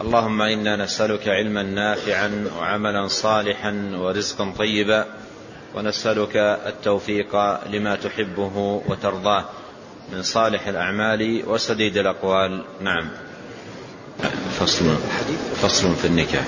اللهم 0.00 0.42
إنا 0.42 0.76
نسألك 0.76 1.28
علما 1.28 1.62
نافعا 1.62 2.50
وعملا 2.58 3.08
صالحا 3.08 3.90
ورزقا 3.94 4.52
طيبا 4.58 5.06
ونسألك 5.74 6.36
التوفيق 6.66 7.36
لما 7.70 7.96
تحبه 7.96 8.82
وترضاه 8.88 9.44
من 10.12 10.22
صالح 10.22 10.66
الأعمال 10.66 11.42
وسديد 11.46 11.96
الأقوال. 11.96 12.64
نعم. 12.80 13.08
فصل 14.60 14.84
فصل 15.62 15.94
في 15.94 16.06
النكاح. 16.06 16.44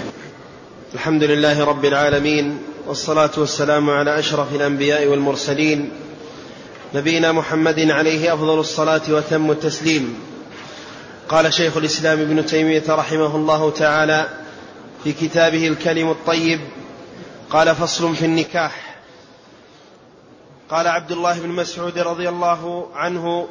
الحمد 0.95 1.23
لله 1.23 1.65
رب 1.65 1.85
العالمين 1.85 2.59
والصلاة 2.87 3.30
والسلام 3.37 3.91
على 3.91 4.19
أشرف 4.19 4.55
الأنبياء 4.55 5.07
والمرسلين 5.07 5.91
نبينا 6.95 7.33
محمد 7.33 7.91
عليه 7.91 8.35
أفضل 8.35 8.60
الصلاة 8.60 9.02
وتم 9.10 9.51
التسليم. 9.51 10.36
قال 11.29 11.55
شيخ 11.55 11.77
الإسلام 11.77 12.21
ابن 12.21 12.47
تيمية 12.47 12.83
رحمه 12.89 13.37
الله 13.37 13.71
تعالى 13.71 14.29
في 15.05 15.12
كتابه 15.12 15.69
الكلم 15.69 16.11
الطيب 16.11 16.61
قال 17.51 17.74
فصل 17.74 18.16
في 18.16 18.24
النكاح. 18.24 18.96
قال 20.71 20.87
عبد 20.87 21.13
الله 21.13 21.41
بن 21.41 21.49
مسعود 21.49 21.99
رضي 21.99 22.29
الله 22.29 22.88
عنه 22.95 23.49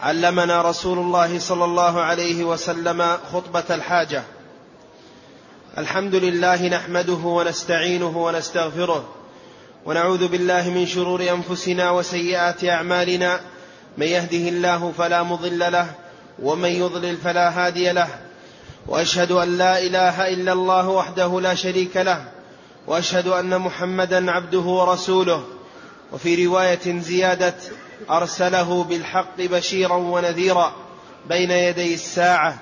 علمنا 0.00 0.62
رسول 0.62 0.98
الله 0.98 1.38
صلى 1.38 1.64
الله 1.64 2.00
عليه 2.00 2.44
وسلم 2.44 3.16
خطبة 3.32 3.64
الحاجة. 3.70 4.22
الحمد 5.78 6.14
لله 6.14 6.68
نحمده 6.68 7.12
ونستعينه 7.24 8.18
ونستغفره 8.24 9.08
ونعوذ 9.86 10.28
بالله 10.28 10.70
من 10.70 10.86
شرور 10.86 11.30
أنفسنا 11.30 11.90
وسيئات 11.90 12.64
أعمالنا. 12.64 13.40
من 13.98 14.06
يهده 14.06 14.48
الله 14.48 14.92
فلا 14.98 15.22
مضل 15.22 15.72
له 15.72 16.03
ومن 16.42 16.68
يضلل 16.68 17.16
فلا 17.16 17.48
هادي 17.66 17.92
له 17.92 18.08
وأشهد 18.86 19.32
أن 19.32 19.58
لا 19.58 19.78
إله 19.78 20.28
إلا 20.28 20.52
الله 20.52 20.88
وحده 20.88 21.40
لا 21.40 21.54
شريك 21.54 21.96
له 21.96 22.24
وأشهد 22.86 23.28
أن 23.28 23.58
محمدا 23.58 24.30
عبده 24.30 24.60
ورسوله 24.60 25.44
وفي 26.12 26.46
رواية 26.46 27.00
زيادة 27.00 27.54
أرسله 28.10 28.84
بالحق 28.84 29.36
بشيرا 29.40 29.96
ونذيرا 29.96 30.72
بين 31.28 31.50
يدي 31.50 31.94
الساعة 31.94 32.58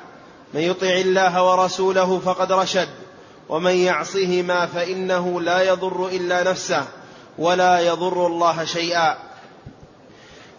من 0.54 0.60
يطع 0.60 0.86
الله 0.86 1.44
ورسوله 1.50 2.18
فقد 2.18 2.52
رشد 2.52 2.88
ومن 3.48 3.76
يعصهما 3.76 4.66
فإنه 4.66 5.40
لا 5.40 5.62
يضر 5.62 6.08
إلا 6.08 6.50
نفسه 6.50 6.84
ولا 7.38 7.80
يضر 7.80 8.26
الله 8.26 8.64
شيئا. 8.64 9.16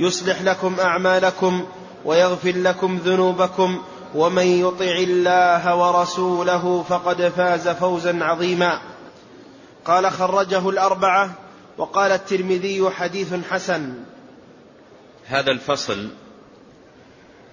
يصلح 0.00 0.42
لكم 0.42 0.80
أعمالكم 0.80 1.66
ويغفر 2.04 2.52
لكم 2.56 2.96
ذنوبكم 2.96 3.82
ومن 4.14 4.46
يطع 4.46 4.96
الله 4.98 5.76
ورسوله 5.76 6.82
فقد 6.82 7.28
فاز 7.28 7.68
فوزا 7.68 8.24
عظيما. 8.24 8.80
قال 9.84 10.10
خرجه 10.10 10.68
الأربعة 10.68 11.30
وقال 11.78 12.12
الترمذي 12.12 12.90
حديث 12.90 13.34
حسن. 13.50 13.94
هذا 15.26 15.50
الفصل 15.50 16.08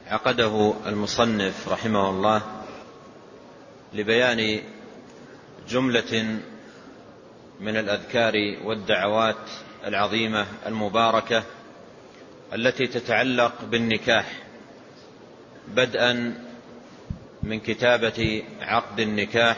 عقده 0.07 0.73
المصنف 0.85 1.69
رحمه 1.69 2.09
الله 2.09 2.41
لبيان 3.93 4.61
جملة 5.69 6.39
من 7.59 7.77
الأذكار 7.77 8.33
والدعوات 8.63 9.49
العظيمة 9.85 10.45
المباركة 10.65 11.43
التي 12.53 12.87
تتعلق 12.87 13.63
بالنكاح 13.63 14.43
بدءا 15.67 16.43
من 17.43 17.59
كتابة 17.59 18.43
عقد 18.61 18.99
النكاح 18.99 19.57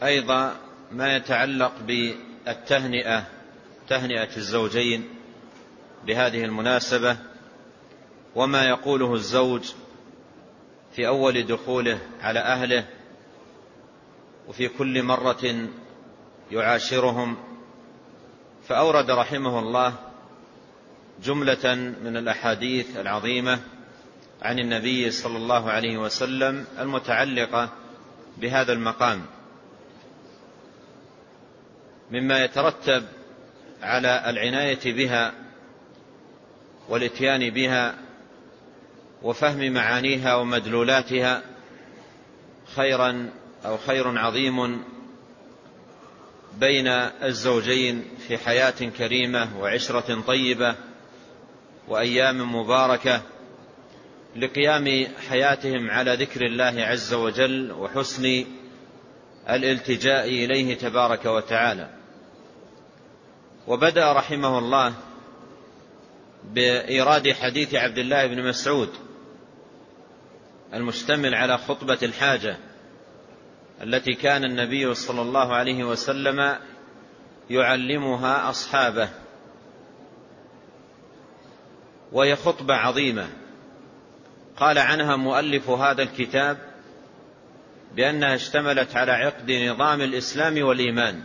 وأيضا 0.00 0.56
ما 0.92 1.16
يتعلق 1.16 1.72
بالتهنئة 1.86 3.26
تهنئة 3.88 4.36
الزوجين 4.36 5.08
بهذه 6.06 6.44
المناسبة 6.44 7.16
وما 8.34 8.64
يقوله 8.64 9.14
الزوج 9.14 9.72
في 10.96 11.06
أول 11.06 11.42
دخوله 11.42 11.98
على 12.20 12.40
أهله 12.40 12.86
وفي 14.48 14.68
كل 14.68 15.02
مرة 15.02 15.68
يعاشرهم. 16.50 17.36
فأورد 18.68 19.10
رحمه 19.10 19.58
الله 19.58 19.94
جملة 21.24 21.74
من 22.04 22.16
الأحاديث 22.16 22.96
العظيمة 22.96 23.60
عن 24.42 24.58
النبي 24.58 25.10
صلى 25.10 25.36
الله 25.36 25.70
عليه 25.70 25.98
وسلم 25.98 26.66
المتعلقة 26.78 27.68
بهذا 28.38 28.72
المقام. 28.72 29.22
مما 32.10 32.44
يترتب 32.44 33.04
على 33.82 34.30
العناية 34.30 34.92
بها 34.92 35.32
والإتيان 36.88 37.50
بها 37.50 37.94
وفهم 39.22 39.72
معانيها 39.72 40.34
ومدلولاتها 40.34 41.42
خيرا 42.76 43.30
أو 43.64 43.76
خير 43.78 44.18
عظيم 44.18 44.84
بين 46.58 46.86
الزوجين 47.22 48.04
في 48.28 48.38
حياة 48.38 48.70
كريمة 48.98 49.60
وعشرة 49.60 50.20
طيبة 50.20 50.76
وأيام 51.88 52.54
مباركة 52.56 53.22
لقيام 54.36 55.06
حياتهم 55.28 55.90
على 55.90 56.14
ذكر 56.14 56.46
الله 56.46 56.82
عز 56.84 57.14
وجل 57.14 57.72
وحسن 57.72 58.44
الالتجاء 59.50 60.28
إليه 60.28 60.74
تبارك 60.74 61.26
وتعالى. 61.26 61.90
وبدأ 63.66 64.12
رحمه 64.12 64.58
الله 64.58 64.94
بإيراد 66.44 67.32
حديث 67.32 67.74
عبد 67.74 67.98
الله 67.98 68.26
بن 68.26 68.48
مسعود 68.48 68.90
المشتمل 70.74 71.34
على 71.34 71.58
خطبة 71.58 71.98
الحاجة. 72.02 72.56
التي 73.82 74.12
كان 74.12 74.44
النبي 74.44 74.94
صلى 74.94 75.22
الله 75.22 75.54
عليه 75.54 75.84
وسلم 75.84 76.56
يعلمها 77.50 78.50
أصحابه. 78.50 79.08
وهي 82.12 82.36
خطبة 82.36 82.74
عظيمة. 82.74 83.28
قال 84.56 84.78
عنها 84.78 85.16
مؤلف 85.16 85.70
هذا 85.70 86.02
الكتاب 86.02 86.58
بأنها 87.96 88.34
اشتملت 88.34 88.96
على 88.96 89.12
عقد 89.12 89.50
نظام 89.50 90.00
الإسلام 90.00 90.62
والإيمان 90.62 91.24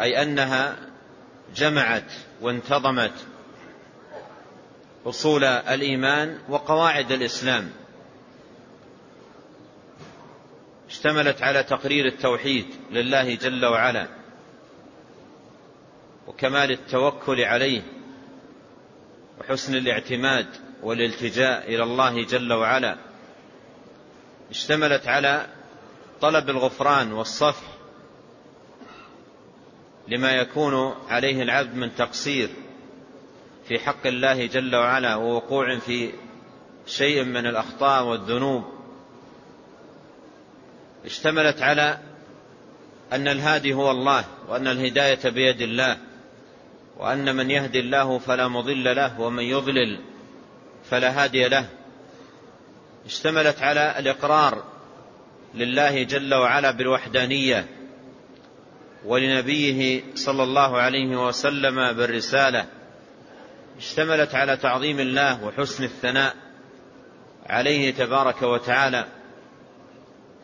أي 0.00 0.22
أنها 0.22 0.76
جمعت 1.56 2.12
وانتظمت 2.40 3.26
أصول 5.06 5.44
الإيمان 5.44 6.38
وقواعد 6.48 7.12
الإسلام. 7.12 7.70
اشتملت 10.88 11.42
على 11.42 11.62
تقرير 11.62 12.06
التوحيد 12.06 12.66
لله 12.90 13.34
جل 13.34 13.66
وعلا 13.66 14.08
وكمال 16.26 16.70
التوكل 16.70 17.40
عليه 17.40 17.82
وحسن 19.40 19.74
الاعتماد 19.74 20.46
والالتجاء 20.82 21.74
إلى 21.74 21.82
الله 21.82 22.24
جل 22.24 22.52
وعلا. 22.52 22.96
اشتملت 24.50 25.08
على 25.08 25.46
طلب 26.20 26.50
الغفران 26.50 27.12
والصفح 27.12 27.66
لما 30.08 30.32
يكون 30.32 30.94
عليه 31.08 31.42
العبد 31.42 31.74
من 31.74 31.94
تقصير 31.94 32.50
في 33.68 33.78
حق 33.78 34.06
الله 34.06 34.46
جل 34.46 34.76
وعلا 34.76 35.16
ووقوع 35.16 35.78
في 35.78 36.12
شيء 36.86 37.24
من 37.24 37.46
الأخطاء 37.46 38.04
والذنوب. 38.04 38.77
اشتملت 41.04 41.62
على 41.62 41.98
أن 43.12 43.28
الهادي 43.28 43.74
هو 43.74 43.90
الله 43.90 44.24
وأن 44.48 44.66
الهداية 44.66 45.30
بيد 45.30 45.60
الله 45.60 45.98
وأن 46.96 47.36
من 47.36 47.50
يهدي 47.50 47.80
الله 47.80 48.18
فلا 48.18 48.48
مضل 48.48 48.96
له 48.96 49.20
ومن 49.20 49.42
يضلل 49.42 50.00
فلا 50.90 51.24
هادي 51.24 51.48
له. 51.48 51.68
اشتملت 53.06 53.62
على 53.62 53.98
الإقرار 53.98 54.64
لله 55.54 56.02
جل 56.02 56.34
وعلا 56.34 56.70
بالوحدانية 56.70 57.66
ولنبيه 59.04 60.02
صلى 60.14 60.42
الله 60.42 60.78
عليه 60.78 61.26
وسلم 61.26 61.92
بالرسالة. 61.92 62.66
اشتملت 63.78 64.34
على 64.34 64.56
تعظيم 64.56 65.00
الله 65.00 65.44
وحسن 65.44 65.84
الثناء 65.84 66.34
عليه 67.46 67.94
تبارك 67.94 68.42
وتعالى. 68.42 69.06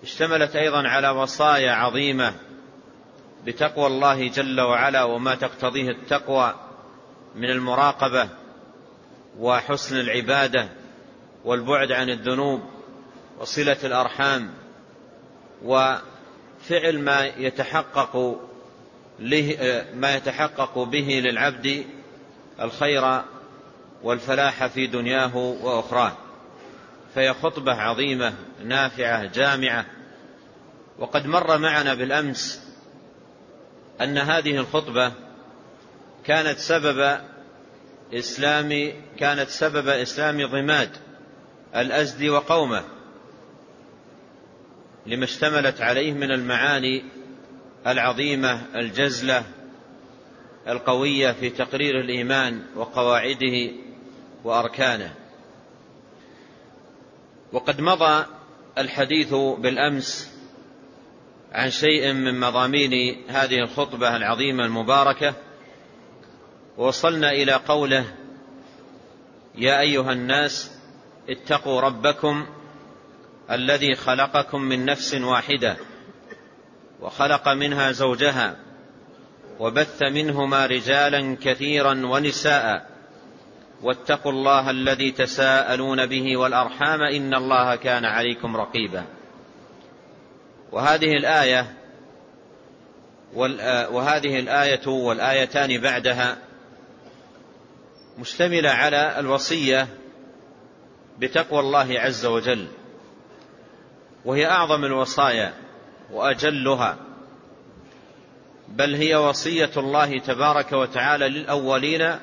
اشتملت 0.04 0.56
أيضا 0.56 0.88
على 0.88 1.08
وصايا 1.08 1.72
عظيمة 1.72 2.34
بتقوى 3.46 3.86
الله 3.86 4.28
جل 4.28 4.60
وعلا 4.60 5.04
وما 5.04 5.34
تقتضيه 5.34 5.90
التقوى 5.90 6.54
من 7.34 7.50
المراقبة 7.50 8.28
وحسن 9.38 10.00
العبادة 10.00 10.68
والبعد 11.44 11.92
عن 11.92 12.10
الذنوب 12.10 12.60
وصلة 13.40 13.76
الأرحام 13.84 14.50
وفعل 15.64 16.98
ما 16.98 17.24
يتحقق 17.24 18.40
ما 19.94 20.16
يتحقق 20.16 20.78
به 20.78 21.22
للعبد 21.24 21.84
الخير 22.60 23.22
والفلاح 24.02 24.66
في 24.66 24.86
دنياه 24.86 25.36
وأخراه. 25.36 26.12
فهي 27.14 27.34
خطبة 27.34 27.72
عظيمة 27.72 28.34
نافعة 28.64 29.24
جامعة. 29.24 29.86
وقد 30.98 31.26
مر 31.26 31.58
معنا 31.58 31.94
بالأمس 31.94 32.62
أن 34.00 34.18
هذه 34.18 34.56
الخطبة 34.56 35.12
كانت 36.24 36.58
سبب 36.58 37.20
إسلام 38.14 38.92
كانت 39.18 39.48
سبب 39.48 39.88
إسلام 39.88 40.46
ضماد 40.46 40.90
الازدي 41.76 42.30
وقومه 42.30 42.84
لما 45.06 45.24
اشتملت 45.24 45.80
عليه 45.80 46.12
من 46.12 46.30
المعاني 46.30 47.04
العظيمة 47.86 48.62
الجزلة 48.74 49.44
القوية 50.68 51.32
في 51.32 51.50
تقرير 51.50 52.00
الإيمان 52.00 52.62
وقواعده 52.76 53.70
وأركانه. 54.44 55.14
وقد 57.52 57.80
مضى 57.80 58.26
الحديث 58.78 59.34
بالأمس 59.34 60.34
عن 61.52 61.70
شيء 61.70 62.12
من 62.12 62.40
مضامين 62.40 63.22
هذه 63.28 63.58
الخطبة 63.58 64.16
العظيمة 64.16 64.64
المباركة 64.64 65.34
ووصلنا 66.78 67.30
إلى 67.30 67.52
قوله 67.52 68.04
يا 69.54 69.80
أيها 69.80 70.12
الناس 70.12 70.78
اتقوا 71.28 71.80
ربكم 71.80 72.46
الذي 73.50 73.94
خلقكم 73.94 74.60
من 74.60 74.84
نفس 74.84 75.14
واحدة 75.14 75.76
وخلق 77.00 77.48
منها 77.48 77.92
زوجها 77.92 78.56
وبث 79.60 80.02
منهما 80.02 80.66
رجالا 80.66 81.36
كثيرا 81.42 82.06
ونساء 82.06 82.93
واتقوا 83.84 84.32
الله 84.32 84.70
الذي 84.70 85.10
تساءلون 85.10 86.06
به 86.06 86.36
والأرحام 86.36 87.02
إن 87.02 87.34
الله 87.34 87.76
كان 87.76 88.04
عليكم 88.04 88.56
رقيبا. 88.56 89.04
وهذه 90.72 91.12
الآية 91.12 91.74
وهذه 93.90 94.38
الآية 94.38 94.86
والآيتان 94.86 95.80
بعدها 95.80 96.36
مشتملة 98.18 98.70
على 98.70 99.18
الوصية 99.18 99.88
بتقوى 101.18 101.60
الله 101.60 102.00
عز 102.00 102.26
وجل 102.26 102.66
وهي 104.24 104.46
أعظم 104.46 104.84
الوصايا 104.84 105.54
وأجلها 106.12 106.96
بل 108.68 108.94
هي 108.94 109.14
وصية 109.16 109.70
الله 109.76 110.18
تبارك 110.18 110.72
وتعالى 110.72 111.28
للأولين 111.28 112.18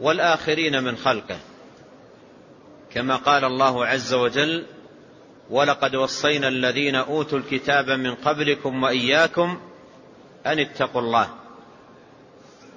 والآخرين 0.00 0.82
من 0.82 0.96
خلقه. 0.96 1.38
كما 2.90 3.16
قال 3.16 3.44
الله 3.44 3.86
عز 3.86 4.14
وجل 4.14 4.66
ولقد 5.50 5.94
وصينا 5.94 6.48
الذين 6.48 6.94
أوتوا 6.94 7.38
الكتاب 7.38 7.90
من 7.90 8.14
قبلكم 8.14 8.82
وإياكم 8.82 9.60
أن 10.46 10.58
اتقوا 10.58 11.00
الله 11.00 11.28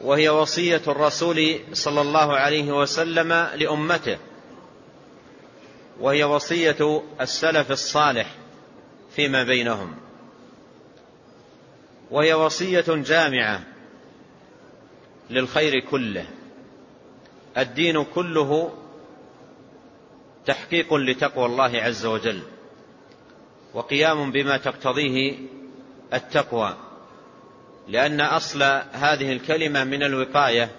وهي 0.01 0.29
وصية 0.29 0.81
الرسول 0.87 1.59
صلى 1.73 2.01
الله 2.01 2.33
عليه 2.33 2.71
وسلم 2.71 3.33
لأمته. 3.33 4.17
وهي 5.99 6.23
وصية 6.23 7.03
السلف 7.21 7.71
الصالح 7.71 8.35
فيما 9.15 9.43
بينهم. 9.43 9.95
وهي 12.11 12.33
وصية 12.33 12.85
جامعة 12.87 13.63
للخير 15.29 15.79
كله. 15.79 16.25
الدين 17.57 18.03
كله 18.03 18.73
تحقيق 20.45 20.93
لتقوى 20.93 21.45
الله 21.45 21.81
عز 21.81 22.05
وجل 22.05 22.41
وقيام 23.73 24.31
بما 24.31 24.57
تقتضيه 24.57 25.37
التقوى 26.13 26.77
لأن 27.87 28.21
أصل 28.21 28.63
هذه 28.91 29.33
الكلمة 29.33 29.83
من 29.83 30.03
الوقاية 30.03 30.69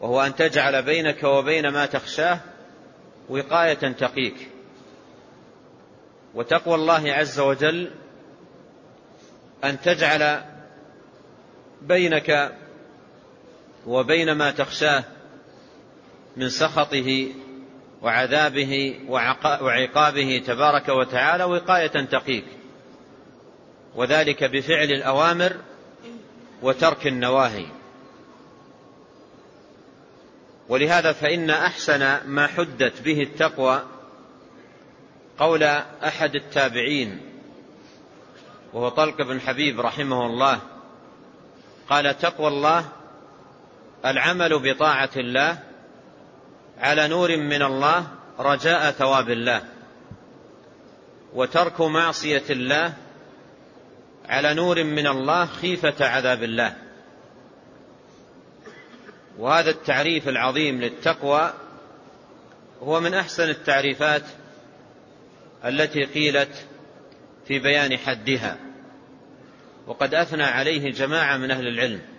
وهو 0.00 0.20
أن 0.20 0.34
تجعل 0.34 0.82
بينك 0.82 1.24
وبين 1.24 1.68
ما 1.68 1.86
تخشاه 1.86 2.40
وقاية 3.28 3.74
تقيك. 3.74 4.48
وتقوى 6.34 6.74
الله 6.74 7.12
عز 7.12 7.40
وجل 7.40 7.90
أن 9.64 9.80
تجعل 9.80 10.42
بينك 11.82 12.52
وبين 13.86 14.32
ما 14.32 14.50
تخشاه 14.50 15.04
من 16.36 16.48
سخطه 16.48 17.28
وعذابه 18.02 19.00
وعقابه 19.60 20.42
تبارك 20.46 20.88
وتعالى 20.88 21.44
وقاية 21.44 22.04
تقيك. 22.04 22.44
وذلك 23.94 24.44
بفعل 24.44 24.92
الأوامر 24.92 25.56
وترك 26.62 27.06
النواهي. 27.06 27.66
ولهذا 30.68 31.12
فإن 31.12 31.50
أحسن 31.50 32.26
ما 32.26 32.46
حدت 32.46 33.02
به 33.02 33.20
التقوى 33.22 33.82
قول 35.38 35.62
أحد 35.62 36.34
التابعين 36.34 37.20
وهو 38.72 38.88
طلق 38.88 39.22
بن 39.22 39.40
حبيب 39.40 39.80
رحمه 39.80 40.26
الله 40.26 40.60
قال 41.88 42.18
تقوى 42.18 42.48
الله 42.48 42.88
العمل 44.06 44.58
بطاعة 44.58 45.10
الله 45.16 45.58
على 46.78 47.08
نور 47.08 47.36
من 47.36 47.62
الله 47.62 48.06
رجاء 48.38 48.90
ثواب 48.90 49.30
الله 49.30 49.62
وترك 51.34 51.80
معصية 51.80 52.42
الله 52.50 52.94
على 54.28 54.54
نور 54.54 54.84
من 54.84 55.06
الله 55.06 55.46
خيفة 55.46 56.06
عذاب 56.06 56.42
الله. 56.42 56.76
وهذا 59.38 59.70
التعريف 59.70 60.28
العظيم 60.28 60.80
للتقوى 60.80 61.52
هو 62.82 63.00
من 63.00 63.14
أحسن 63.14 63.50
التعريفات 63.50 64.22
التي 65.64 66.04
قيلت 66.04 66.66
في 67.48 67.58
بيان 67.58 67.98
حدها. 67.98 68.56
وقد 69.86 70.14
أثنى 70.14 70.44
عليه 70.44 70.90
جماعة 70.90 71.36
من 71.36 71.50
أهل 71.50 71.68
العلم. 71.68 72.11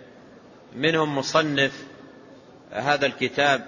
منهم 0.74 1.18
مصنف 1.18 1.84
هذا 2.70 3.06
الكتاب 3.06 3.66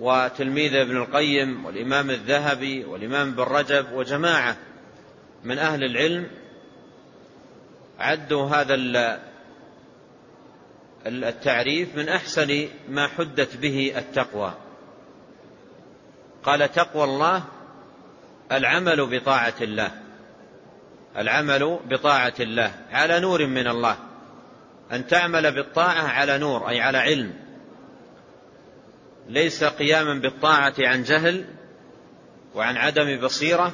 وتلميذ 0.00 0.74
ابن 0.74 0.96
القيم 0.96 1.66
والإمام 1.66 2.10
الذهبي 2.10 2.84
والإمام 2.84 3.28
ابن 3.28 3.42
رجب 3.42 3.92
وجماعة 3.92 4.56
من 5.44 5.58
أهل 5.58 5.84
العلم 5.84 6.30
عدوا 7.98 8.46
هذا 8.46 8.74
التعريف 11.06 11.96
من 11.96 12.08
أحسن 12.08 12.68
ما 12.88 13.08
حدت 13.08 13.56
به 13.56 13.92
التقوى. 13.96 14.54
قال 16.42 16.72
تقوى 16.72 17.04
الله 17.04 17.44
العمل 18.52 19.18
بطاعة 19.18 19.54
الله. 19.60 19.90
العمل 21.16 21.78
بطاعة 21.90 22.34
الله 22.40 22.74
على 22.90 23.20
نور 23.20 23.46
من 23.46 23.68
الله. 23.68 24.09
أن 24.92 25.06
تعمل 25.06 25.52
بالطاعة 25.52 26.08
على 26.08 26.38
نور 26.38 26.68
أي 26.68 26.80
على 26.80 26.98
علم. 26.98 27.34
ليس 29.28 29.64
قياما 29.64 30.14
بالطاعة 30.14 30.74
عن 30.78 31.02
جهل 31.02 31.44
وعن 32.54 32.76
عدم 32.76 33.20
بصيرة 33.20 33.72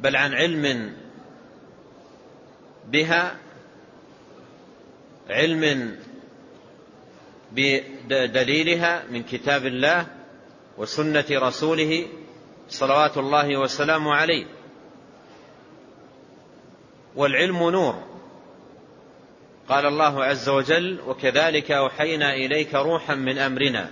بل 0.00 0.16
عن 0.16 0.34
علم 0.34 0.96
بها 2.88 3.36
علم 5.30 5.96
بدليلها 7.52 9.04
من 9.10 9.22
كتاب 9.22 9.66
الله 9.66 10.06
وسنة 10.78 11.24
رسوله 11.30 12.06
صلوات 12.68 13.18
الله 13.18 13.56
وسلامه 13.56 14.14
عليه. 14.14 14.46
والعلم 17.16 17.70
نور. 17.70 18.15
قال 19.68 19.86
الله 19.86 20.24
عز 20.24 20.48
وجل 20.48 21.00
وكذلك 21.06 21.70
أوحينا 21.70 22.34
إليك 22.34 22.74
روحا 22.74 23.14
من 23.14 23.38
أمرنا. 23.38 23.90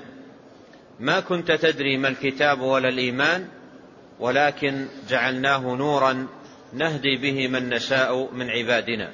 ما 1.00 1.20
كنت 1.20 1.52
تدري 1.52 1.96
ما 1.98 2.08
الكتاب 2.08 2.60
ولا 2.60 2.88
الإيمان 2.88 3.48
ولكن 4.20 4.86
جعلناه 5.08 5.58
نورا 5.58 6.26
نهدي 6.72 7.16
به 7.16 7.48
من 7.48 7.68
نشاء 7.68 8.32
من 8.32 8.50
عبادنا. 8.50 9.10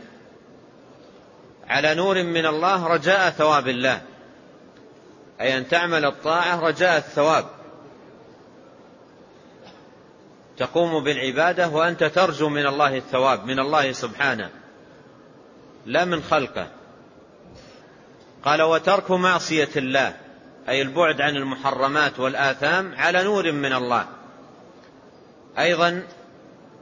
على 1.69 1.95
نور 1.95 2.23
من 2.23 2.47
الله 2.47 2.87
رجاء 2.87 3.31
ثواب 3.31 3.69
الله. 3.69 4.03
أي 5.41 5.59
أن 5.59 5.69
تعمل 5.69 6.05
الطاعة 6.05 6.61
رجاء 6.61 6.97
الثواب. 6.97 7.45
تقوم 10.57 11.05
بالعبادة 11.05 11.69
وأنت 11.69 12.05
ترجو 12.05 12.49
من 12.49 12.67
الله 12.67 12.97
الثواب 12.97 13.45
من 13.45 13.59
الله 13.59 13.93
سبحانه. 13.93 14.60
لا 15.87 16.05
من 16.05 16.23
خلقه. 16.23 16.69
قال 18.45 18.63
وترك 18.63 19.11
معصية 19.11 19.69
الله 19.77 20.17
أي 20.69 20.83
البعد 20.83 21.21
عن 21.21 21.37
المحرمات 21.37 22.21
والآثام 22.21 22.95
على 22.97 23.25
نور 23.25 23.53
من 23.53 23.73
الله. 23.73 24.07
أيضا 25.59 26.07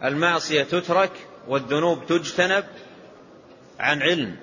المعصية 0.04 0.62
تترك 0.62 1.12
والذنوب 1.48 2.06
تجتنب 2.06 2.64
عن 3.78 4.02
علم 4.02 4.36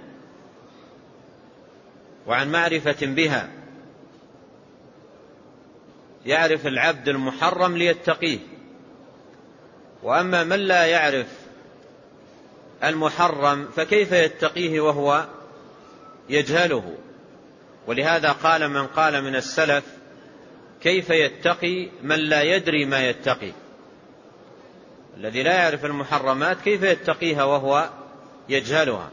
وعن 2.28 2.52
معرفة 2.52 3.06
بها. 3.06 3.50
يعرف 6.26 6.68
العبد 6.68 7.10
المحرم 7.10 7.78
ليتقيه. 7.78 8.40
وأما 10.04 10.44
من 10.44 10.60
لا 10.60 10.86
يعرف 10.86 11.45
المحرم 12.90 13.68
فكيف 13.76 14.12
يتقيه 14.12 14.80
وهو 14.80 15.26
يجهله؟ 16.30 16.98
ولهذا 17.88 18.32
قال 18.32 18.70
من 18.70 18.88
قال 18.88 19.24
من 19.24 19.36
السلف 19.36 19.84
كيف 20.82 21.10
يتقي 21.10 21.90
من 22.04 22.16
لا 22.16 22.42
يدري 22.42 22.86
ما 22.86 23.10
يتقي؟ 23.10 23.52
الذي 25.18 25.44
لا 25.44 25.54
يعرف 25.54 25.86
المحرمات 25.86 26.62
كيف 26.62 26.84
يتقيها 26.84 27.44
وهو 27.44 27.90
يجهلها؟ 28.50 29.10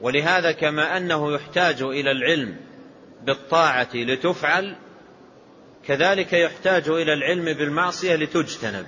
ولهذا 0.00 0.52
كما 0.52 0.96
أنه 0.96 1.34
يحتاج 1.34 1.82
إلى 1.82 2.10
العلم 2.10 2.56
بالطاعة 3.22 3.88
لتفعل 3.94 4.76
كذلك 5.86 6.32
يحتاج 6.32 6.88
إلى 6.88 7.12
العلم 7.12 7.44
بالمعصية 7.44 8.16
لتجتنب. 8.16 8.86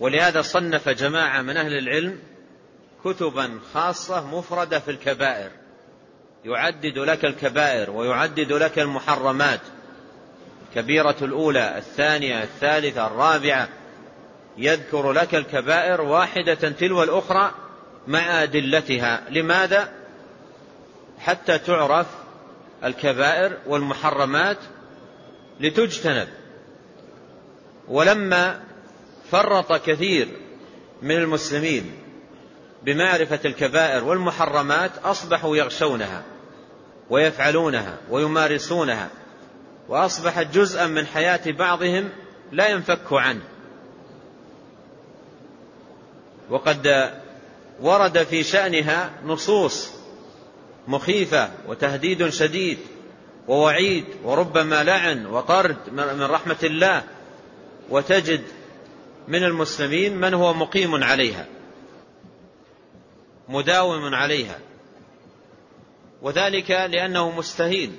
ولهذا 0.00 0.42
صنف 0.42 0.88
جماعة 0.88 1.42
من 1.42 1.56
أهل 1.56 1.78
العلم 1.78 2.18
كتبا 3.04 3.60
خاصة 3.74 4.26
مفردة 4.26 4.78
في 4.78 4.90
الكبائر. 4.90 5.50
يعدد 6.44 6.98
لك 6.98 7.24
الكبائر 7.24 7.90
ويعدد 7.90 8.52
لك 8.52 8.78
المحرمات. 8.78 9.60
الكبيرة 10.68 11.16
الأولى 11.22 11.78
الثانية 11.78 12.42
الثالثة 12.42 13.06
الرابعة. 13.06 13.68
يذكر 14.58 15.12
لك 15.12 15.34
الكبائر 15.34 16.00
واحدة 16.00 16.54
تلو 16.54 17.02
الأخرى 17.02 17.54
مع 18.06 18.42
أدلتها. 18.42 19.22
لماذا؟ 19.30 19.92
حتى 21.18 21.58
تعرف 21.58 22.06
الكبائر 22.84 23.58
والمحرمات 23.66 24.58
لتجتنب. 25.60 26.28
ولما 27.88 28.60
فرط 29.30 29.72
كثير 29.72 30.28
من 31.02 31.16
المسلمين 31.16 31.92
بمعرفة 32.82 33.40
الكبائر 33.44 34.04
والمحرمات 34.04 34.90
أصبحوا 35.04 35.56
يغشونها 35.56 36.22
ويفعلونها 37.10 37.98
ويمارسونها 38.10 39.10
وأصبحت 39.88 40.46
جزءا 40.46 40.86
من 40.86 41.06
حياة 41.06 41.50
بعضهم 41.50 42.08
لا 42.52 42.68
ينفك 42.68 43.12
عنه. 43.12 43.42
وقد 46.50 47.10
ورد 47.80 48.22
في 48.22 48.42
شأنها 48.42 49.10
نصوص 49.24 49.90
مخيفة 50.88 51.50
وتهديد 51.68 52.28
شديد 52.28 52.78
ووعيد 53.48 54.04
وربما 54.24 54.84
لعن 54.84 55.26
وطرد 55.26 55.76
من 55.92 56.22
رحمة 56.22 56.56
الله 56.62 57.02
وتجد 57.90 58.42
من 59.28 59.44
المسلمين 59.44 60.16
من 60.16 60.34
هو 60.34 60.54
مقيم 60.54 61.04
عليها 61.04 61.46
مداوم 63.48 64.14
عليها 64.14 64.58
وذلك 66.22 66.70
لأنه 66.70 67.30
مستهين 67.30 67.96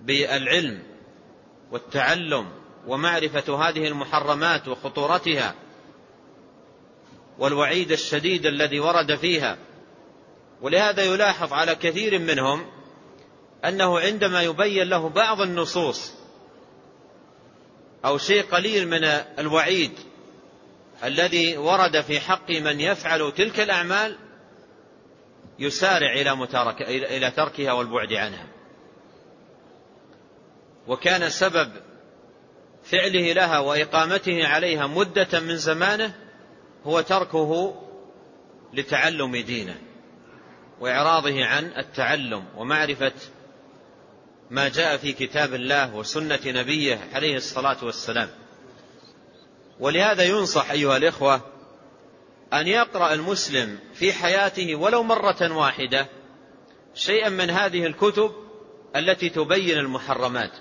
بالعلم 0.00 0.82
والتعلم 1.72 2.48
ومعرفة 2.86 3.68
هذه 3.68 3.88
المحرمات 3.88 4.68
وخطورتها 4.68 5.54
والوعيد 7.38 7.92
الشديد 7.92 8.46
الذي 8.46 8.80
ورد 8.80 9.14
فيها. 9.14 9.58
ولهذا 10.62 11.02
يلاحظ 11.02 11.52
على 11.52 11.74
كثير 11.74 12.18
منهم 12.18 12.66
أنه 13.64 13.98
عندما 13.98 14.42
يبين 14.42 14.88
له 14.88 15.08
بعض 15.08 15.40
النصوص 15.40 16.19
أو 18.04 18.18
شيء 18.18 18.42
قليل 18.42 18.88
من 18.88 19.04
الوعيد 19.38 19.92
الذي 21.04 21.56
ورد 21.56 22.00
في 22.00 22.20
حق 22.20 22.50
من 22.50 22.80
يفعل 22.80 23.32
تلك 23.32 23.60
الأعمال 23.60 24.16
يسارع 25.58 26.12
إلى, 26.12 26.36
متارك 26.36 26.82
إلى 26.82 27.30
تركها 27.30 27.72
والبعد 27.72 28.12
عنها. 28.12 28.46
وكان 30.86 31.30
سبب 31.30 31.72
فعله 32.84 33.32
لها 33.32 33.58
وإقامته 33.58 34.46
عليها 34.46 34.86
مدة 34.86 35.40
من 35.40 35.56
زمانه 35.56 36.14
هو 36.84 37.00
تركه 37.00 37.82
لتعلم 38.72 39.36
دينه 39.36 39.78
وإعراضه 40.80 41.44
عن 41.44 41.72
التعلم 41.78 42.44
ومعرفة 42.56 43.12
ما 44.50 44.68
جاء 44.68 44.96
في 44.96 45.12
كتاب 45.12 45.54
الله 45.54 45.94
وسنة 45.94 46.40
نبيه 46.46 47.08
عليه 47.12 47.36
الصلاة 47.36 47.84
والسلام. 47.84 48.28
ولهذا 49.80 50.22
ينصح 50.22 50.70
أيها 50.70 50.96
الإخوة 50.96 51.40
أن 52.52 52.66
يقرأ 52.66 53.12
المسلم 53.14 53.78
في 53.94 54.12
حياته 54.12 54.74
ولو 54.74 55.02
مرة 55.02 55.56
واحدة 55.56 56.06
شيئا 56.94 57.28
من 57.28 57.50
هذه 57.50 57.86
الكتب 57.86 58.32
التي 58.96 59.28
تبين 59.28 59.78
المحرمات. 59.78 60.52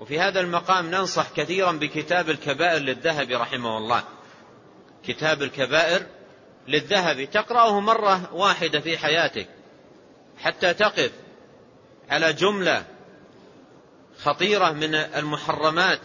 وفي 0.00 0.20
هذا 0.20 0.40
المقام 0.40 0.90
ننصح 0.90 1.30
كثيرا 1.36 1.72
بكتاب 1.72 2.30
الكبائر 2.30 2.82
للذهبي 2.82 3.34
رحمه 3.34 3.78
الله. 3.78 4.04
كتاب 5.04 5.42
الكبائر 5.42 6.06
للذهبي 6.68 7.26
تقرأه 7.26 7.80
مرة 7.80 8.34
واحدة 8.34 8.80
في 8.80 8.98
حياتك 8.98 9.48
حتى 10.38 10.74
تقف 10.74 11.12
على 12.10 12.32
جملة 12.32 12.84
خطيرة 14.22 14.72
من 14.72 14.94
المحرمات 14.94 16.00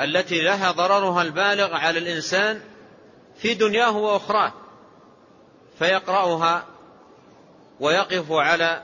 التي 0.00 0.40
لها 0.40 0.70
ضررها 0.70 1.22
البالغ 1.22 1.74
على 1.74 1.98
الإنسان 1.98 2.60
في 3.38 3.54
دنياه 3.54 3.96
وأخراه 3.96 4.52
فيقرأها 5.78 6.66
ويقف 7.80 8.32
على 8.32 8.82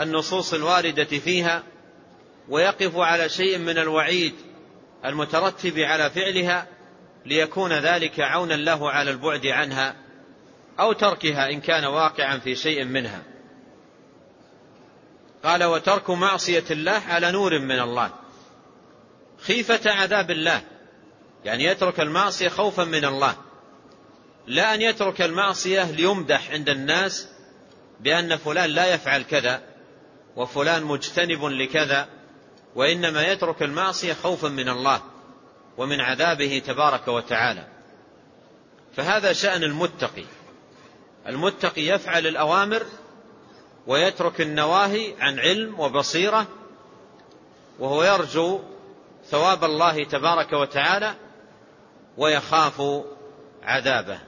النصوص 0.00 0.54
الواردة 0.54 1.04
فيها 1.04 1.62
ويقف 2.48 2.96
على 2.96 3.28
شيء 3.28 3.58
من 3.58 3.78
الوعيد 3.78 4.34
المترتب 5.04 5.78
على 5.78 6.10
فعلها 6.10 6.66
ليكون 7.26 7.72
ذلك 7.72 8.20
عونا 8.20 8.54
له 8.54 8.90
على 8.90 9.10
البعد 9.10 9.46
عنها 9.46 9.94
أو 10.80 10.92
تركها 10.92 11.50
إن 11.50 11.60
كان 11.60 11.84
واقعا 11.84 12.38
في 12.38 12.54
شيء 12.54 12.84
منها. 12.84 13.22
قال 15.44 15.64
وترك 15.64 16.10
معصية 16.10 16.64
الله 16.70 17.02
على 17.08 17.32
نور 17.32 17.58
من 17.58 17.80
الله. 17.80 18.10
خيفة 19.38 19.90
عذاب 19.90 20.30
الله 20.30 20.62
يعني 21.44 21.64
يترك 21.64 22.00
المعصية 22.00 22.48
خوفا 22.48 22.84
من 22.84 23.04
الله. 23.04 23.36
لا 24.46 24.74
أن 24.74 24.82
يترك 24.82 25.22
المعصية 25.22 25.90
ليمدح 25.90 26.50
عند 26.50 26.68
الناس 26.68 27.28
بأن 28.00 28.36
فلان 28.36 28.70
لا 28.70 28.94
يفعل 28.94 29.22
كذا 29.22 29.62
وفلان 30.36 30.82
مجتنب 30.82 31.44
لكذا 31.44 32.08
وإنما 32.74 33.22
يترك 33.22 33.62
المعصية 33.62 34.12
خوفا 34.12 34.48
من 34.48 34.68
الله 34.68 35.02
ومن 35.76 36.00
عذابه 36.00 36.62
تبارك 36.66 37.08
وتعالى. 37.08 37.66
فهذا 38.96 39.32
شأن 39.32 39.62
المتقي. 39.62 40.24
المتقي 41.26 41.82
يفعل 41.82 42.26
الأوامر 42.26 42.82
ويترك 43.86 44.40
النواهي 44.40 45.14
عن 45.20 45.38
علم 45.38 45.80
وبصيرة 45.80 46.46
وهو 47.78 48.04
يرجو 48.04 48.60
ثواب 49.30 49.64
الله 49.64 50.04
تبارك 50.04 50.52
وتعالى 50.52 51.14
ويخاف 52.16 52.82
عذابه. 53.62 54.18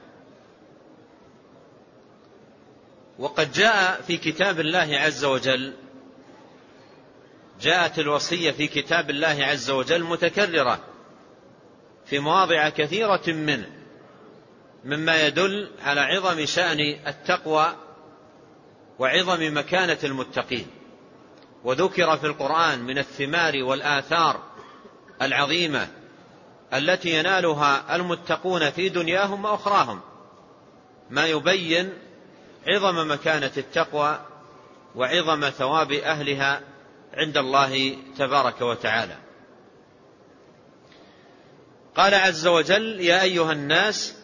وقد 3.19 3.53
جاء 3.53 4.03
في 4.03 4.17
كتاب 4.17 4.61
الله 4.61 4.97
عز 4.99 5.25
وجل 5.25 5.73
جاءت 7.61 7.99
الوصية 7.99 8.51
في 8.51 8.67
كتاب 8.67 9.11
الله 9.11 9.45
عز 9.45 9.71
وجل 9.71 10.05
متكررة 10.05 10.81
في 12.07 12.19
مواضع 12.19 12.69
كثيرة 12.69 13.23
منه 13.27 13.71
مما 14.85 15.27
يدل 15.27 15.71
على 15.83 16.01
عظم 16.01 16.47
شأن 16.47 16.81
التقوى 17.07 17.77
وعظم 18.99 19.59
مكانة 19.59 19.99
المتقين. 20.05 20.67
وذكر 21.65 22.17
في 22.17 22.27
القرآن 22.27 22.79
من 22.79 22.99
الثمار 22.99 23.63
والآثار 23.63 24.43
العظيمة 25.23 25.89
التي 26.75 27.19
ينالها 27.19 27.97
المتقون 27.97 28.71
في 28.71 28.89
دنياهم 28.89 29.45
وأخراهم. 29.45 30.01
ما 31.11 31.27
يبين 31.27 31.93
عظم 32.69 33.11
مكانة 33.11 33.53
التقوى 33.57 34.21
وعظم 34.95 35.51
ثواب 35.51 35.93
أهلها 35.93 36.61
عند 37.15 37.37
الله 37.37 37.97
تبارك 38.19 38.61
وتعالى. 38.63 39.17
قال 41.97 42.15
عز 42.15 42.47
وجل 42.47 43.01
يا 43.01 43.23
أيها 43.23 43.53
الناس 43.53 44.17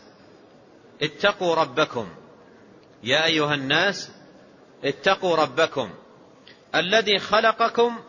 اتقوا 1.02 1.55
ربكم. 1.55 2.09
يا 3.02 3.25
أيها 3.25 3.55
الناس 3.55 4.11
اتقوا 4.85 5.37
ربكم 5.37 5.91
الذي 6.75 7.19
خلقكم 7.19 8.01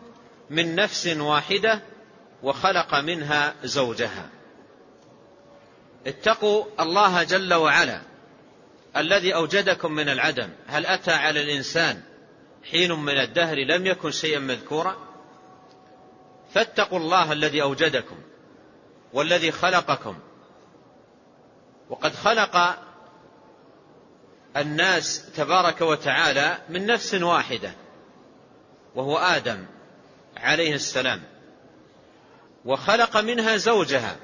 من 0.49 0.75
نفس 0.75 1.07
واحدة 1.07 1.81
وخلق 2.43 2.95
منها 2.95 3.55
زوجها. 3.63 4.29
اتقوا 6.07 6.65
الله 6.79 7.23
جل 7.23 7.53
وعلا 7.53 8.01
الذي 8.97 9.35
أوجدكم 9.35 9.91
من 9.91 10.09
العدم. 10.09 10.49
هل 10.67 10.85
أتى 10.85 11.11
على 11.11 11.41
الإنسان 11.41 12.01
حين 12.71 12.91
من 12.91 13.17
الدهر 13.17 13.57
لم 13.57 13.85
يكن 13.85 14.11
شيئا 14.11 14.39
مذكورا؟ 14.39 14.97
فاتقوا 16.53 16.99
الله 16.99 17.31
الذي 17.31 17.61
أوجدكم 17.61 18.15
والذي 19.13 19.51
خلقكم. 19.51 20.19
وقد 21.89 22.15
خلق 22.15 22.77
الناس 24.57 25.31
تبارك 25.35 25.81
وتعالى 25.81 26.57
من 26.69 26.85
نفس 26.85 27.13
واحدة 27.13 27.73
وهو 28.95 29.17
آدم 29.17 29.65
عليه 30.37 30.73
السلام 30.73 31.23
وخلق 32.65 33.17
منها 33.17 33.57
زوجها 33.57 34.15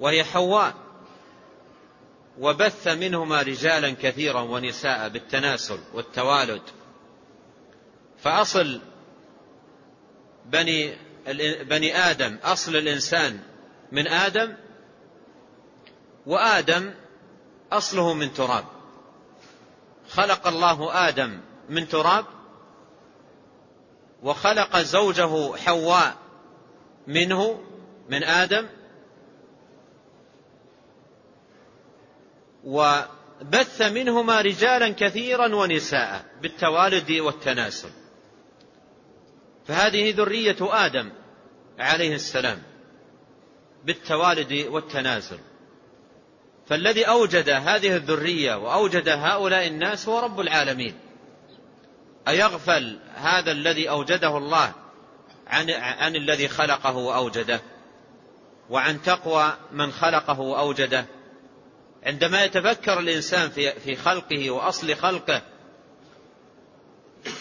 وهي 0.00 0.24
حواء 0.24 0.74
وبث 2.38 2.88
منهما 2.88 3.42
رجالا 3.42 3.90
كثيرا 4.02 4.40
ونساء 4.40 5.08
بالتناسل 5.08 5.78
والتوالد. 5.94 6.62
فأصل 8.18 8.80
بني 10.46 10.96
بني 11.64 11.96
آدم 11.96 12.38
أصل 12.44 12.76
الإنسان 12.76 13.40
من 13.92 14.06
آدم 14.08 14.56
وآدم 16.26 16.94
أصله 17.72 18.14
من 18.14 18.32
تراب. 18.32 18.64
خلق 20.10 20.46
الله 20.46 21.08
آدم 21.08 21.40
من 21.68 21.88
تراب 21.88 22.24
وخلق 24.22 24.78
زوجه 24.78 25.56
حواء 25.56 26.16
منه 27.06 27.60
من 28.08 28.24
آدم 28.24 28.66
وبث 32.64 33.82
منهما 33.82 34.40
رجالا 34.40 34.88
كثيرا 34.88 35.54
ونساء 35.54 36.24
بالتوالد 36.42 37.10
والتناسل 37.10 37.90
فهذه 39.66 40.14
ذرية 40.16 40.56
آدم 40.60 41.12
عليه 41.78 42.14
السلام 42.14 42.62
بالتوالد 43.84 44.52
والتناسل 44.52 45.38
فالذي 46.70 47.04
أوجد 47.04 47.48
هذه 47.48 47.96
الذرية 47.96 48.54
وأوجد 48.54 49.08
هؤلاء 49.08 49.66
الناس 49.66 50.08
هو 50.08 50.18
رب 50.18 50.40
العالمين. 50.40 50.94
أيغفل 52.28 52.98
هذا 53.14 53.52
الذي 53.52 53.90
أوجده 53.90 54.38
الله 54.38 54.72
عن, 55.46 55.70
عن 55.70 56.16
الذي 56.16 56.48
خلقه 56.48 56.96
وأوجده؟ 56.96 57.60
وعن 58.70 59.02
تقوى 59.02 59.56
من 59.72 59.92
خلقه 59.92 60.40
وأوجده؟ 60.40 61.06
عندما 62.06 62.44
يتفكر 62.44 62.98
الإنسان 62.98 63.50
في, 63.50 63.72
في 63.72 63.96
خلقه 63.96 64.50
وأصل 64.50 64.96
خلقه 64.96 65.42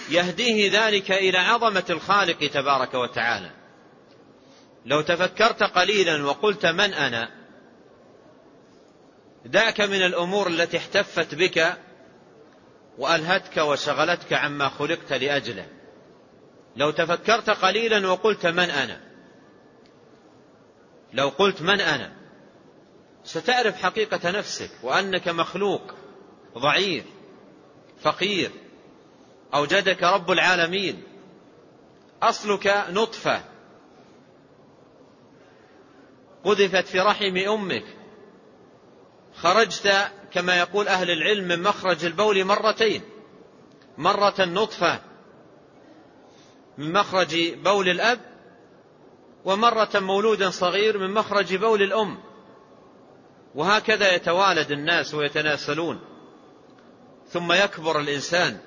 يهديه 0.09 0.87
ذلك 0.87 1.11
إلى 1.11 1.37
عظمة 1.37 1.85
الخالق 1.89 2.47
تبارك 2.47 2.93
وتعالى. 2.93 3.51
لو 4.85 5.01
تفكرت 5.01 5.63
قليلا 5.63 6.25
وقلت 6.25 6.65
من 6.65 6.93
أنا 6.93 7.38
دعك 9.45 9.81
من 9.81 10.01
الأمور 10.01 10.47
التي 10.47 10.77
احتفت 10.77 11.35
بك 11.35 11.77
وألهتك 12.97 13.57
وشغلتك 13.57 14.33
عما 14.33 14.69
خلقت 14.69 15.13
لأجله. 15.13 15.67
لو 16.75 16.91
تفكرت 16.91 17.49
قليلا 17.49 18.07
وقلت 18.07 18.45
من 18.45 18.69
أنا. 18.69 19.01
لو 21.13 21.29
قلت 21.29 21.61
من 21.61 21.81
أنا 21.81 22.11
ستعرف 23.23 23.83
حقيقة 23.83 24.31
نفسك 24.31 24.71
وأنك 24.83 25.27
مخلوق 25.27 25.93
ضعيف 26.57 27.05
فقير 28.01 28.51
أوجدك 29.53 30.03
رب 30.03 30.31
العالمين 30.31 31.03
أصلك 32.23 32.85
نطفة 32.89 33.41
قذفت 36.43 36.87
في 36.87 36.99
رحم 36.99 37.37
أمك 37.37 37.98
خرجت 39.43 40.11
كما 40.31 40.57
يقول 40.57 40.87
أهل 40.87 41.11
العلم 41.11 41.47
من 41.47 41.63
مخرج 41.63 42.05
البول 42.05 42.45
مرتين. 42.45 43.01
مرة 43.97 44.35
نطفة 44.39 45.01
من 46.77 46.93
مخرج 46.93 47.53
بول 47.53 47.89
الأب 47.89 48.19
ومرة 49.45 49.89
مولود 49.95 50.43
صغير 50.43 50.97
من 50.97 51.13
مخرج 51.13 51.55
بول 51.55 51.81
الأم. 51.81 52.17
وهكذا 53.55 54.15
يتوالد 54.15 54.71
الناس 54.71 55.13
ويتناسلون. 55.13 55.99
ثم 57.29 57.51
يكبر 57.51 57.99
الإنسان 57.99 58.57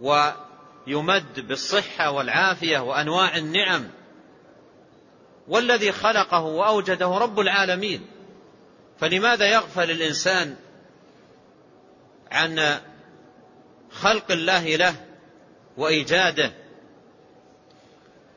ويمد 0.00 1.40
بالصحة 1.48 2.10
والعافية 2.10 2.78
وأنواع 2.78 3.36
النعم. 3.36 3.88
والذي 5.48 5.92
خلقه 5.92 6.40
وأوجده 6.40 7.06
رب 7.06 7.40
العالمين. 7.40 8.06
فلماذا 9.02 9.46
يغفل 9.46 9.90
الإنسان 9.90 10.56
عن 12.30 12.80
خلق 13.90 14.32
الله 14.32 14.76
له 14.76 14.94
وإيجاده؟ 15.76 16.52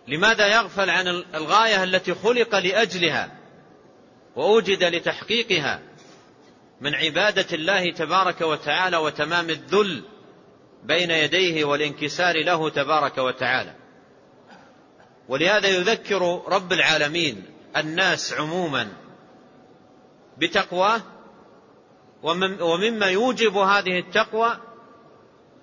لماذا 0.07 0.47
يغفل 0.47 0.89
عن 0.89 1.07
الغاية 1.07 1.83
التي 1.83 2.13
خلق 2.13 2.55
لأجلها 2.55 3.31
وأوجد 4.35 4.83
لتحقيقها 4.83 5.81
من 6.81 6.95
عبادة 6.95 7.47
الله 7.55 7.91
تبارك 7.91 8.41
وتعالى 8.41 8.97
وتمام 8.97 9.49
الذل 9.49 10.03
بين 10.83 11.11
يديه 11.11 11.65
والانكسار 11.65 12.43
له 12.43 12.69
تبارك 12.69 13.17
وتعالى؟ 13.17 13.75
ولهذا 15.27 15.67
يذكر 15.67 16.41
رب 16.47 16.73
العالمين 16.73 17.45
الناس 17.77 18.33
عموما 18.33 19.04
بتقواه 20.37 21.01
ومما 22.61 23.05
يوجب 23.05 23.57
هذه 23.57 23.99
التقوى 23.99 24.57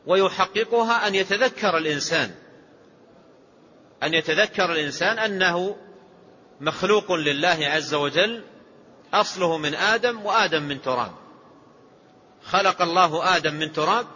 ويحققها 0.07 1.09
أن 1.09 1.15
يتذكر 1.15 1.77
الإنسان. 1.79 2.35
أن 4.03 4.15
يتذكر 4.15 4.73
الإنسان 4.73 5.19
أنه 5.19 5.77
مخلوق 6.61 7.13
لله 7.13 7.59
عز 7.61 7.95
وجل 7.95 8.45
أصله 9.15 9.59
من 9.59 9.75
آدم 9.75 10.27
وآدم 10.27 10.63
من 10.63 10.83
تراب. 10.83 11.13
خلق 12.45 12.83
الله 12.83 13.37
آدم 13.37 13.55
من 13.55 13.73
تراب 13.73 14.07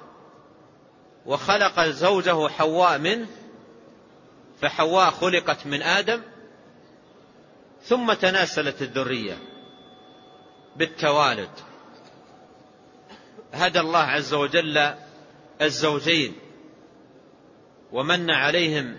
وخلق 1.27 1.85
زوجه 1.85 2.49
حواء 2.49 2.99
منه 2.99 3.27
فحواء 4.61 5.11
خلقت 5.11 5.67
من 5.67 5.83
آدم 5.83 6.23
ثم 7.83 8.13
تناسلت 8.13 8.83
الذرية. 8.83 9.56
بالتوالد. 10.77 11.51
هدى 13.53 13.81
الله 13.81 13.99
عز 13.99 14.35
وجل 14.35 14.95
الزوجين 15.63 16.35
ومن 17.93 18.31
عليهم 18.31 18.97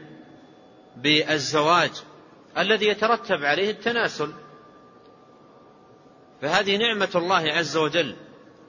بالزواج 0.96 1.92
الذي 2.58 2.88
يترتب 2.88 3.44
عليه 3.44 3.72
التناسل. 3.72 4.34
فهذه 6.42 6.78
نعمة 6.78 7.12
الله 7.16 7.52
عز 7.52 7.78
وجل 7.78 8.16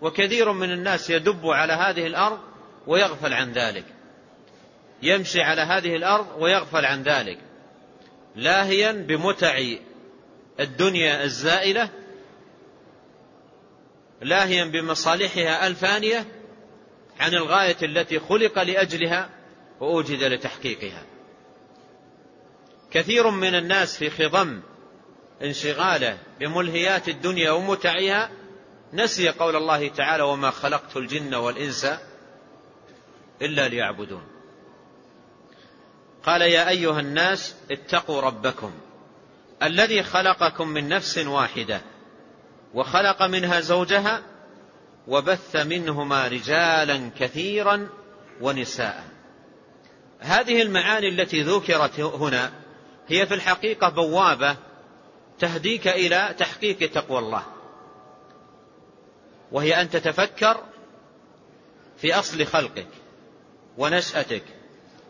وكثير 0.00 0.52
من 0.52 0.72
الناس 0.72 1.10
يدب 1.10 1.46
على 1.46 1.72
هذه 1.72 2.06
الأرض 2.06 2.38
ويغفل 2.86 3.32
عن 3.32 3.52
ذلك. 3.52 3.84
يمشي 5.02 5.40
على 5.40 5.60
هذه 5.62 5.96
الأرض 5.96 6.26
ويغفل 6.38 6.84
عن 6.84 7.02
ذلك 7.02 7.38
لاهيا 8.36 8.92
بمتع 8.92 9.60
الدنيا 10.60 11.24
الزائلة 11.24 11.90
لاهيا 14.22 14.64
بمصالحها 14.64 15.66
الفانية 15.66 16.26
عن 17.20 17.34
الغاية 17.34 17.76
التي 17.82 18.18
خلق 18.18 18.62
لأجلها 18.62 19.30
وأوجد 19.80 20.22
لتحقيقها. 20.22 21.02
كثير 22.90 23.30
من 23.30 23.54
الناس 23.54 23.96
في 23.96 24.10
خضم 24.10 24.60
انشغاله 25.42 26.18
بملهيات 26.40 27.08
الدنيا 27.08 27.50
ومتعها. 27.50 28.30
نسي 28.92 29.28
قول 29.28 29.56
الله 29.56 29.88
تعالى 29.88 30.22
وما 30.22 30.50
خلقت 30.50 30.96
الجن 30.96 31.34
والإنس 31.34 31.86
إلا 33.42 33.68
ليعبدون 33.68 34.22
قال 36.22 36.42
يا 36.42 36.68
أيها 36.68 37.00
الناس 37.00 37.54
اتقوا 37.70 38.20
ربكم 38.20 38.72
الذي 39.62 40.02
خلقكم 40.02 40.68
من 40.68 40.88
نفس 40.88 41.18
واحدة 41.18 41.80
وخلق 42.74 43.22
منها 43.22 43.60
زوجها 43.60 44.22
وبث 45.08 45.56
منهما 45.56 46.28
رجالا 46.28 47.10
كثيرا 47.18 47.88
ونساء. 48.40 49.04
هذه 50.20 50.62
المعاني 50.62 51.08
التي 51.08 51.42
ذكرت 51.42 52.00
هنا 52.00 52.52
هي 53.08 53.26
في 53.26 53.34
الحقيقة 53.34 53.88
بوابة 53.88 54.56
تهديك 55.38 55.88
إلى 55.88 56.34
تحقيق 56.38 56.90
تقوى 56.90 57.18
الله. 57.18 57.42
وهي 59.52 59.80
أن 59.80 59.90
تتفكر 59.90 60.60
في 61.98 62.14
أصل 62.14 62.46
خلقك 62.46 62.88
ونشأتك 63.78 64.44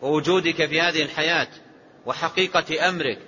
ووجودك 0.02 0.66
في 0.66 0.80
هذه 0.80 1.02
الحياة 1.02 1.48
وحقيقة 2.06 2.88
أمرك. 2.88 3.18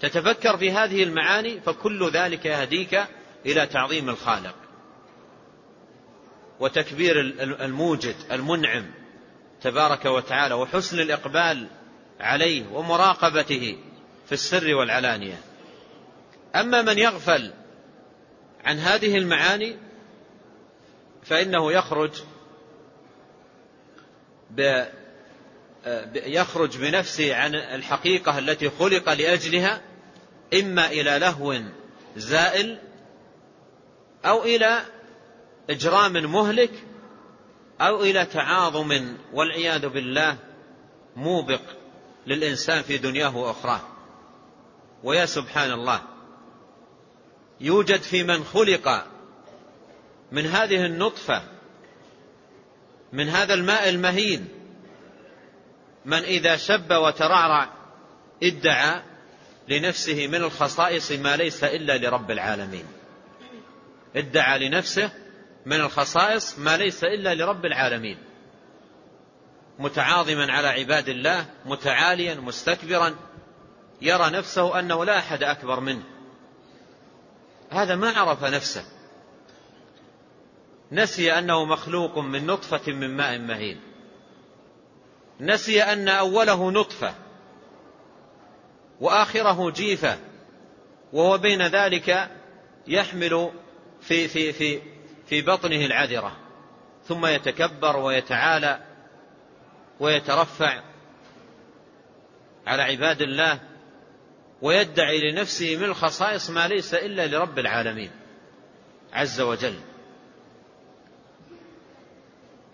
تتفكر 0.00 0.56
في 0.56 0.70
هذه 0.70 1.02
المعاني 1.02 1.60
فكل 1.60 2.10
ذلك 2.10 2.46
يهديك 2.46 3.00
إلى 3.46 3.66
تعظيم 3.66 4.08
الخالق 4.08 4.54
وتكبير 6.60 7.20
الموجد 7.40 8.14
المنعم 8.32 8.90
تبارك 9.62 10.04
وتعالى 10.04 10.54
وحسن 10.54 11.00
الإقبال 11.00 11.66
عليه 12.20 12.64
ومراقبته 12.72 13.78
في 14.26 14.32
السر 14.32 14.74
والعلانية. 14.74 15.40
أما 16.54 16.82
من 16.82 16.98
يغفل 16.98 17.52
عن 18.64 18.78
هذه 18.78 19.18
المعاني 19.18 19.76
فإنه 21.24 21.72
يخرج 21.72 22.22
ب 24.50 24.84
يخرج 26.14 26.78
بنفسه 26.78 27.36
عن 27.36 27.54
الحقيقة 27.54 28.38
التي 28.38 28.70
خلق 28.70 29.12
لأجلها 29.12 29.80
إما 30.54 30.86
إلى 30.86 31.18
لهو 31.18 31.60
زائل 32.16 32.78
أو 34.24 34.42
إلى 34.42 34.82
إجرام 35.70 36.12
مهلك 36.12 36.72
أو 37.80 38.02
إلى 38.02 38.24
تعاظم 38.24 39.16
والعياذ 39.32 39.88
بالله 39.88 40.36
موبق 41.16 41.60
للإنسان 42.26 42.82
في 42.82 42.98
دنياه 42.98 43.36
وأخراه. 43.36 43.80
ويا 45.04 45.26
سبحان 45.26 45.72
الله 45.72 46.02
يوجد 47.60 48.02
في 48.02 48.22
من 48.22 48.44
خلق 48.44 49.06
من 50.32 50.46
هذه 50.46 50.86
النطفة 50.86 51.42
من 53.12 53.28
هذا 53.28 53.54
الماء 53.54 53.88
المهين 53.88 54.48
من 56.04 56.18
إذا 56.18 56.56
شب 56.56 56.92
وترعرع 56.92 57.68
ادعى 58.42 59.02
لنفسه 59.68 60.26
من 60.26 60.34
الخصائص 60.34 61.12
ما 61.12 61.36
ليس 61.36 61.64
إلا 61.64 61.98
لرب 61.98 62.30
العالمين. 62.30 62.84
ادعى 64.16 64.68
لنفسه 64.68 65.10
من 65.66 65.80
الخصائص 65.80 66.58
ما 66.58 66.76
ليس 66.76 67.04
إلا 67.04 67.34
لرب 67.34 67.64
العالمين. 67.64 68.18
متعاظما 69.78 70.52
على 70.52 70.68
عباد 70.68 71.08
الله 71.08 71.46
متعاليا 71.66 72.34
مستكبرا 72.34 73.14
يرى 74.02 74.30
نفسه 74.30 74.78
أنه 74.78 75.04
لا 75.04 75.18
أحد 75.18 75.42
أكبر 75.42 75.80
منه. 75.80 76.02
هذا 77.70 77.94
ما 77.94 78.10
عرف 78.10 78.44
نفسه. 78.44 78.84
نسي 80.92 81.32
أنه 81.38 81.64
مخلوق 81.64 82.18
من 82.18 82.46
نطفة 82.46 82.92
من 82.92 83.16
ماء 83.16 83.38
مهين. 83.38 83.80
نسي 85.40 85.82
أن 85.82 86.08
أوله 86.08 86.70
نطفة 86.70 87.14
وآخره 89.00 89.70
جيفة 89.70 90.18
وهو 91.12 91.38
بين 91.38 91.62
ذلك 91.62 92.30
يحمل 92.86 93.50
في 94.02 94.28
في 94.28 94.52
في 94.52 94.80
في 95.26 95.42
بطنه 95.42 95.86
العذرة 95.86 96.36
ثم 97.04 97.26
يتكبر 97.26 97.96
ويتعالى 97.96 98.80
ويترفع 100.00 100.82
على 102.66 102.82
عباد 102.82 103.22
الله 103.22 103.60
ويدعي 104.62 105.30
لنفسه 105.30 105.76
من 105.76 105.84
الخصائص 105.84 106.50
ما 106.50 106.68
ليس 106.68 106.94
إلا 106.94 107.26
لرب 107.26 107.58
العالمين 107.58 108.10
عز 109.12 109.40
وجل. 109.40 109.74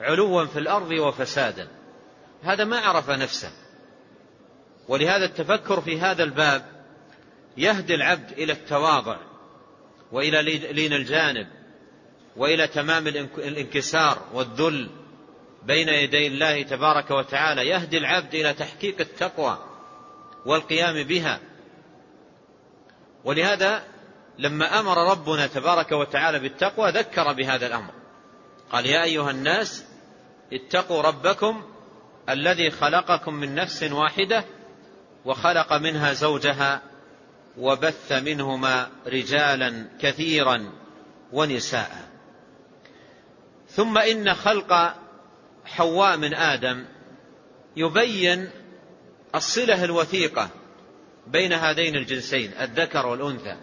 علوا 0.00 0.46
في 0.46 0.58
الأرض 0.58 0.90
وفسادا. 0.90 1.68
هذا 2.42 2.64
ما 2.64 2.78
عرف 2.78 3.10
نفسه. 3.10 3.50
ولهذا 4.88 5.24
التفكر 5.24 5.80
في 5.80 6.00
هذا 6.00 6.24
الباب 6.24 6.64
يهدي 7.56 7.94
العبد 7.94 8.32
إلى 8.32 8.52
التواضع. 8.52 9.27
وإلى 10.12 10.42
لين 10.72 10.92
الجانب 10.92 11.46
وإلى 12.36 12.66
تمام 12.66 13.06
الانكسار 13.38 14.22
والذل 14.32 14.90
بين 15.62 15.88
يدي 15.88 16.26
الله 16.26 16.62
تبارك 16.62 17.10
وتعالى 17.10 17.68
يهدي 17.68 17.98
العبد 17.98 18.34
إلى 18.34 18.52
تحقيق 18.52 19.00
التقوى 19.00 19.58
والقيام 20.46 21.02
بها. 21.02 21.40
ولهذا 23.24 23.82
لما 24.38 24.80
أمر 24.80 25.10
ربنا 25.10 25.46
تبارك 25.46 25.92
وتعالى 25.92 26.38
بالتقوى 26.38 26.90
ذكر 26.90 27.32
بهذا 27.32 27.66
الأمر. 27.66 27.92
قال 28.72 28.86
يا 28.86 29.04
أيها 29.04 29.30
الناس 29.30 29.84
اتقوا 30.52 31.02
ربكم 31.02 31.62
الذي 32.28 32.70
خلقكم 32.70 33.34
من 33.34 33.54
نفس 33.54 33.82
واحدة 33.82 34.44
وخلق 35.24 35.72
منها 35.72 36.12
زوجها 36.12 36.82
وبث 37.58 38.12
منهما 38.12 38.88
رجالا 39.06 39.88
كثيرا 40.00 40.72
ونساء. 41.32 42.08
ثم 43.70 43.98
إن 43.98 44.34
خلق 44.34 44.94
حواء 45.64 46.16
من 46.16 46.34
آدم 46.34 46.84
يبين 47.76 48.50
الصلة 49.34 49.84
الوثيقة 49.84 50.50
بين 51.26 51.52
هذين 51.52 51.96
الجنسين 51.96 52.52
الذكر 52.60 53.06
والأنثى. 53.06 53.56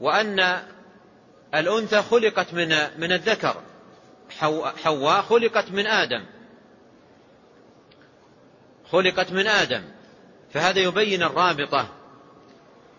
وأن 0.00 0.62
الأنثى 1.54 2.02
خلقت 2.02 2.54
من 2.54 2.68
من 2.98 3.12
الذكر. 3.12 3.62
حواء 4.84 5.22
خلقت 5.22 5.70
من 5.70 5.86
آدم. 5.86 6.24
خلقت 8.90 9.32
من 9.32 9.46
آدم. 9.46 9.82
فهذا 10.52 10.80
يبين 10.80 11.22
الرابطة 11.22 11.97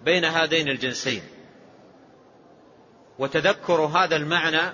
بين 0.05 0.25
هذين 0.25 0.69
الجنسين. 0.69 1.21
وتذكر 3.19 3.81
هذا 3.81 4.15
المعنى 4.15 4.73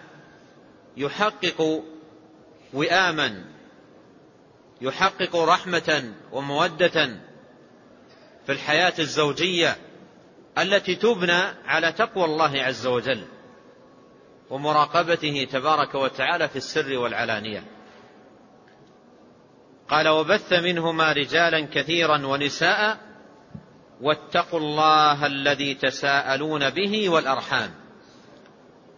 يحقق 0.97 1.83
وئاما 2.73 3.45
يحقق 4.81 5.35
رحمة 5.35 6.13
ومودة 6.31 7.19
في 8.45 8.51
الحياة 8.51 8.93
الزوجية 8.99 9.77
التي 10.57 10.95
تبنى 10.95 11.41
على 11.65 11.91
تقوى 11.91 12.25
الله 12.25 12.63
عز 12.63 12.87
وجل 12.87 13.27
ومراقبته 14.49 15.47
تبارك 15.51 15.95
وتعالى 15.95 16.47
في 16.47 16.55
السر 16.55 16.97
والعلانية. 16.97 17.63
قال 19.89 20.07
وبث 20.07 20.53
منهما 20.53 21.11
رجالا 21.11 21.67
كثيرا 21.73 22.25
ونساء 22.25 23.04
واتقوا 24.01 24.59
الله 24.59 25.25
الذي 25.25 25.73
تساءلون 25.73 26.69
به 26.69 27.09
والأرحام. 27.09 27.75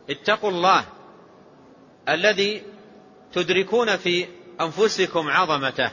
اتقوا 0.09 0.49
الله 0.49 0.85
الذي 2.09 2.63
تدركون 3.33 3.97
في 3.97 4.27
أنفسكم 4.61 5.29
عظمته 5.29 5.91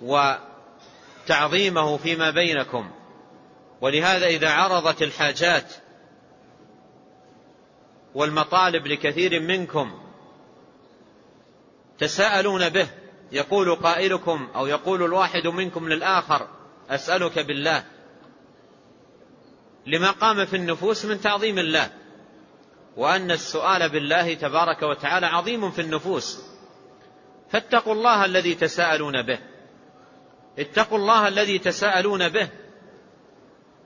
وتعظيمه 0.00 1.96
فيما 1.96 2.30
بينكم. 2.30 2.90
ولهذا 3.80 4.26
إذا 4.26 4.50
عرضت 4.50 5.02
الحاجات 5.02 5.72
والمطالب 8.14 8.86
لكثير 8.86 9.40
منكم 9.40 10.00
تساءلون 11.98 12.68
به 12.68 12.88
يقول 13.32 13.74
قائلكم 13.74 14.48
أو 14.54 14.66
يقول 14.66 15.02
الواحد 15.02 15.46
منكم 15.46 15.88
للآخر 15.88 16.48
أسألك 16.90 17.38
بالله. 17.38 17.84
لما 19.86 20.10
قام 20.10 20.44
في 20.44 20.56
النفوس 20.56 21.04
من 21.04 21.20
تعظيم 21.20 21.58
الله 21.58 21.90
وأن 22.96 23.30
السؤال 23.30 23.88
بالله 23.88 24.34
تبارك 24.34 24.82
وتعالى 24.82 25.26
عظيم 25.26 25.70
في 25.70 25.80
النفوس. 25.80 26.42
فاتقوا 27.50 27.94
الله 27.94 28.24
الذي 28.24 28.54
تساءلون 28.54 29.22
به. 29.22 29.38
اتقوا 30.58 30.98
الله 30.98 31.28
الذي 31.28 31.58
تساءلون 31.58 32.28
به. 32.28 32.48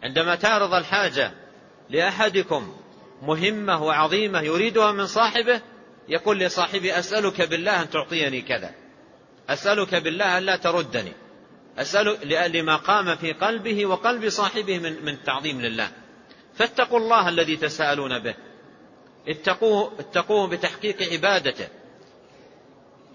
عندما 0.02 0.34
تعرض 0.34 0.74
الحاجة 0.74 1.32
لأحدكم 1.90 2.76
مهمة 3.22 3.82
وعظيمة 3.82 4.40
يريدها 4.40 4.92
من 4.92 5.06
صاحبه 5.06 5.60
يقول 6.08 6.38
لصاحبي 6.38 6.98
أسألك 6.98 7.42
بالله 7.42 7.82
أن 7.82 7.90
تعطيني 7.90 8.40
كذا. 8.40 8.81
أسألك 9.48 9.94
بالله 9.94 10.38
أن 10.38 10.42
لا 10.42 10.56
تردني. 10.56 11.12
أسأل 11.78 12.52
لما 12.52 12.76
قام 12.76 13.16
في 13.16 13.32
قلبه 13.32 13.86
وقلب 13.86 14.28
صاحبه 14.28 14.78
من, 14.78 15.04
من 15.04 15.22
تعظيم 15.22 15.60
لله. 15.60 15.90
فاتقوا 16.54 16.98
الله 16.98 17.28
الذي 17.28 17.56
تساءلون 17.56 18.18
به. 18.18 18.34
اتقوه, 19.28 19.92
اتقوه 19.98 20.48
بتحقيق 20.48 21.12
عبادته. 21.12 21.68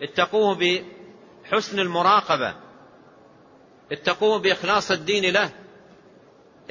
اتقوه 0.01 0.55
بحسن 0.55 1.79
المراقبة. 1.79 2.55
اتقوه 3.91 4.39
بإخلاص 4.39 4.91
الدين 4.91 5.33
له. 5.33 5.51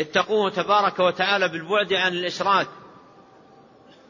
اتقوه 0.00 0.50
تبارك 0.50 0.98
وتعالى 0.98 1.48
بالبعد 1.48 1.92
عن 1.92 2.12
الإشراك. 2.12 2.68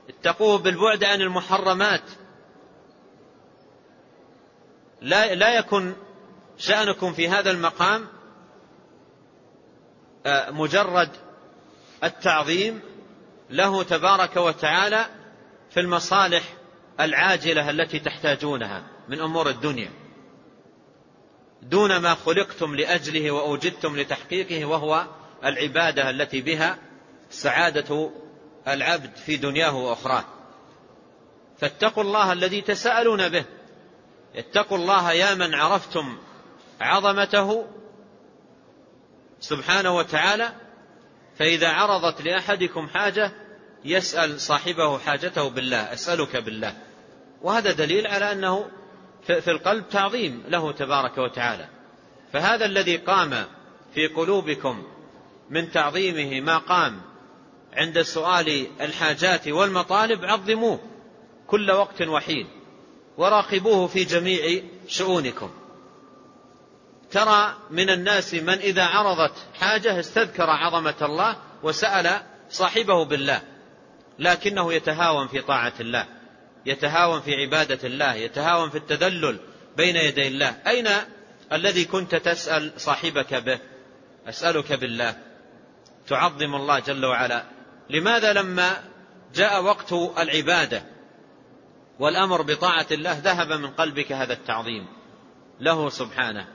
اتقوه 0.08 0.58
بالبعد 0.58 1.04
عن 1.04 1.20
المحرمات. 1.20 2.02
لا, 5.00 5.34
لا 5.34 5.58
يكن 5.58 5.94
شأنكم 6.58 7.12
في 7.12 7.28
هذا 7.28 7.50
المقام 7.50 8.06
آه، 10.26 10.50
مجرد 10.50 11.10
التعظيم 12.04 12.80
له 13.50 13.82
تبارك 13.82 14.36
وتعالى 14.36 15.06
في 15.70 15.80
المصالح 15.80 16.42
العاجلة 17.00 17.70
التي 17.70 17.98
تحتاجونها 17.98 18.82
من 19.08 19.20
أمور 19.20 19.48
الدنيا. 19.48 19.90
دون 21.62 21.96
ما 21.96 22.14
خلقتم 22.14 22.74
لأجله 22.74 23.30
وأوجدتم 23.30 23.96
لتحقيقه 23.96 24.64
وهو 24.64 25.06
العبادة 25.44 26.10
التي 26.10 26.40
بها 26.40 26.78
سعادة 27.30 28.10
العبد 28.68 29.16
في 29.16 29.36
دنياه 29.36 29.76
وأخراه. 29.76 30.24
فاتقوا 31.58 32.02
الله 32.02 32.32
الذي 32.32 32.60
تساءلون 32.60 33.28
به. 33.28 33.44
اتقوا 34.36 34.78
الله 34.78 35.12
يا 35.12 35.34
من 35.34 35.54
عرفتم 35.54 36.18
عظمته 36.80 37.66
سبحانه 39.40 39.96
وتعالى 39.96 40.52
فإذا 41.38 41.68
عرضت 41.68 42.22
لأحدكم 42.22 42.88
حاجة 42.88 43.32
يسأل 43.84 44.40
صاحبه 44.40 44.98
حاجته 44.98 45.48
بالله 45.48 45.92
أسألك 45.92 46.36
بالله. 46.36 46.74
وهذا 47.42 47.72
دليل 47.72 48.06
على 48.06 48.32
أنه 48.32 48.70
في 49.26 49.50
القلب 49.50 49.88
تعظيم 49.88 50.44
له 50.48 50.72
تبارك 50.72 51.18
وتعالى. 51.18 51.68
فهذا 52.32 52.64
الذي 52.64 52.96
قام 52.96 53.44
في 53.94 54.06
قلوبكم 54.06 54.86
من 55.50 55.70
تعظيمه 55.70 56.40
ما 56.40 56.58
قام 56.58 57.00
عند 57.72 58.02
سؤال 58.02 58.66
الحاجات 58.80 59.48
والمطالب 59.48 60.24
عظموه 60.24 60.80
كل 61.46 61.70
وقت 61.70 62.02
وحين. 62.02 62.55
وراقبوه 63.18 63.86
في 63.86 64.04
جميع 64.04 64.62
شؤونكم. 64.88 65.50
ترى 67.10 67.56
من 67.70 67.90
الناس 67.90 68.34
من 68.34 68.58
إذا 68.58 68.84
عرضت 68.84 69.34
حاجة 69.54 70.00
استذكر 70.00 70.50
عظمة 70.50 70.94
الله 71.02 71.36
وسأل 71.62 72.20
صاحبه 72.50 73.04
بالله 73.04 73.42
لكنه 74.18 74.72
يتهاون 74.72 75.28
في 75.28 75.40
طاعة 75.40 75.72
الله 75.80 76.06
يتهاون 76.66 77.20
في 77.20 77.34
عبادة 77.34 77.88
الله 77.88 78.14
يتهاون 78.14 78.70
في 78.70 78.78
التذلل 78.78 79.38
بين 79.76 79.96
يدي 79.96 80.28
الله. 80.28 80.56
أين 80.66 80.88
الذي 81.52 81.84
كنت 81.84 82.14
تسأل 82.14 82.72
صاحبك 82.76 83.34
به؟ 83.34 83.58
أسألك 84.28 84.72
بالله. 84.72 85.16
تعظم 86.08 86.54
الله 86.54 86.78
جل 86.78 87.04
وعلا. 87.04 87.44
لماذا 87.90 88.32
لما 88.32 88.84
جاء 89.34 89.62
وقت 89.62 89.92
العبادة 89.92 90.82
والأمر 91.98 92.42
بطاعة 92.42 92.86
الله 92.90 93.18
ذهب 93.18 93.52
من 93.52 93.70
قلبك 93.70 94.12
هذا 94.12 94.32
التعظيم 94.32 94.86
له 95.60 95.88
سبحانه. 95.88 96.48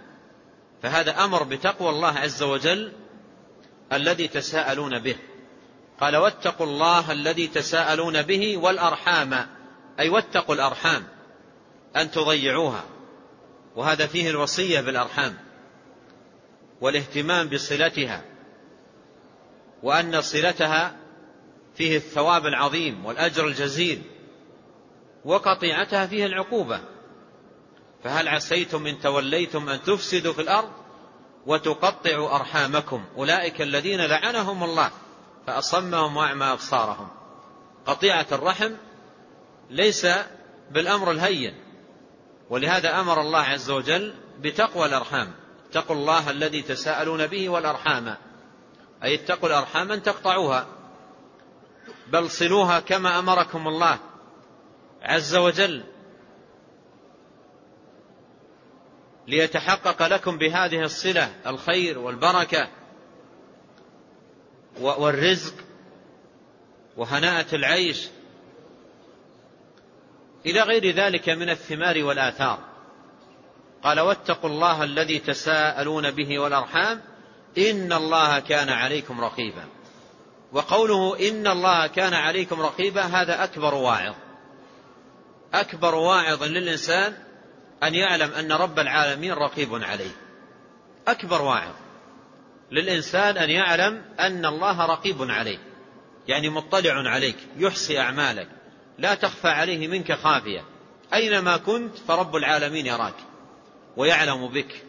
فهذا 0.83 1.23
أمر 1.23 1.43
بتقوى 1.43 1.89
الله 1.89 2.19
عز 2.19 2.43
وجل 2.43 2.93
الذي 3.93 4.27
تساءلون 4.27 4.99
به. 4.99 5.15
قال 5.99 6.15
واتقوا 6.15 6.65
الله 6.65 7.11
الذي 7.11 7.47
تساءلون 7.47 8.21
به 8.21 8.57
والأرحام. 8.57 9.47
أي 9.99 10.09
واتقوا 10.09 10.55
الأرحام 10.55 11.03
أن 11.95 12.11
تضيعوها. 12.11 12.83
وهذا 13.75 14.07
فيه 14.07 14.29
الوصية 14.29 14.81
بالأرحام 14.81 15.37
والاهتمام 16.81 17.49
بصلتها 17.49 18.23
وأن 19.83 20.21
صلتها 20.21 20.95
فيه 21.75 21.97
الثواب 21.97 22.45
العظيم 22.45 23.05
والأجر 23.05 23.47
الجزيل. 23.47 24.01
وقطيعتها 25.25 26.05
فيه 26.05 26.25
العقوبة. 26.25 26.81
فهل 28.03 28.27
عسيتم 28.27 28.87
إن 28.87 28.99
توليتم 28.99 29.69
أن 29.69 29.81
تفسدوا 29.83 30.33
في 30.33 30.41
الأرض 30.41 30.71
وتقطعوا 31.45 32.35
أرحامكم؟ 32.35 33.05
أولئك 33.17 33.61
الذين 33.61 34.01
لعنهم 34.01 34.63
الله 34.63 34.91
فأصمهم 35.47 36.17
وأعمى 36.17 36.45
أبصارهم. 36.45 37.07
قطيعة 37.85 38.27
الرحم 38.31 38.71
ليس 39.69 40.07
بالأمر 40.71 41.11
الهين 41.11 41.53
ولهذا 42.49 42.99
أمر 42.99 43.21
الله 43.21 43.39
عز 43.39 43.71
وجل 43.71 44.13
بتقوى 44.39 44.85
الأرحام. 44.85 45.33
اتقوا 45.69 45.95
الله 45.95 46.29
الذي 46.29 46.61
تساءلون 46.61 47.27
به 47.27 47.49
والأرحام 47.49 48.15
أي 49.03 49.15
اتقوا 49.15 49.49
الأرحام 49.49 49.91
أن 49.91 50.03
تقطعوها 50.03 50.65
بل 52.07 52.29
صلوها 52.29 52.79
كما 52.79 53.19
أمركم 53.19 53.67
الله. 53.67 53.99
عز 55.01 55.35
وجل 55.35 55.83
ليتحقق 59.27 60.07
لكم 60.07 60.37
بهذه 60.37 60.83
الصلة 60.83 61.31
الخير 61.47 61.99
والبركة 61.99 62.67
والرزق 64.79 65.53
وهناءة 66.97 67.55
العيش 67.55 68.07
إلى 70.45 70.61
غير 70.61 70.95
ذلك 70.95 71.29
من 71.29 71.49
الثمار 71.49 72.03
والآثار. 72.03 72.59
قال 73.83 73.99
واتقوا 73.99 74.49
الله 74.49 74.83
الذي 74.83 75.19
تساءلون 75.19 76.11
به 76.11 76.39
والأرحام 76.39 77.01
إن 77.57 77.93
الله 77.93 78.39
كان 78.39 78.69
عليكم 78.69 79.21
رقيبا. 79.21 79.65
وقوله 80.53 81.29
إن 81.29 81.47
الله 81.47 81.87
كان 81.87 82.13
عليكم 82.13 82.61
رقيبا 82.61 83.01
هذا 83.01 83.43
أكبر 83.43 83.73
واعظ. 83.73 84.15
أكبر 85.53 85.95
واعظ 85.95 86.43
للإنسان 86.43 87.13
أن 87.83 87.95
يعلم 87.95 88.31
أن 88.31 88.51
رب 88.51 88.79
العالمين 88.79 89.33
رقيب 89.33 89.83
عليه. 89.83 90.11
أكبر 91.07 91.41
واعظ 91.41 91.73
للإنسان 92.71 93.37
أن 93.37 93.49
يعلم 93.49 94.03
أن 94.19 94.45
الله 94.45 94.85
رقيب 94.85 95.31
عليه. 95.31 95.57
يعني 96.27 96.49
مطلع 96.49 97.09
عليك 97.09 97.37
يحصي 97.57 97.99
أعمالك 97.99 98.47
لا 98.97 99.15
تخفى 99.15 99.47
عليه 99.47 99.87
منك 99.87 100.13
خافية. 100.13 100.65
أينما 101.13 101.57
كنت 101.57 101.97
فرب 102.07 102.35
العالمين 102.35 102.85
يراك 102.85 103.15
ويعلم 103.97 104.47
بك 104.47 104.83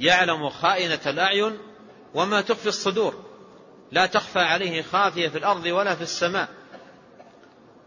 يعلم 0.00 0.50
خائنة 0.50 1.00
الأعين 1.06 1.58
وما 2.14 2.40
تخفي 2.40 2.66
الصدور. 2.66 3.24
لا 3.92 4.06
تخفى 4.06 4.38
عليه 4.38 4.82
خافية 4.82 5.28
في 5.28 5.38
الأرض 5.38 5.66
ولا 5.66 5.94
في 5.94 6.02
السماء. 6.02 6.48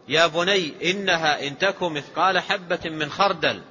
يا 0.07 0.27
بني 0.27 0.91
إنها 0.91 1.47
إن 1.47 1.57
تك 1.57 1.83
مثقال 1.83 2.39
حبة 2.39 2.79
من 2.85 3.09
خردل 3.09 3.61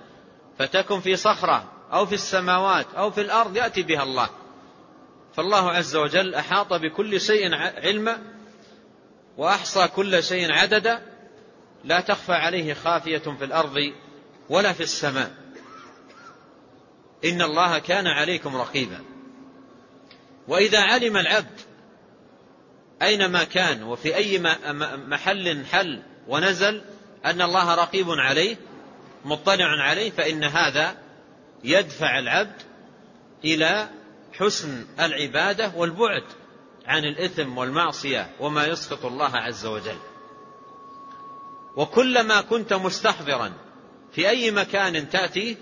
فتكن 0.59 1.01
في 1.01 1.17
صخرة 1.17 1.73
أو 1.93 2.07
في 2.07 2.15
السماوات 2.15 2.87
أو 2.95 3.11
في 3.11 3.21
الأرض 3.21 3.57
يأتي 3.57 3.83
بها 3.83 4.03
الله. 4.03 4.29
فالله 5.35 5.71
عز 5.71 5.97
وجل 5.97 6.35
أحاط 6.35 6.73
بكل 6.73 7.21
شيء 7.21 7.55
علما 7.55 8.19
وأحصى 9.37 9.89
كل 9.89 10.23
شيء 10.23 10.53
عددا. 10.53 11.03
لا 11.85 12.01
تخفى 12.01 12.33
عليه 12.33 12.75
خافية 12.75 13.19
في 13.19 13.45
الأرض 13.45 13.93
ولا 14.49 14.73
في 14.73 14.83
السماء. 14.83 15.35
إن 17.25 17.43
الله 17.43 17.79
كان 17.79 18.07
عليكم 18.07 18.57
رقيبا. 18.57 19.01
وإذا 20.49 20.81
علم 20.81 21.17
العبد 21.17 21.61
أينما 23.03 23.45
كان 23.45 23.83
وفي 23.83 24.17
أي 24.17 24.39
محل 25.09 25.67
حل 25.67 26.03
ونزل 26.29 26.83
أن 27.25 27.43
الله 27.43 27.75
رقيب 27.75 28.11
عليه 28.11 28.57
مطلع 29.25 29.83
عليه 29.83 30.11
فإن 30.11 30.45
هذا 30.45 30.97
يدفع 31.65 32.19
العبد 32.19 32.63
إلى 33.45 33.89
حسن 34.33 34.87
العبادة 35.01 35.73
والبعد 35.77 36.25
عن 36.87 37.05
الإثم 37.05 37.59
والمعصية 37.59 38.31
وما 38.41 38.67
يسخط 38.67 39.05
الله 39.05 39.37
عز 39.37 39.67
وجل. 39.67 39.99
وكلما 41.77 42.41
كنت 42.41 42.73
مستحضرا 42.73 43.53
في 44.13 44.29
أي 44.29 44.51
مكان 44.51 45.11
تأتي 45.11 45.57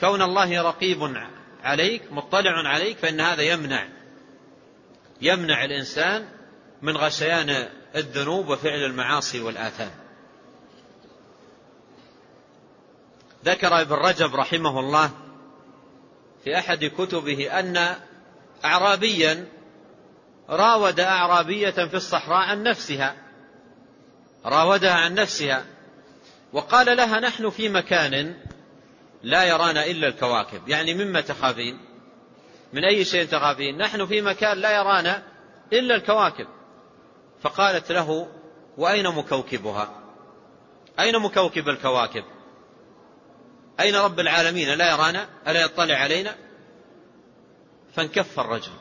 كون 0.00 0.22
الله 0.22 0.62
رقيب 0.62 1.16
عليك 1.62 2.12
مطلع 2.12 2.68
عليك 2.68 2.98
فإن 2.98 3.20
هذا 3.20 3.42
يمنع 3.42 3.88
يمنع 5.20 5.64
الإنسان 5.64 6.28
من 6.82 6.96
غشيان 6.96 7.68
الذنوب 7.96 8.48
وفعل 8.48 8.84
المعاصي 8.84 9.40
والآثام. 9.40 9.90
ذكر 13.44 13.80
ابن 13.80 13.94
رجب 13.94 14.34
رحمه 14.34 14.80
الله 14.80 15.10
في 16.44 16.58
أحد 16.58 16.84
كتبه 16.84 17.58
أن 17.58 17.96
أعرابيا 18.64 19.48
راود 20.48 21.00
أعرابية 21.00 21.70
في 21.70 21.94
الصحراء 21.94 22.38
عن 22.38 22.62
نفسها. 22.62 23.16
راودها 24.44 24.94
عن 24.94 25.14
نفسها. 25.14 25.64
وقال 26.52 26.96
لها 26.96 27.20
نحن 27.20 27.50
في 27.50 27.68
مكان 27.68 28.34
لا 29.22 29.44
يرانا 29.44 29.86
إلا 29.86 30.08
الكواكب. 30.08 30.68
يعني 30.68 30.94
مما 30.94 31.20
تخافين. 31.20 31.78
من 32.72 32.84
أي 32.84 33.04
شيء 33.04 33.26
تخافين؟ 33.26 33.78
نحن 33.78 34.06
في 34.06 34.20
مكان 34.20 34.58
لا 34.58 34.76
يرانا 34.76 35.22
إلا 35.72 35.94
الكواكب. 35.94 36.46
فقالت 37.42 37.92
له 37.92 38.28
وأين 38.78 39.08
مكوكبها؟ 39.08 39.90
أين 41.00 41.18
مكوكب 41.18 41.68
الكواكب؟ 41.68 42.24
أين 43.80 43.96
رب 43.96 44.20
العالمين؟ 44.20 44.68
لا 44.68 44.90
يرانا 44.90 45.28
ألا 45.48 45.64
يطلع 45.64 45.94
علينا؟ 45.94 46.36
فانكف 47.94 48.40
الرجل. 48.40 48.72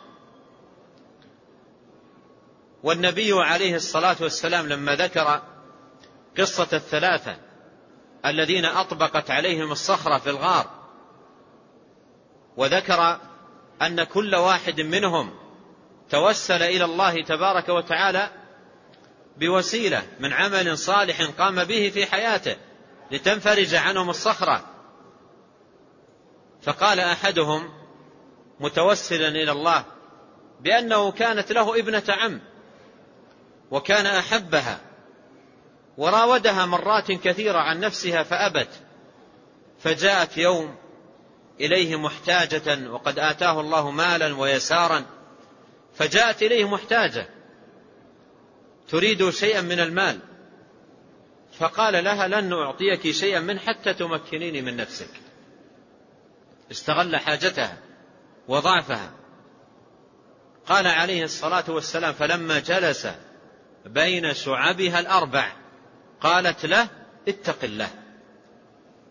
والنبي 2.84 3.34
عليه 3.34 3.76
الصلاة 3.76 4.15
والسلام 4.21 4.67
لما 4.67 4.95
ذكر 4.95 5.41
قصة 6.38 6.67
الثلاثة 6.74 7.38
الذين 8.26 8.65
أطبقت 8.65 9.32
عليهم 9.32 9.71
الصخرة 9.71 10.17
في 10.17 10.30
الغار 10.30 10.69
وذكر 12.58 13.19
أن 13.82 14.04
كل 14.04 14.36
واحد 14.36 14.82
منهم 14.82 15.34
توسل 16.10 16.63
إلى 16.63 16.86
الله 16.86 17.24
تبارك 17.24 17.69
وتعالى 17.69 18.41
بوسيلة 19.38 20.04
من 20.20 20.34
عمل 20.34 20.78
صالح 20.78 21.22
قام 21.22 21.63
به 21.63 21.91
في 21.94 22.06
حياته 22.06 22.56
لتنفرج 23.12 23.76
عنهم 23.76 24.10
الصخرة. 24.10 24.65
فقال 26.62 27.00
أحدهم 27.00 27.70
متوسلا 28.60 29.28
إلى 29.28 29.52
الله 29.52 29.86
بأنه 30.62 31.12
كانت 31.12 31.52
له 31.52 31.80
ابنة 31.80 32.04
عم 32.10 32.41
وكان 33.72 34.06
أحبها 34.06 34.80
وراودها 35.98 36.65
مرات 36.65 37.12
كثيرة 37.12 37.58
عن 37.58 37.80
نفسها 37.80 38.24
فأبت. 38.24 38.70
فجاءت 39.80 40.38
يوم 40.38 40.76
إليه 41.60 41.96
محتاجة 41.96 42.91
وقد 42.91 43.20
آتاه 43.20 43.62
الله 43.62 43.91
مالا 43.91 44.36
ويسارا 44.36 45.06
فجاءت 45.96 46.44
إليه 46.44 46.70
محتاجة 46.70 47.30
تريد 48.92 49.30
شيئا 49.30 49.62
من 49.62 49.80
المال. 49.80 50.20
فقال 51.60 52.04
لها 52.04 52.28
لن 52.28 52.54
أعطيك 52.54 53.12
شيئا 53.12 53.40
من 53.40 53.60
حتى 53.60 53.94
تمكنيني 53.94 54.62
من 54.62 54.78
نفسك. 54.78 55.10
استغل 56.72 57.16
حاجتها 57.16 57.78
وضعفها. 58.48 59.12
قال 60.66 60.88
عليه 60.88 61.24
الصلاة 61.24 61.64
والسلام 61.70 62.14
فلما 62.14 62.60
جلس 62.60 63.08
بين 63.86 64.34
شعبها 64.34 65.00
الأربع 65.00 65.52
قالت 66.22 66.66
له 66.66 66.88
اتق 67.28 67.64
الله. 67.64 67.90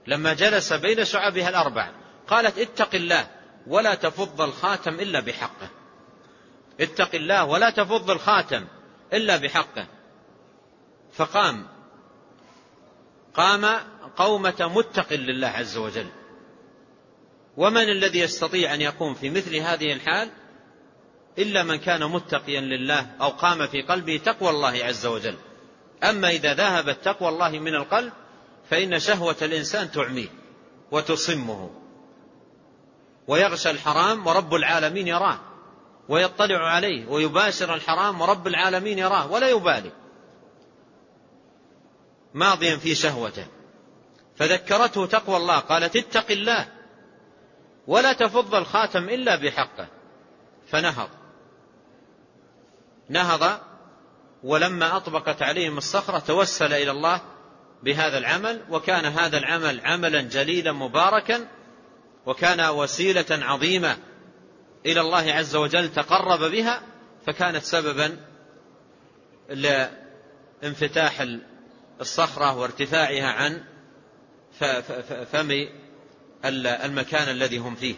لما 0.07 0.33
جلس 0.33 0.73
بين 0.73 1.05
شعبها 1.05 1.49
الأربع 1.49 1.91
قالت 2.29 2.59
اتق 2.59 2.95
الله 2.95 3.27
ولا 3.67 3.95
تفض 3.95 4.41
الخاتم 4.41 4.95
إلا 4.95 5.21
بحقه. 5.21 5.71
اتق 6.81 7.15
الله 7.15 7.45
ولا 7.45 7.71
تفض 7.71 8.11
الخاتم. 8.11 8.67
إلا 9.13 9.37
بحقه. 9.37 9.87
فقام. 11.13 11.67
قام 13.35 13.67
قومة 14.17 14.71
متق 14.75 15.13
لله 15.13 15.49
عز 15.49 15.77
وجل. 15.77 16.07
ومن 17.57 17.89
الذي 17.89 18.19
يستطيع 18.19 18.75
أن 18.75 18.81
يقوم 18.81 19.15
في 19.15 19.31
مثل 19.31 19.57
هذه 19.57 19.93
الحال؟ 19.93 20.31
إلا 21.39 21.63
من 21.63 21.77
كان 21.77 22.11
متقيا 22.11 22.61
لله 22.61 23.07
أو 23.21 23.29
قام 23.29 23.67
في 23.67 23.83
قلبه 23.83 24.17
تقوى 24.17 24.51
الله 24.51 24.85
عز 24.85 25.07
وجل. 25.07 25.37
أما 26.03 26.31
إذا 26.31 26.55
ذهبت 26.55 27.05
تقوى 27.05 27.29
الله 27.29 27.51
من 27.51 27.75
القلب 27.75 28.13
فإن 28.71 28.99
شهوة 28.99 29.37
الإنسان 29.43 29.91
تعميه 29.91 30.29
وتصمه. 30.91 31.71
ويغشى 33.29 33.71
الحرام 33.71 34.27
ورب 34.27 34.55
العالمين 34.55 35.09
يراه. 35.09 35.50
ويطلع 36.11 36.69
عليه 36.69 37.07
ويباشر 37.07 37.75
الحرام 37.75 38.21
ورب 38.21 38.47
العالمين 38.47 38.99
يراه 38.99 39.33
ولا 39.33 39.49
يبالي. 39.49 39.93
ماضيا 42.35 42.77
في 42.77 42.95
شهوته. 42.95 43.47
فذكرته 44.37 45.07
تقوى 45.07 45.37
الله 45.37 45.59
قالت 45.59 45.97
اتق 45.97 46.31
الله 46.31 46.69
ولا 47.87 48.13
تفض 48.13 48.55
الخاتم 48.55 49.09
إلا 49.09 49.37
بحقه. 49.37 49.89
فنهض. 50.69 51.09
نهض 53.09 53.61
ولما 54.45 54.97
أطبقت 54.97 55.43
عليهم 55.43 55.79
الصخرة 55.79 56.19
توسل 56.19 56.73
إلى 56.73 56.91
الله 56.91 57.21
بهذا 57.83 58.19
العمل 58.19 58.61
وكان 58.71 59.05
هذا 59.05 59.39
العمل 59.39 59.81
عملا 59.81 60.21
جليلا 60.21 60.73
مباركا 60.73 61.49
وكان 62.27 62.69
وسيلة 62.69 63.27
عظيمة 63.31 63.97
إلى 64.87 65.01
الله 65.01 65.33
عز 65.33 65.57
وجل 65.57 65.93
تقرب 65.93 66.51
بها 66.51 66.83
فكانت 67.27 67.65
سببا 67.65 68.17
لانفتاح 69.49 71.27
الصخرة 72.01 72.59
وارتفاعها 72.59 73.27
عن 73.27 73.65
فم 75.33 75.67
المكان 76.85 77.29
الذي 77.29 77.59
هم 77.59 77.75
فيه. 77.75 77.95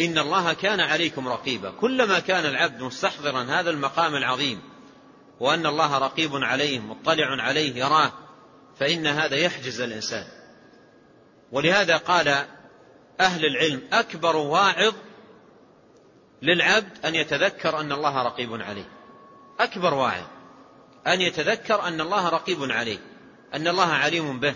إن 0.00 0.18
الله 0.18 0.52
كان 0.52 0.80
عليكم 0.80 1.28
رقيبا. 1.28 1.70
كلما 1.70 2.18
كان 2.18 2.46
العبد 2.46 2.82
مستحضرا 2.82 3.42
هذا 3.42 3.70
المقام 3.70 4.14
العظيم 4.14 4.60
وأن 5.40 5.66
الله 5.66 5.98
رقيب 5.98 6.30
عليه 6.34 6.78
مطلع 6.78 7.42
عليه 7.42 7.76
يراه 7.76 8.12
فإن 8.78 9.06
هذا 9.06 9.36
يحجز 9.36 9.80
الإنسان. 9.80 10.39
ولهذا 11.52 11.96
قال 11.96 12.28
أهل 13.20 13.46
العلم 13.46 13.82
أكبر 13.92 14.36
واعظ 14.36 14.94
للعبد 16.42 17.04
أن 17.04 17.14
يتذكر 17.14 17.80
أن 17.80 17.92
الله 17.92 18.22
رقيب 18.22 18.62
عليه. 18.62 18.88
أكبر 19.60 19.94
واعظ 19.94 20.24
أن 21.06 21.20
يتذكر 21.20 21.82
أن 21.82 22.00
الله 22.00 22.28
رقيب 22.28 22.62
عليه 22.62 22.98
أن 23.54 23.68
الله 23.68 23.92
عليم 23.92 24.40
به 24.40 24.54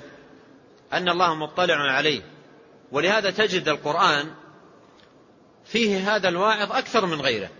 أن 0.92 1.09
الله 1.09 1.34
مطلع 1.34 1.74
عليه. 1.74 2.22
ولهذا 2.92 3.30
تجد 3.30 3.68
القرآن 3.68 4.34
فيه 5.64 6.16
هذا 6.16 6.28
الواعظ 6.28 6.72
أكثر 6.72 7.07
من 7.07 7.20
غيره. 7.20 7.51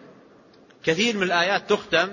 كثير 0.85 1.16
من 1.16 1.22
الآيات 1.22 1.70
تختم 1.70 2.12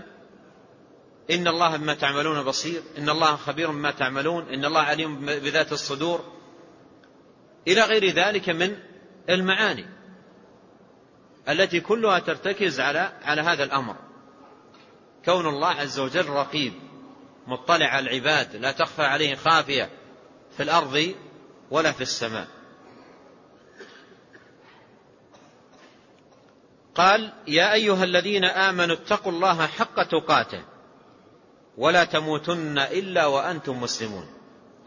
إن 1.32 1.47
الله 1.47 1.78
بما 1.78 1.93
تعملون 1.93 2.43
بصير 2.43 2.82
إن 2.97 3.09
الله 3.09 3.36
خبير 3.36 3.72
بما 3.72 3.91
تعملون 3.91 4.53
إن 4.53 4.65
الله 4.65 4.82
عليم 4.82 5.26
بذات 5.26 5.72
الصدور. 5.72 6.40
إلى 7.68 7.82
غير 7.82 8.05
ذلك 8.05 8.49
من 8.49 8.78
المعاني 9.30 9.86
التي 11.49 11.80
كلها 11.80 12.20
ترتكز 12.20 12.80
على 12.80 13.12
على 13.24 13.41
هذا 13.41 13.64
الأمر. 13.64 13.95
كون 15.26 15.47
الله 15.47 15.68
عز 15.68 15.99
وجل 15.99 16.30
رقيب 16.30 16.74
مطلع 17.47 17.86
على 17.86 18.09
العباد 18.09 18.55
لا 18.55 18.72
تخفى 18.72 19.03
عليه 19.03 19.36
خافية 19.36 19.89
في 20.57 20.64
الأرض 20.64 21.16
ولا 21.72 21.91
في 21.91 22.01
السماء. 22.01 22.47
قال 26.95 27.34
يا 27.47 27.74
أيها 27.74 28.03
الذين 28.03 28.45
آمنوا 28.45 28.95
اتقوا 28.95 29.32
الله 29.32 29.68
حق 29.68 30.03
تقاته 30.03 30.64
ولا 31.78 32.03
تموتن 32.03 32.80
إلا 32.80 33.26
وأنتم 33.26 33.82
مسلمون. 33.82 34.28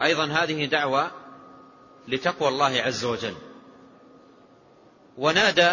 أيضا 0.01 0.25
هذه 0.25 0.65
دعوة 0.65 1.11
لتقوى 2.07 2.47
الله 2.47 2.81
عز 2.81 3.05
وجل. 3.05 3.35
ونادى 5.17 5.71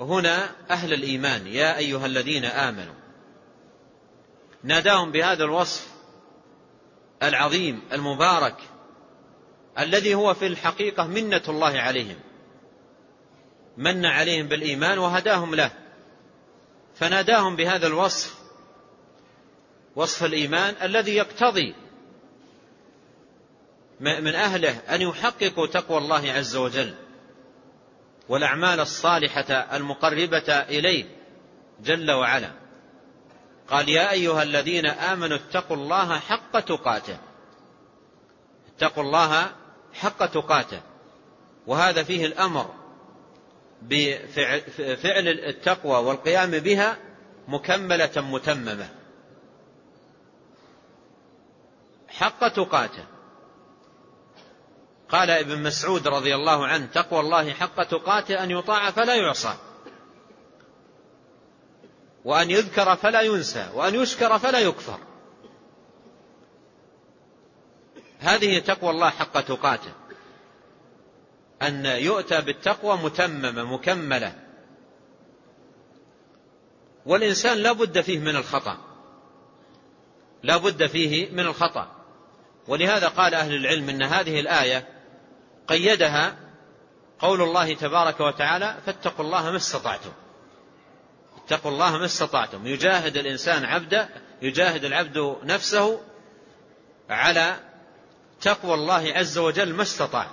هنا 0.00 0.50
أهل 0.70 0.92
الإيمان 0.92 1.46
يا 1.46 1.78
أيها 1.78 2.06
الذين 2.06 2.44
آمنوا. 2.44 2.94
ناداهم 4.62 5.12
بهذا 5.12 5.44
الوصف 5.44 5.88
العظيم 7.22 7.82
المبارك 7.92 8.56
الذي 9.78 10.14
هو 10.14 10.34
في 10.34 10.46
الحقيقة 10.46 11.06
منة 11.06 11.42
الله 11.48 11.78
عليهم. 11.78 12.16
من 13.76 14.06
عليهم 14.06 14.48
بالإيمان 14.48 14.98
وهداهم 14.98 15.54
له. 15.54 15.70
فناداهم 16.94 17.56
بهذا 17.56 17.86
الوصف 17.86 18.34
وصف 19.96 20.24
الإيمان 20.24 20.74
الذي 20.82 21.16
يقتضي 21.16 21.74
من 24.00 24.34
أهله 24.34 24.78
أن 24.78 25.02
يحققوا 25.02 25.66
تقوى 25.66 25.98
الله 25.98 26.32
عز 26.32 26.56
وجل 26.56 26.94
والأعمال 28.28 28.80
الصالحة 28.80 29.76
المقربة 29.76 30.52
إليه 30.52 31.04
جل 31.80 32.10
وعلا. 32.10 32.50
قال 33.68 33.88
يا 33.88 34.10
أيها 34.10 34.42
الذين 34.42 34.86
آمنوا 34.86 35.36
اتقوا 35.36 35.76
الله 35.76 36.18
حق 36.18 36.60
تقاته. 36.60 37.18
اتقوا 38.76 39.02
الله 39.02 39.50
حق 39.92 40.26
تقاته. 40.26 40.80
وهذا 41.66 42.02
فيه 42.02 42.26
الأمر 42.26 42.74
بفعل 43.82 45.28
التقوى 45.28 46.04
والقيام 46.04 46.50
بها 46.50 46.96
مكملة 47.48 48.12
متممة. 48.16 48.88
حق 52.08 52.48
تقاته. 52.48 53.04
قال 55.08 55.30
ابن 55.30 55.62
مسعود 55.62 56.08
رضي 56.08 56.34
الله 56.34 56.66
عنه 56.66 56.86
تقوى 56.86 57.20
الله 57.20 57.52
حق 57.52 57.82
تقاته 57.82 58.44
أن 58.44 58.50
يطاع 58.50 58.90
فلا 58.90 59.14
يعصى 59.14 59.54
وأن 62.24 62.50
يذكر 62.50 62.96
فلا 62.96 63.20
ينسى 63.20 63.70
وأن 63.74 63.94
يشكر 63.94 64.38
فلا 64.38 64.58
يكفر. 64.58 64.98
هذه 68.18 68.58
تقوى 68.58 68.90
الله 68.90 69.10
حق 69.10 69.40
تقاته 69.40 69.92
أن 71.62 71.86
يؤتى 71.86 72.40
بالتقوى 72.40 72.96
متممة 72.96 73.64
مكملة 73.64 74.34
والإنسان 77.06 77.58
لا 77.58 77.72
بد 77.72 78.00
فيه 78.00 78.18
من 78.18 78.36
الخطأ 78.36 78.78
لا 80.42 80.56
بد 80.56 80.86
فيه 80.86 81.30
من 81.30 81.46
الخطأ 81.46 81.98
ولهذا 82.68 83.08
قال 83.08 83.34
أهل 83.34 83.54
العلم 83.54 83.88
أن 83.88 84.02
هذه 84.02 84.40
الآية 84.40 84.97
قيدها 85.68 86.36
قول 87.18 87.42
الله 87.42 87.74
تبارك 87.74 88.20
وتعالى 88.20 88.76
فاتقوا 88.86 89.24
الله 89.24 89.50
ما 89.50 89.56
استطعتم. 89.56 90.10
اتقوا 91.44 91.70
الله 91.70 91.98
ما 91.98 92.04
استطعتم. 92.04 92.66
يجاهد 92.66 93.16
الإنسان 93.16 93.64
عبده 93.64 94.08
يجاهد 94.42 94.84
العبد 94.84 95.36
نفسه 95.42 96.00
على 97.10 97.56
تقوى 98.40 98.74
الله 98.74 99.12
عز 99.14 99.38
وجل 99.38 99.74
ما 99.74 99.82
استطاع. 99.82 100.30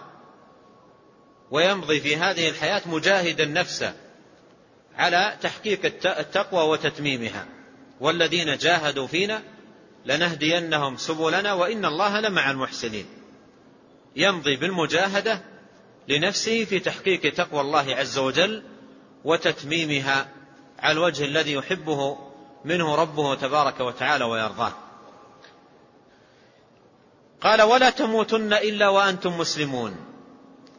ويمضي 1.51 1.99
في 1.99 2.15
هذه 2.15 2.49
الحياة 2.49 2.81
مجاهدا 2.85 3.45
نفسه 3.45 3.93
على 4.97 5.37
تحقيق 5.41 5.85
التقوى 6.05 6.69
وتتميمها. 6.69 7.45
والذين 7.99 8.57
جاهدوا 8.57 9.07
فينا 9.07 9.43
لنهدينهم 10.05 10.97
سبلنا 10.97 11.53
وإن 11.53 11.85
الله 11.85 12.19
لمع 12.19 12.51
المحسنين. 12.51 13.24
يمضي 14.15 14.55
بالمجاهدة 14.55 15.41
لنفسه 16.07 16.65
في 16.65 16.79
تحقيق 16.79 17.33
تقوى 17.33 17.61
الله 17.61 17.95
عز 17.95 18.17
وجل 18.17 18.63
وتتميمها 19.23 20.27
على 20.79 20.91
الوجه 20.91 21.25
الذي 21.25 21.53
يحبه 21.53 22.17
منه 22.65 22.95
ربه 22.95 23.35
تبارك 23.35 23.79
وتعالى 23.79 24.25
ويرضاه. 24.25 24.73
قال 27.41 27.61
ولا 27.61 27.89
تموتن 27.89 28.53
إلا 28.53 28.89
وأنتم 28.89 29.37
مسلمون. 29.37 29.95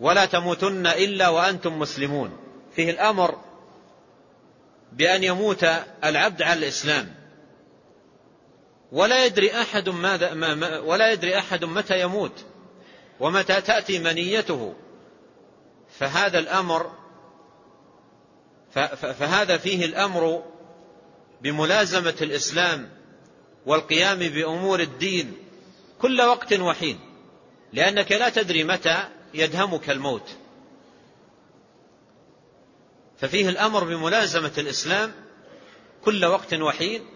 ولا 0.01 0.25
تموتن 0.25 0.87
إلا 0.87 1.29
وأنتم 1.29 1.79
مسلمون. 1.79 2.39
فيه 2.77 2.91
الأمر 2.91 3.39
بأن 4.93 5.25
يموت 5.25 5.67
العبد 6.05 6.43
على 6.43 6.59
الإسلام. 6.59 7.15
ولا 8.93 9.25
يدري 9.25 9.61
أحد 9.61 9.89
ماذا 9.89 10.35
ما 10.35 10.79
ولا 10.79 11.13
يدري 11.13 11.39
أحد 11.39 11.65
متى 11.65 12.01
يموت. 12.01 12.45
ومتى 13.21 13.61
تأتي 13.61 13.99
منيته. 13.99 14.75
فهذا 15.99 16.39
الأمر 16.39 16.93
فهذا 18.97 19.57
فيه 19.57 19.85
الأمر 19.85 20.43
بملازمة 21.43 22.17
الإسلام 22.23 22.91
والقيام 23.67 24.19
بأمور 24.19 24.81
الدين 24.81 25.37
كل 26.01 26.23
وقت 26.23 26.53
وحين. 26.53 27.01
لأنك 27.73 28.13
لا 28.13 28.29
تدري 28.29 28.65
متى 28.65 29.09
يدهمك 29.35 29.91
الموت. 29.91 30.37
ففيه 33.19 33.49
الأمر 33.49 33.85
بملازمة 33.85 34.53
الإسلام 34.59 35.13
كل 36.05 36.25
وقت 36.25 36.55
وحين 36.55 37.07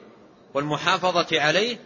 والمحافظة 0.55 1.40
عليه 1.40 1.78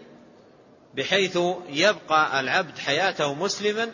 بحيث 0.95 1.39
يبقى 1.69 2.41
العبد 2.41 2.79
حياته 2.79 3.35
مسلما 3.35 3.91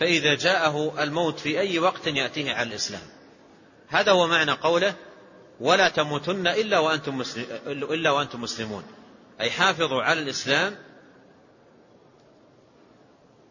فإذا 0.00 0.34
جاءه 0.34 1.02
الموت 1.02 1.38
في 1.38 1.60
أي 1.60 1.78
وقت 1.78 2.06
يأتيه 2.06 2.54
على 2.54 2.68
الإسلام. 2.68 3.02
هذا 3.88 4.12
هو 4.12 4.26
معنى 4.26 4.52
قوله 4.52 4.94
ولا 5.60 5.88
تموتن 5.88 6.46
إلا 6.46 6.78
وأنتم, 6.78 7.18
مسلم 7.18 7.46
إلا 7.66 8.10
وأنتم 8.10 8.40
مسلمون. 8.40 8.84
أي 9.40 9.50
حافظوا 9.50 10.02
على 10.02 10.20
الإسلام 10.20 10.76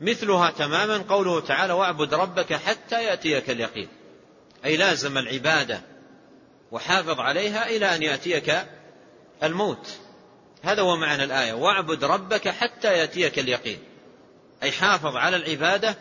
مثلها 0.02 0.52
تماما 0.52 0.98
قوله 0.98 1.40
تعالى 1.40 1.74
واعبد 1.74 2.14
ربك 2.14 2.54
حتى 2.54 3.04
يأتيك 3.04 3.50
اليقين. 3.50 3.88
أي 4.66 4.78
لازم 4.78 5.18
العبادة 5.18 5.82
وحافظ 6.72 7.20
عليها 7.20 7.70
إلى 7.70 7.96
أن 7.96 8.04
يأتيك 8.04 8.66
الموت. 9.44 9.88
هذا 10.64 10.82
هو 10.82 10.96
معنى 10.96 11.24
الآية 11.24 11.54
واعبد 11.54 12.04
ربك 12.04 12.50
حتى 12.50 12.88
يأتيك 12.88 13.40
اليقين. 13.40 13.80
أي 14.64 14.72
حافظ 14.72 15.16
على 15.16 15.38
العبادة 15.38 15.96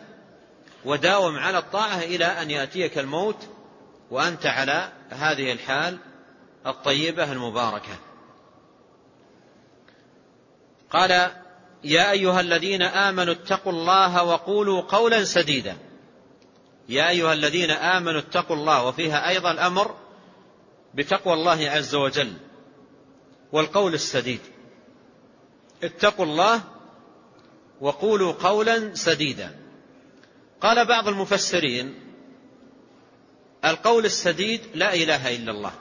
وداوم 0.85 1.39
على 1.39 1.59
الطاعة 1.59 1.99
إلى 1.99 2.25
أن 2.25 2.51
يأتيك 2.51 2.99
الموت 2.99 3.49
وأنت 4.11 4.47
على 4.47 4.93
هذه 5.11 5.53
الحال 5.53 5.99
الطيبة 6.67 7.33
المباركة. 7.33 7.99
قال 10.91 11.31
يا 11.85 12.11
أيها 12.11 12.41
الذين 12.41 12.83
آمنوا 12.83 13.35
اتقوا 13.35 13.73
الله 13.73 14.25
وقولوا 14.25 14.81
قولا 14.81 15.25
سديدا. 15.25 15.77
يا 16.89 17.09
أيها 17.09 17.33
الذين 17.33 17.71
آمنوا 17.71 18.21
اتقوا 18.21 18.57
الله 18.57 18.87
وفيها 18.87 19.29
أيضا 19.29 19.51
الأمر 19.51 19.95
بتقوى 20.95 21.35
الله 21.35 21.71
عز 21.71 21.95
وجل 21.95 22.33
والقول 23.53 23.95
السديد. 23.95 24.41
اتقوا 25.83 26.25
الله 26.25 26.63
وقولوا 27.81 28.33
قولا 28.33 28.95
سديدا. 28.95 29.64
قال 30.65 30.87
بعض 30.87 31.09
المفسرين 31.09 31.95
القول 33.65 34.05
السديد 34.05 34.61
لا 34.75 34.95
إله 34.95 35.37
إلا 35.37 35.53
الله. 35.53 35.73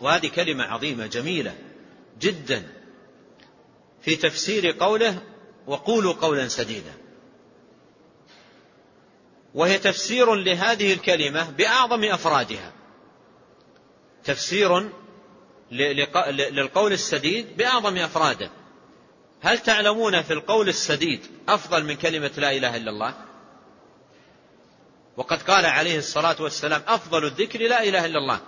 وهذه 0.00 0.28
كلمة 0.28 0.64
عظيمة 0.64 1.06
جميلة 1.06 1.54
جدا 2.20 2.72
في 4.02 4.16
تفسير 4.16 4.76
قوله 4.80 5.22
وقولوا 5.66 6.12
قولا 6.12 6.48
سديدا. 6.48 6.92
وهي 9.54 9.78
تفسير 9.78 10.34
لهذه 10.34 10.92
الكلمة 10.92 11.50
بأعظم 11.50 12.04
أفرادها. 12.04 12.72
تفسير 14.24 14.90
للقول 16.50 16.92
السديد 16.92 17.56
بأعظم 17.56 17.96
أفراده. 17.96 18.50
هل 19.40 19.58
تعلمون 19.58 20.22
في 20.22 20.32
القول 20.32 20.68
السديد 20.68 21.20
أفضل 21.48 21.84
من 21.84 21.96
كلمة 21.96 22.30
لا 22.36 22.50
إله 22.52 22.76
إلا 22.76 22.90
الله؟ 22.90 23.29
وقد 25.20 25.42
قال 25.42 25.66
عليه 25.66 25.98
الصلاة 25.98 26.36
والسلام 26.40 26.82
أفضل 26.88 27.24
الذكر 27.24 27.60
لا 27.60 27.82
إله 27.82 28.06
إلا 28.06 28.18
الله. 28.18 28.40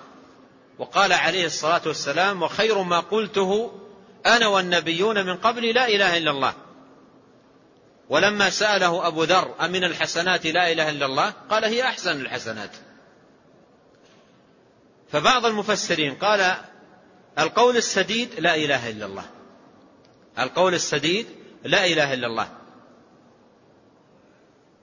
وقال 0.79 1.13
عليه 1.13 1.47
الصلاة 1.47 1.81
والسلام 1.87 2.43
وخير 2.43 2.83
ما 2.83 3.01
قلته 3.01 3.81
أنا 4.27 4.47
والنبيون 4.47 5.27
من 5.27 5.37
قبل 5.37 5.75
لا 5.75 5.89
إله 5.89 6.19
إلا 6.19 6.31
الله. 6.31 6.55
ولما 8.09 8.51
سأله 8.51 9.07
أبو 9.07 9.25
ذر 9.25 9.55
أمن 9.61 9.85
الحسنات 9.85 10.47
لا 10.47 10.73
إله 10.73 10.91
إلا 10.91 11.07
الله؟ 11.07 11.31
قال 11.51 11.65
هي 11.65 11.83
أحسن 11.83 12.21
الحسنات. 12.21 12.71
فبعض 15.13 15.47
المفسرين 15.47 16.15
قال 16.15 16.57
القول 17.39 17.77
السديد 17.77 18.41
لا 18.41 18.55
إله 18.55 18.91
إلا 18.91 19.07
الله. 19.07 19.25
القول 20.39 20.75
السديد 20.75 21.27
لا 21.65 21.87
إله 21.87 22.15
إلا 22.15 22.27
الله. 22.27 22.49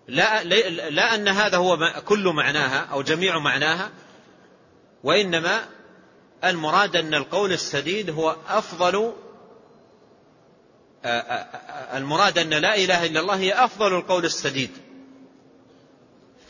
لا, 0.10 0.44
لا 0.90 1.16
أن 1.16 1.28
هذا 1.28 1.58
هو 1.58 1.94
كل 2.06 2.28
معناها 2.28 2.88
أو 2.92 3.02
جميع 3.02 3.40
معناها 3.40 3.92
وإنما 5.04 5.66
المراد 6.44 6.96
أن 6.96 7.14
القول 7.14 7.52
السديد 7.52 8.10
هو 8.10 8.36
أفضل 8.48 9.14
المراد 11.94 12.38
أن 12.38 12.50
لا 12.50 12.76
إله 12.76 13.06
إلا 13.06 13.20
الله 13.20 13.36
هي 13.36 13.54
أفضل 13.54 13.96
القول 13.96 14.26
السديد. 14.26 14.72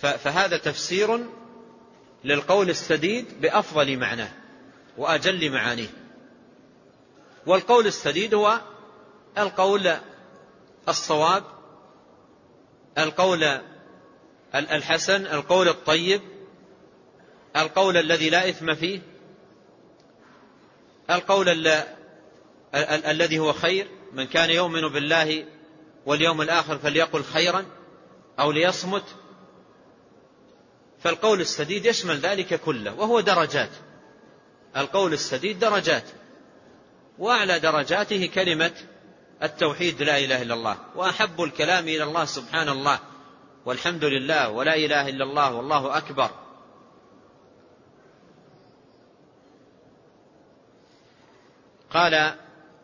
فهذا 0.02 0.58
تفسير 0.58 1.20
للقول 2.24 2.70
السديد 2.70 3.42
بأفضل 3.42 3.98
معناه 3.98 4.32
وأجل 4.98 5.52
معانيه. 5.52 5.90
والقول 7.46 7.88
السديد 7.88 8.34
هو 8.34 8.60
القول 9.38 9.96
الصواب 10.90 11.44
القول 12.98 13.62
الحسن 14.56 15.26
القول 15.26 15.68
الطيب 15.68 16.22
القول 17.56 17.98
الذي 17.98 18.30
لا 18.30 18.50
إثم 18.50 18.76
فيه 18.76 19.02
القول 21.10 21.68
الذي 22.76 23.40
هو 23.40 23.54
خير 23.54 23.88
من 24.14 24.28
كان 24.28 24.50
يؤمن 24.50 24.88
بالله 24.88 25.46
واليوم 26.06 26.42
الآخر 26.42 26.78
فليقل 26.78 27.24
خيرا 27.24 27.66
أو 28.40 28.52
ليصمت. 28.52 29.04
فالقول 31.00 31.42
السديد 31.42 31.86
يشمل 31.86 32.20
ذلك 32.20 32.62
كله 32.62 32.94
وهو 32.94 33.20
درجات. 33.20 33.70
القول 34.78 35.14
السديد 35.14 35.60
درجات 35.60 36.04
وأعلى 37.20 37.60
درجاته 37.60 38.26
كلمة 38.26 38.72
التوحيد 39.44 40.02
لا 40.02 40.18
إله 40.18 40.42
إلا 40.42 40.54
الله 40.54 40.78
وأحب 40.96 41.42
الكلام 41.42 41.84
إلى 41.84 42.04
الله 42.04 42.26
سبحان 42.26 42.70
الله 42.70 43.00
والحمد 43.66 44.04
لله 44.04 44.50
ولا 44.50 44.76
إله 44.76 45.10
إلا 45.10 45.24
الله 45.24 45.54
والله 45.54 45.98
أكبر. 45.98 46.30
قال 51.92 52.36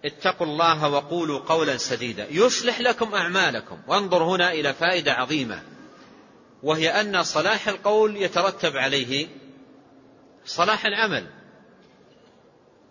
اتقوا 0.05 0.47
الله 0.47 0.89
وقولوا 0.89 1.39
قولا 1.39 1.77
سديدا. 1.77 2.27
يصلح 2.31 2.79
لكم 2.79 3.15
أعمالكم. 3.15 3.81
وانظر 3.87 4.23
هنا 4.23 4.51
إلى 4.51 4.73
فائدة 4.73 5.13
عظيمة 5.13 5.63
وهي 6.63 7.01
أن 7.01 7.23
صلاح 7.23 7.67
القول 7.67 8.17
يترتب 8.17 8.77
عليه 8.77 9.27
صلاح 10.45 10.85
العمل. 10.85 11.27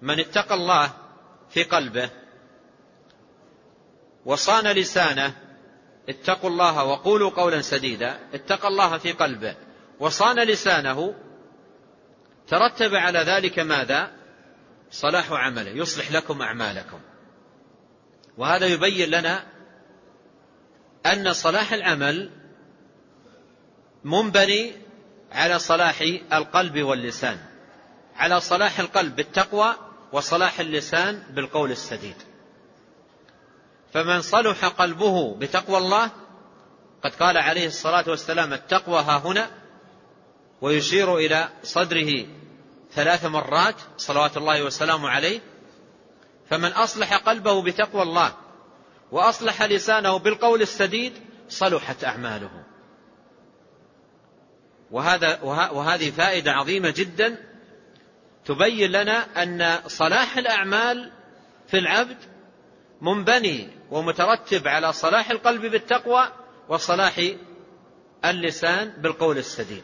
من 0.03 0.21
اتقى 0.21 0.55
الله 0.55 0.93
في 1.51 1.63
قلبه 1.63 2.11
وصان 4.25 4.67
لسانه 4.69 5.35
اتقوا 6.09 6.51
الله 6.51 6.85
وقولوا 6.85 7.31
قولا 7.31 7.61
سديدا 7.61 8.19
اتقى 8.35 8.69
الله 8.69 8.99
في 8.99 9.13
قلبه 9.13 9.57
وصان 10.01 10.41
لسانه 10.41 11.15
ترتب 12.49 12.95
على 12.95 13.19
ذلك 13.19 13.59
ماذا؟ 13.59 14.13
صلاح 14.91 15.33
عمله 15.33 15.71
يصلح 15.71 16.13
لكم 16.13 16.43
أعمالكم. 16.43 17.01
وهذا 18.39 18.67
يبين 18.67 19.11
لنا 19.11 19.47
أن 21.07 21.33
صلاح 21.33 21.73
العمل 21.73 22.31
منبني 24.05 24.73
على 25.33 25.59
صلاح 25.59 26.01
القلب 26.33 26.83
واللسان 26.83 27.39
على 28.17 28.41
صلاح 28.41 28.79
القلب 28.79 29.17
بالتقوى 29.17 29.75
وصلاح 30.13 30.61
اللسان 30.61 31.23
بالقول 31.31 31.71
السديد. 31.71 32.17
فمن 33.95 34.21
صلح 34.23 34.65
قلبه 34.65 35.35
بتقوى 35.35 35.79
الله 35.79 36.11
قد 37.05 37.15
قال 37.15 37.39
عليه 37.39 37.67
الصلاة 37.67 38.05
والسلام 38.09 38.53
التقوى 38.53 39.01
ها 39.01 39.19
هنا 39.19 39.51
ويشير 40.61 41.17
إلى 41.17 41.49
صدره 41.63 42.27
ثلاث 42.93 43.25
مرات 43.25 43.75
صلوات 43.97 44.37
الله 44.37 44.63
وسلامه 44.63 45.09
عليه. 45.09 45.41
فمن 46.51 46.69
أصلح 46.69 47.17
قلبه 47.17 47.63
بتقوى 47.63 48.03
الله 48.03 48.33
وأصلح 49.13 49.63
لسانه 49.63 50.17
بالقول 50.17 50.63
السديد 50.63 51.13
صلحت 51.49 52.05
أعماله. 52.05 52.65
وهذا 54.91 55.43
وهذه 55.73 56.11
فائدة 56.11 56.53
عظيمة 56.53 56.91
جدا 56.97 57.37
تبين 58.45 58.91
لنا 58.91 59.43
أن 59.43 59.79
صلاح 59.87 60.37
الأعمال 60.39 61.13
في 61.67 61.79
العبد 61.79 62.35
منبني 63.01 63.69
ومترتب 63.95 64.69
على 64.69 64.93
صلاح 64.93 65.31
القلب 65.31 65.67
بالتقوى 65.67 66.29
وصلاح 66.69 67.31
اللسان 68.25 68.89
بالقول 68.89 69.39
السديد. 69.39 69.83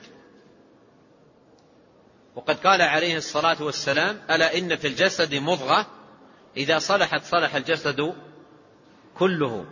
وقد 2.37 2.57
قال 2.67 2.83
عليه 2.83 3.17
الصلاة 3.17 3.63
والسلام 3.63 4.23
ألا 4.31 4.59
إن 4.59 4.77
في 4.77 4.87
الجسد 4.87 5.35
مضغة؟ 5.35 5.87
إذا 6.57 6.79
صلحت 6.79 7.25
صلح 7.25 7.55
الجسد 7.55 8.15
كله 9.15 9.67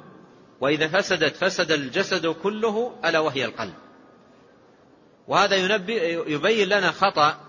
وإذا 0.61 0.89
فسدت 0.89 1.36
فسد 1.36 1.72
الجسد 1.72 2.26
كله 2.26 2.97
ألا 3.05 3.18
وهي 3.18 3.45
القلب. 3.45 3.74
وهذا 5.28 5.57
يبين 6.26 6.68
لنا 6.68 6.91
خطأ 6.91 7.41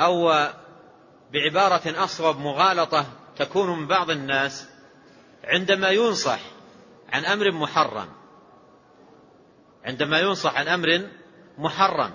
أو 0.00 0.48
بعبارة 1.32 2.04
أصوب 2.04 2.38
مغالطة 2.38 3.06
تكون 3.36 3.80
من 3.80 3.86
بعض 3.86 4.10
الناس 4.10 4.69
عندما 5.44 5.90
ينصح 5.90 6.40
عن 7.12 7.24
أمر 7.24 7.52
محرم 7.52 8.08
عندما 9.84 10.20
ينصح 10.20 10.56
عن 10.56 10.68
أمر 10.68 11.08
محرم 11.58 12.12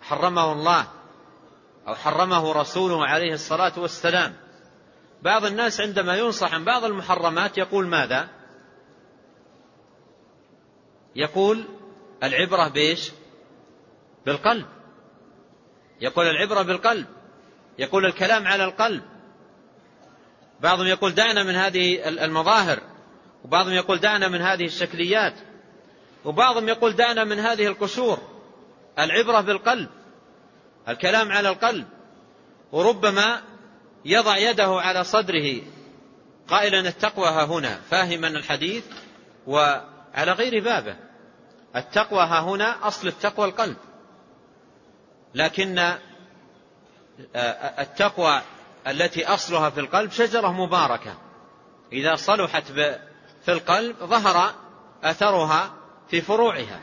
حرمه 0.00 0.52
الله 0.52 0.86
أو 1.88 1.94
حرمه 1.94 2.52
رسوله 2.52 3.06
عليه 3.06 3.34
الصلاة 3.34 3.72
والسلام. 3.78 4.36
بعض 5.22 5.44
الناس 5.44 5.80
عندما 5.80 6.16
ينصح 6.16 6.54
عن 6.54 6.64
بعض 6.64 6.84
المحرمات 6.84 7.58
يقول 7.58 7.86
ماذا؟ 7.86 8.28
يقول 11.16 11.64
العبرة 12.22 12.68
بإيش؟ 12.68 13.12
بالقلب. 14.26 14.66
يقول 16.00 16.26
العبرة 16.26 16.62
بالقلب. 16.62 17.06
يقول 17.78 18.06
الكلام 18.06 18.46
على 18.46 18.64
القلب. 18.64 19.02
بعضهم 20.62 20.86
يقول 20.86 21.14
دعنا 21.14 21.42
من 21.42 21.54
هذه 21.54 22.08
المظاهر 22.08 22.80
وبعضهم 23.44 23.72
يقول 23.72 23.98
دعنا 23.98 24.28
من 24.28 24.40
هذه 24.40 24.64
الشكليات 24.64 25.34
وبعضهم 26.24 26.68
يقول 26.68 26.96
دعنا 26.96 27.24
من 27.24 27.38
هذه 27.38 27.66
القشور 27.66 28.18
العبرة 28.98 29.40
بالقلب 29.40 29.88
الكلام 30.88 31.32
على 31.32 31.48
القلب 31.48 31.86
وربما 32.72 33.42
يضع 34.04 34.36
يده 34.36 34.80
على 34.80 35.04
صدره 35.04 35.60
قائلا 36.48 36.80
التقوى 36.80 37.26
ها 37.26 37.44
هنا 37.44 37.80
فاهما 37.90 38.28
الحديث 38.28 38.84
وعلى 39.46 40.32
غير 40.32 40.64
بابه 40.64 40.96
التقوى 41.76 42.20
ها 42.20 42.40
هنا 42.40 42.88
أصل 42.88 43.08
التقوى 43.08 43.46
القلب 43.46 43.76
لكن 45.34 45.78
آه، 45.78 45.98
التقوى 47.82 48.42
التي 48.86 49.26
أصلها 49.26 49.70
في 49.70 49.80
القلب 49.80 50.10
شجرة 50.10 50.52
مباركة. 50.52 51.18
إذا 51.92 52.14
صلحت 52.14 52.64
في 53.42 53.48
القلب 53.48 53.96
ظهر 53.96 54.54
أثرها 55.02 55.74
في 56.08 56.20
فروعها. 56.20 56.80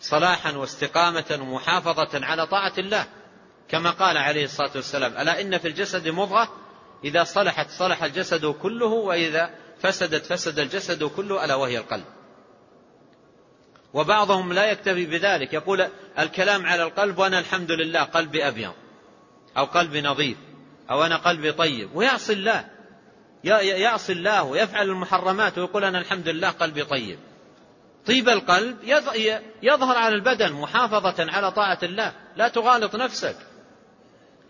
صلاحا 0.00 0.52
واستقامة 0.52 1.38
ومحافظة 1.40 2.26
على 2.26 2.46
طاعة 2.46 2.72
الله. 2.78 3.06
كما 3.68 3.90
قال 3.90 4.16
عليه 4.16 4.44
الصلاة 4.44 4.70
والسلام 4.74 5.12
ألا 5.12 5.40
إن 5.40 5.58
في 5.58 5.68
الجسد 5.68 6.08
مضغة؟ 6.08 6.48
إذا 7.04 7.24
صلحت 7.24 7.70
صلح 7.70 8.02
الجسد 8.02 8.46
كله 8.46 8.86
وإذا 8.86 9.50
فسدت 9.80 10.26
فسد 10.26 10.58
الجسد 10.58 11.04
كله 11.04 11.44
ألا 11.44 11.54
وهي 11.54 11.78
القلب. 11.78 12.04
وبعضهم 13.94 14.52
لا 14.52 14.70
يكتفي 14.70 15.06
بذلك. 15.06 15.52
يقول 15.52 15.88
الكلام 16.18 16.66
على 16.66 16.82
القلب 16.82 17.18
وأنا 17.18 17.38
الحمد 17.38 17.70
لله 17.70 18.02
قلبي 18.02 18.48
أبيض. 18.48 18.72
أو 19.56 19.64
قلبي 19.64 20.02
نظيف 20.02 20.36
أو 20.90 21.04
أنا 21.04 21.16
قلبي 21.16 21.52
طيب. 21.52 21.96
ويعصي 21.96 22.32
الله. 22.32 22.64
يعصي 23.44 24.12
الله 24.12 24.42
ويفعل 24.42 24.88
المحرمات 24.88 25.58
ويقول 25.58 25.84
أنا 25.84 25.98
الحمد 25.98 26.28
لله 26.28 26.48
قلبي 26.48 26.84
طيب. 26.84 27.18
طيب 28.06 28.28
القلب 28.28 28.76
يظهر 29.62 29.98
على 29.98 30.14
البدن 30.14 30.52
محافظة 30.52 31.32
على 31.32 31.52
طاعة 31.52 31.78
الله. 31.82 32.12
لا 32.36 32.48
تغالط 32.48 32.96
نفسك. 32.96 33.36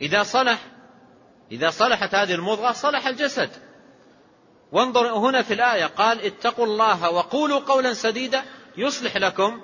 إذا 0.00 0.22
صلح 0.22 0.58
إذا 1.52 1.70
صلحت 1.70 2.14
هذه 2.14 2.34
المضغة 2.34 2.72
صلح 2.72 3.06
الجسد. 3.06 3.50
وانظر 4.72 5.14
هنا 5.14 5.42
في 5.42 5.54
الآية 5.54 5.86
قال 5.86 6.20
اتقوا 6.20 6.66
الله 6.66 7.10
وقولوا 7.10 7.60
قولا 7.60 7.94
سديدا 7.94 8.42
يصلح 8.76 9.16
لكم 9.16 9.60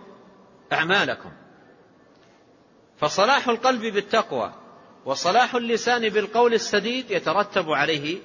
أعمالكم. 0.72 1.32
فصلاح 2.98 3.48
القلب 3.48 3.80
بالتقوى. 3.80 4.54
وصلاح 5.08 5.54
اللسان 5.54 6.08
بالقول 6.08 6.54
السديد 6.54 7.10
يترتب 7.10 7.70
عليه 7.70 8.18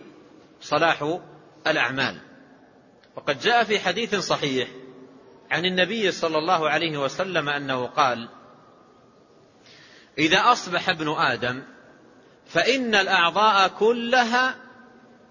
صلاح 0.61 1.19
الأعمال. 1.67 2.21
وقد 3.15 3.39
جاء 3.39 3.63
في 3.63 3.79
حديث 3.79 4.15
صحيح 4.15 4.69
عن 5.51 5.65
النبي 5.65 6.11
صلى 6.11 6.37
الله 6.37 6.69
عليه 6.69 6.97
وسلم 6.97 7.49
أنه 7.49 7.85
قال 7.85 8.29
إذا 10.17 10.51
أصبح 10.51 10.89
ابن 10.89 11.09
آدم 11.09 11.63
فإن 12.45 12.95
الأعضاء 12.95 13.67
كلها 13.67 14.55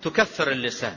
تكفر 0.02 0.50
اللسان. 0.50 0.96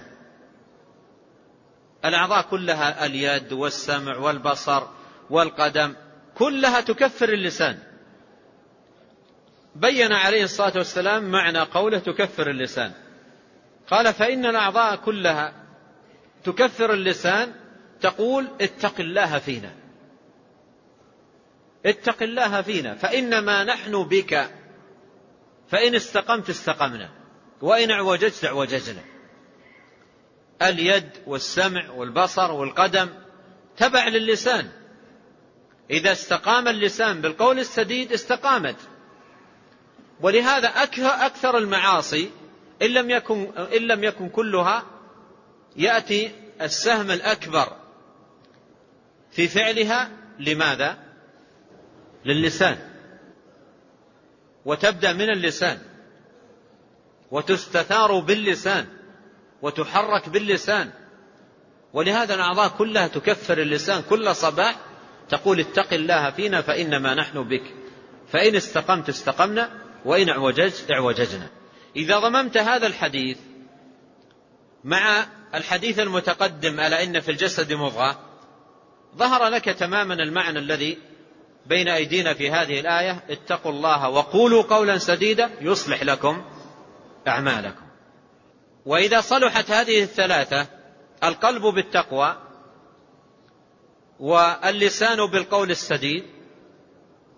الأعضاء 2.06 2.42
كلها 2.42 3.06
اليد 3.06 3.54
والسمع 3.54 4.18
والبصر 4.18 4.88
والقدم 5.30 5.96
كلها 6.36 6.82
تكفر 6.82 7.30
اللسان. 7.30 7.80
بين 9.76 10.12
عليه 10.12 10.44
الصلاة 10.44 10.74
والسلام 10.76 11.32
معنى 11.32 11.60
قوله 11.60 12.00
تكفر 12.00 12.50
اللسان. 12.50 12.92
قال 13.88 14.14
فإن 14.14 14.46
الأعضاء 14.46 14.96
كلها 14.96 15.54
تكفر 16.44 16.94
اللسان 16.94 17.54
تقول 18.02 18.48
اتق 18.62 19.00
الله 19.00 19.40
فينا. 19.40 19.74
اتق 21.86 22.24
الله 22.24 22.62
فينا. 22.62 22.96
فإنما 22.96 23.64
نحن 23.64 24.04
بك 24.04 24.50
فإن 25.68 25.96
استقمت 25.96 26.50
استقمنا 26.50 27.10
وإن 27.62 27.92
اعوججت 27.92 28.46
اعوججنا. 28.46 29.02
اليد 30.62 31.10
والسمع 31.28 31.90
والبصر 31.90 32.52
والقدم 32.52 33.10
تبع 33.78 34.08
للسان. 34.08 34.70
إذا 35.92 36.12
استقام 36.12 36.68
اللسان 36.68 37.22
بالقول 37.22 37.60
السديد 37.60 38.14
استقامت. 38.14 38.76
ولهذا 40.22 40.68
أكثر 41.02 41.58
المعاصي 41.58 42.30
إن 42.82 42.88
لم 42.88 43.10
يكن, 43.10 43.52
إن 43.58 43.82
لم 43.82 44.04
يكن 44.04 44.30
كلها 44.30 44.84
يأتي 45.76 46.32
السهم 46.62 47.12
الأكبر 47.12 47.78
في 49.32 49.48
فعلها 49.48 50.10
لماذا؟ 50.40 50.98
للسان. 52.26 52.78
وتبدأ 54.66 55.14
من 55.14 55.30
اللسان. 55.30 55.78
وتستثار 57.32 58.20
باللسان. 58.20 58.88
وتحرك 59.62 60.30
باللسان. 60.30 60.92
ولهذا 61.94 62.34
الأعضاء 62.36 62.70
كلها 62.70 63.08
تكفر 63.08 63.58
اللسان. 63.62 64.02
كل 64.10 64.36
صباح 64.36 64.76
تقول 65.30 65.60
اتق 65.60 65.94
الله 65.94 66.32
فينا 66.32 66.62
فإنما 66.62 67.14
نحن 67.14 67.44
بك. 67.44 67.64
فإن 68.32 68.56
استقمت 68.56 69.10
استقمنا. 69.10 69.85
وإن 70.06 70.30
اعوججت 70.30 70.92
اعوججنا. 70.92 71.50
إذا 71.96 72.20
ضممت 72.20 72.58
هذا 72.58 72.88
الحديث 72.88 73.38
مع 74.84 75.26
الحديث 75.56 76.00
المتقدم 76.00 76.80
ألا 76.80 77.04
إن 77.04 77.20
في 77.20 77.32
الجسد 77.32 77.74
مضغة 77.74 78.20
ظهر 79.16 79.48
لك 79.48 79.66
تماما 79.66 80.14
المعنى 80.14 80.60
الذي 80.60 80.98
بين 81.66 81.88
أيدينا 81.88 82.34
في 82.34 82.52
هذه 82.52 82.80
الآية. 82.80 83.24
اتقوا 83.30 83.72
الله 83.72 84.10
وقولوا 84.10 84.64
قولا 84.64 84.98
سديدا 84.98 85.50
يصلح 85.62 86.04
لكم 86.04 86.44
أعمالكم. 87.28 87.86
وإذا 88.86 89.22
صلحت 89.22 89.72
هذه 89.72 90.04
الثلاثة 90.04 90.68
القلب 91.24 91.62
بالتقوى 91.62 92.38
واللسان 94.20 95.26
بالقول 95.26 95.72
السديد 95.72 96.24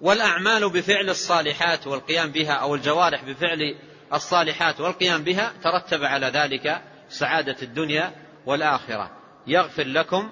والأعمال 0.01 0.69
بفعل 0.69 1.09
الصالحات 1.09 1.87
والقيام 1.87 2.31
بها 2.31 2.53
أو 2.53 2.75
الجوارح 2.75 3.23
بفعل 3.23 3.75
الصالحات 4.13 4.81
والقيام 4.81 5.23
بها 5.23 5.53
ترتب 5.63 6.03
على 6.03 6.27
ذلك 6.27 6.81
سعادة 7.09 7.55
الدنيا 7.61 8.15
والآخرة. 8.45 9.11
يغفر 9.47 9.83
لكم 9.83 10.31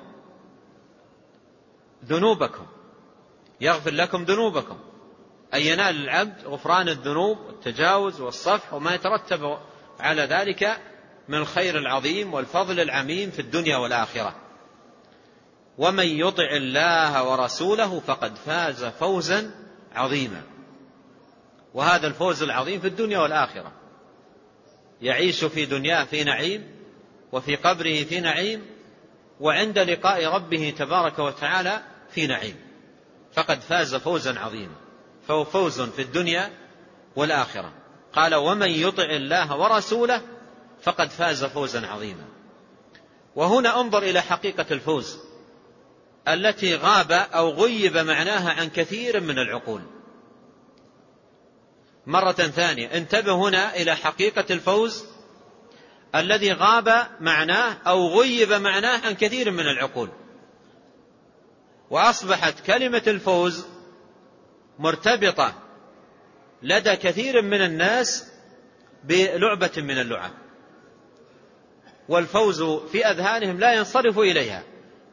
ذنوبكم. 2.05 2.65
يغفر 3.61 3.91
لكم 3.91 4.23
ذنوبكم. 4.23 4.79
أي 5.53 5.67
ينال 5.67 6.03
العبد 6.03 6.45
غفران 6.45 6.89
الذنوب 6.89 7.37
والتجاوز 7.39 8.21
والصفح 8.21 8.73
وما 8.73 8.93
يترتب 8.93 9.57
على 9.99 10.21
ذلك 10.21 10.81
من 11.27 11.37
الخير 11.37 11.77
العظيم 11.77 12.33
والفضل 12.33 12.79
العميم 12.79 13.31
في 13.31 13.39
الدنيا 13.39 13.77
والآخرة. 13.77 14.44
ومن 15.77 16.05
يطع 16.05 16.49
الله 16.51 17.23
ورسوله 17.23 17.99
فقد 17.99 18.35
فاز 18.35 18.85
فوزا 18.85 19.51
عظيما. 19.95 20.41
وهذا 21.73 22.07
الفوز 22.07 22.43
العظيم 22.43 22.79
في 22.79 22.87
الدنيا 22.87 23.19
والآخرة. 23.19 23.71
يعيش 25.01 25.45
في 25.45 25.65
دنياه 25.65 26.03
في 26.03 26.23
نعيم 26.23 26.75
وفي 27.31 27.55
قبره 27.55 28.03
في 28.03 28.19
نعيم 28.19 28.65
وعند 29.39 29.79
لقاء 29.79 30.25
ربه 30.25 30.73
تبارك 30.77 31.19
وتعالى 31.19 31.81
في 32.11 32.27
نعيم. 32.27 32.55
فقد 33.33 33.61
فاز 33.61 33.95
فوزا 33.95 34.39
عظيما. 34.39 34.75
فهو 35.27 35.43
فوز 35.43 35.81
في 35.81 36.01
الدنيا 36.01 36.51
والآخرة. 37.15 37.73
قال 38.13 38.35
ومن 38.35 38.69
يطع 38.69 39.03
الله 39.03 39.57
ورسوله 39.57 40.21
فقد 40.83 41.09
فاز 41.09 41.45
فوزا 41.45 41.87
عظيما. 41.87 42.25
وهنا 43.35 43.81
انظر 43.81 44.03
إلى 44.03 44.21
حقيقة 44.21 44.65
الفوز. 44.71 45.24
التي 46.27 46.75
غاب 46.75 47.11
أو 47.11 47.49
غيب 47.49 47.97
معناها 47.97 48.51
عن 48.51 48.69
كثير 48.69 49.21
من 49.21 49.39
العقول. 49.39 49.81
مرة 52.07 52.31
ثانية 52.31 52.97
انتبه 52.97 53.33
هنا 53.33 53.75
إلى 53.75 53.95
حقيقة 53.95 54.45
الفوز 54.53 55.05
الذي 56.15 56.51
غاب 56.51 57.07
معناه 57.19 57.77
أو 57.87 58.07
غيب 58.07 58.53
معناه 58.53 59.05
عن 59.05 59.15
كثير 59.15 59.51
من 59.51 59.67
العقول. 59.67 60.09
وأصبحت 61.89 62.65
كلمة 62.65 63.03
الفوز 63.07 63.65
مرتبطة 64.79 65.53
لدى 66.61 66.95
كثير 66.95 67.41
من 67.41 67.61
الناس 67.61 68.31
بلعبة 69.03 69.71
من 69.77 69.97
اللعب. 69.99 70.31
والفوز 72.09 72.63
في 72.63 73.05
أذهانهم 73.05 73.59
لا 73.59 73.73
ينصرف 73.73 74.19
إليها. 74.19 74.63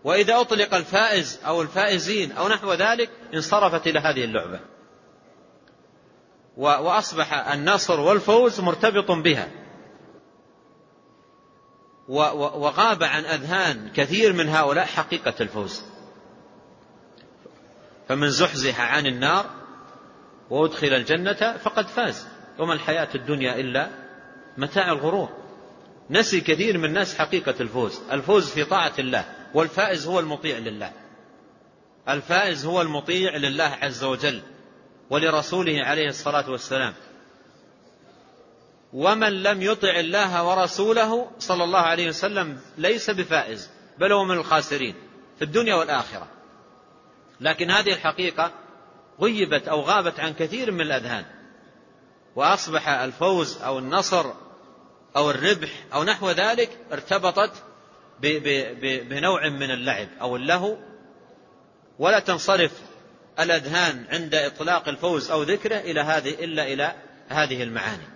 وإذا 0.04 0.40
أطلق 0.40 0.74
الفائز 0.74 1.40
أو 1.46 1.62
الفائزين 1.62 2.32
أو 2.32 2.48
نحو 2.48 2.72
ذلك 2.72 3.10
انصرفت 3.34 3.86
إلى 3.86 3.98
هذه 3.98 4.24
اللعبة. 4.24 4.60
وأصبح 6.56 7.48
النصر 7.48 8.00
والفوز 8.00 8.60
مرتبط 8.60 9.10
بها. 9.10 9.48
وغاب 12.08 13.02
عن 13.02 13.24
أذهان 13.24 13.90
كثير 13.94 14.32
من 14.32 14.48
هؤلاء 14.48 14.86
حقيقة 14.86 15.34
الفوز. 15.40 15.82
فمن 18.08 18.30
زحزح 18.30 18.80
عن 18.80 19.06
النار 19.06 19.50
وأدخل 20.50 20.86
الجنة 20.86 21.56
فقد 21.56 21.86
فاز. 21.86 22.26
وما 22.58 22.72
الحياة 22.72 23.08
الدنيا 23.14 23.60
إلا 23.60 23.90
متاع 24.56 24.92
الغرور. 24.92 25.28
نسي 26.10 26.40
كثير 26.40 26.78
من 26.78 26.84
الناس 26.84 27.18
حقيقة 27.18 27.54
الفوز. 27.60 28.00
الفوز 28.12 28.50
في 28.50 28.64
طاعة 28.64 28.92
الله. 28.98 29.41
والفائز 29.54 30.06
هو 30.06 30.20
المطيع 30.20 30.58
لله. 30.58 30.92
الفائز 32.08 32.66
هو 32.66 32.82
المطيع 32.82 33.36
لله 33.36 33.78
عز 33.82 34.04
وجل 34.04 34.42
ولرسوله 35.10 35.82
عليه 35.82 36.08
الصلاة 36.08 36.50
والسلام. 36.50 36.94
ومن 38.92 39.42
لم 39.42 39.62
يطع 39.62 40.00
الله 40.00 40.44
ورسوله 40.48 41.30
صلى 41.38 41.64
الله 41.64 41.80
عليه 41.80 42.08
وسلم 42.08 42.60
ليس 42.78 43.10
بفائز 43.10 43.70
بل 43.98 44.12
هو 44.12 44.24
من 44.24 44.36
الخاسرين 44.36 44.94
في 45.38 45.44
الدنيا 45.44 45.74
والآخرة. 45.74 46.28
لكن 47.40 47.70
هذه 47.70 47.92
الحقيقة 47.92 48.52
غيبت 49.20 49.68
أو 49.68 49.80
غابت 49.80 50.20
عن 50.20 50.32
كثير 50.32 50.70
من 50.70 50.80
الأذهان. 50.80 51.24
وأصبح 52.36 52.88
الفوز 52.88 53.62
أو 53.62 53.78
النصر 53.78 54.26
أو 55.16 55.30
الربح 55.30 55.70
أو 55.94 56.04
نحو 56.04 56.30
ذلك 56.30 56.78
ارتبطت 56.92 57.52
بنوع 59.10 59.48
من 59.48 59.70
اللعب 59.70 60.08
أو 60.20 60.36
اللهو 60.36 60.76
ولا 61.98 62.18
تنصرف 62.18 62.70
الأذهان 63.40 64.04
عند 64.10 64.34
إطلاق 64.34 64.88
الفوز 64.88 65.30
أو 65.30 65.42
ذكره 65.42 65.76
إلى 65.76 66.00
هذه 66.00 66.30
إلا 66.30 66.72
إلى 66.72 66.94
هذه 67.28 67.62
المعاني. 67.62 68.06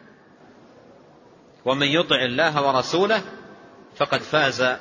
ومن 1.65 1.87
يطع 1.87 2.25
الله 2.25 2.67
ورسوله 2.67 3.23
فقد 3.97 4.21
فاز 4.23 4.77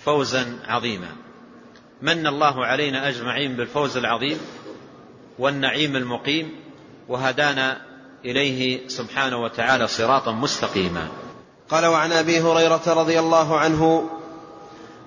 فوزا 0.00 0.58
عظيما. 0.66 1.08
من 2.02 2.26
الله 2.26 2.66
علينا 2.66 3.08
أجمعين 3.08 3.56
بالفوز 3.56 3.96
العظيم 3.96 4.38
والنعيم 5.38 5.96
المقيم 5.96 6.60
وهدانا 7.08 7.80
إليه 8.24 8.88
سبحانه 8.88 9.42
وتعالى 9.42 9.86
صراطا 9.86 10.32
مستقيما. 10.32 11.08
قال 11.68 11.86
وعن 11.86 12.12
أبي 12.12 12.40
هريرة 12.40 12.82
رضي 12.86 13.18
الله 13.18 13.58
عنه 13.58 14.10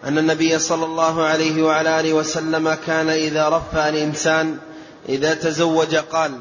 أن 0.04 0.18
النبي 0.18 0.60
صلى 0.60 0.86
الله 0.86 1.24
عليه 1.24 1.64
وعلى 1.64 2.00
آله 2.00 2.14
وسلم 2.14 2.74
كان 2.74 3.10
إذا 3.10 3.50
رفع 3.50 3.90
الإنسان 3.90 4.58
إذا 5.10 5.34
تزوج 5.34 5.96
قال 5.96 6.32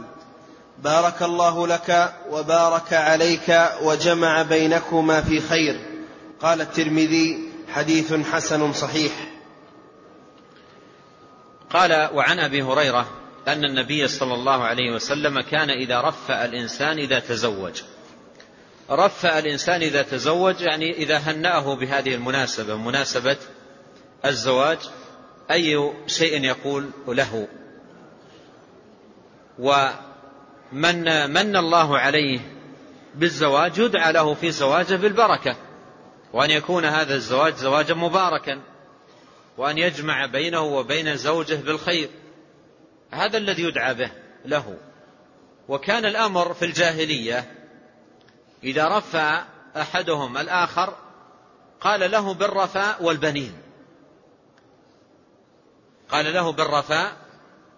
بارك 0.85 1.23
الله 1.23 1.67
لك 1.67 2.13
وبارك 2.31 2.93
عليك 2.93 3.71
وجمع 3.83 4.43
بينكما 4.43 5.21
في 5.21 5.41
خير 5.41 5.81
قال 6.43 6.61
الترمذي 6.61 7.39
حديث 7.69 8.15
حسن 8.15 8.73
صحيح 8.73 9.13
قال 11.71 12.09
وعن 12.15 12.39
أبي 12.39 12.63
هريرة 12.63 13.07
أن 13.49 13.65
النبي 13.65 14.09
صلى 14.09 14.35
الله 14.35 14.65
عليه 14.65 14.95
وسلم 14.95 15.41
كان 15.41 15.71
إذا 15.71 16.01
رفع 16.01 16.45
الإنسان 16.45 16.99
إذا 16.99 17.19
تزوج 17.19 17.83
رفع 18.91 19.39
الإنسان 19.39 19.83
إذا 19.83 20.03
تزوج 20.03 20.61
يعني 20.61 20.93
إذا 20.93 21.19
هنأه 21.19 21.77
بهذه 21.77 22.15
المناسبة 22.15 22.77
مناسبة 22.77 23.37
الزواج 24.25 24.79
أي 25.51 25.93
شيء 26.07 26.45
يقول 26.45 26.91
له؟ 27.09 27.49
ومن 29.59 31.31
من 31.31 31.57
الله 31.57 31.99
عليه 31.99 32.41
بالزواج 33.15 33.79
يدعى 33.79 34.13
له 34.13 34.35
في 34.35 34.51
زواجه 34.51 34.95
بالبركة. 34.95 35.57
وأن 36.33 36.51
يكون 36.51 36.85
هذا 36.85 37.15
الزواج 37.15 37.55
زواجا 37.55 37.95
مباركا. 37.95 38.61
وأن 39.59 39.79
يجمع 39.79 40.27
بينه 40.27 40.61
وبين 40.61 41.17
زوجه 41.17 41.55
بالخير. 41.55 42.09
هذا 43.11 43.39
الذي 43.39 43.63
يدعى 43.63 43.95
به 43.95 44.11
له. 44.45 44.77
وكان 45.69 46.05
الأمر 46.05 46.55
في 46.55 46.65
الجاهلية 46.65 47.60
إذا 48.65 48.99
رفع 48.99 49.45
أحدهم 49.77 50.39
الآخر 50.39 50.97
قال 51.81 52.11
له 52.11 52.35
بالرفاء 52.35 53.03
والبنين. 53.03 53.53
قال 56.09 56.35
له 56.35 56.53
بالرفاء 56.53 57.17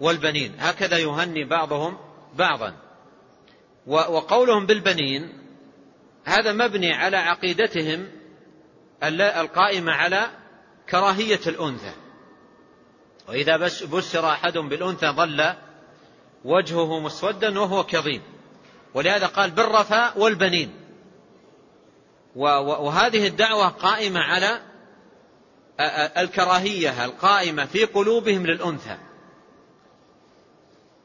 والبنين. 0.01 0.55
هكذا 0.59 0.99
يهني 0.99 1.45
بعضهم 1.45 1.99
بعضا. 2.35 2.75
وقولهم 3.87 4.67
بالبنين 4.67 5.39
هذا 6.25 6.53
مبني 6.53 6.93
على 6.93 7.17
عقيدتهم 7.17 8.09
القائمة 9.03 9.93
على 9.93 10.31
كراهية 10.91 11.41
الأنثى. 11.47 11.93
وإذا 13.29 13.57
بشر 13.85 14.29
أحد 14.29 14.59
بالأنثى 14.59 15.07
ظل 15.07 15.55
وجهه 16.45 17.01
مسودا 17.01 17.61
وهو 17.61 17.85
كظيم. 17.85 18.23
ولهذا 18.95 19.27
قال 19.27 19.51
بالرفاء 19.51 20.19
والبنين. 20.19 20.75
وهذه 22.35 23.27
الدعوة 23.27 23.69
قائمة 23.69 24.21
على 24.21 24.61
الكراهية 26.17 27.05
القائمة 27.05 27.65
في 27.65 27.85
قلوبهم 27.85 28.47
للأنثى. 28.47 28.97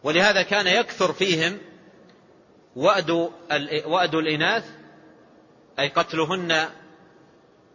ولهذا 0.03 0.41
كان 0.41 0.67
يكثر 0.67 1.13
فيهم 1.13 1.57
وأد 3.85 4.15
الإناث 4.15 4.65
أي 5.79 5.87
قتلهن 5.87 6.69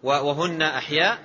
وهن 0.02 0.62
أحياء 0.62 1.18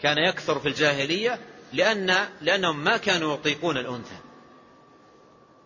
كان 0.00 0.18
يكثر 0.18 0.58
في 0.58 0.68
الجاهلية 0.68 1.38
لأن 1.72 2.14
لأنهم 2.40 2.84
ما 2.84 2.96
كانوا 2.96 3.34
يطيقون 3.34 3.76
الأنثى. 3.76 4.16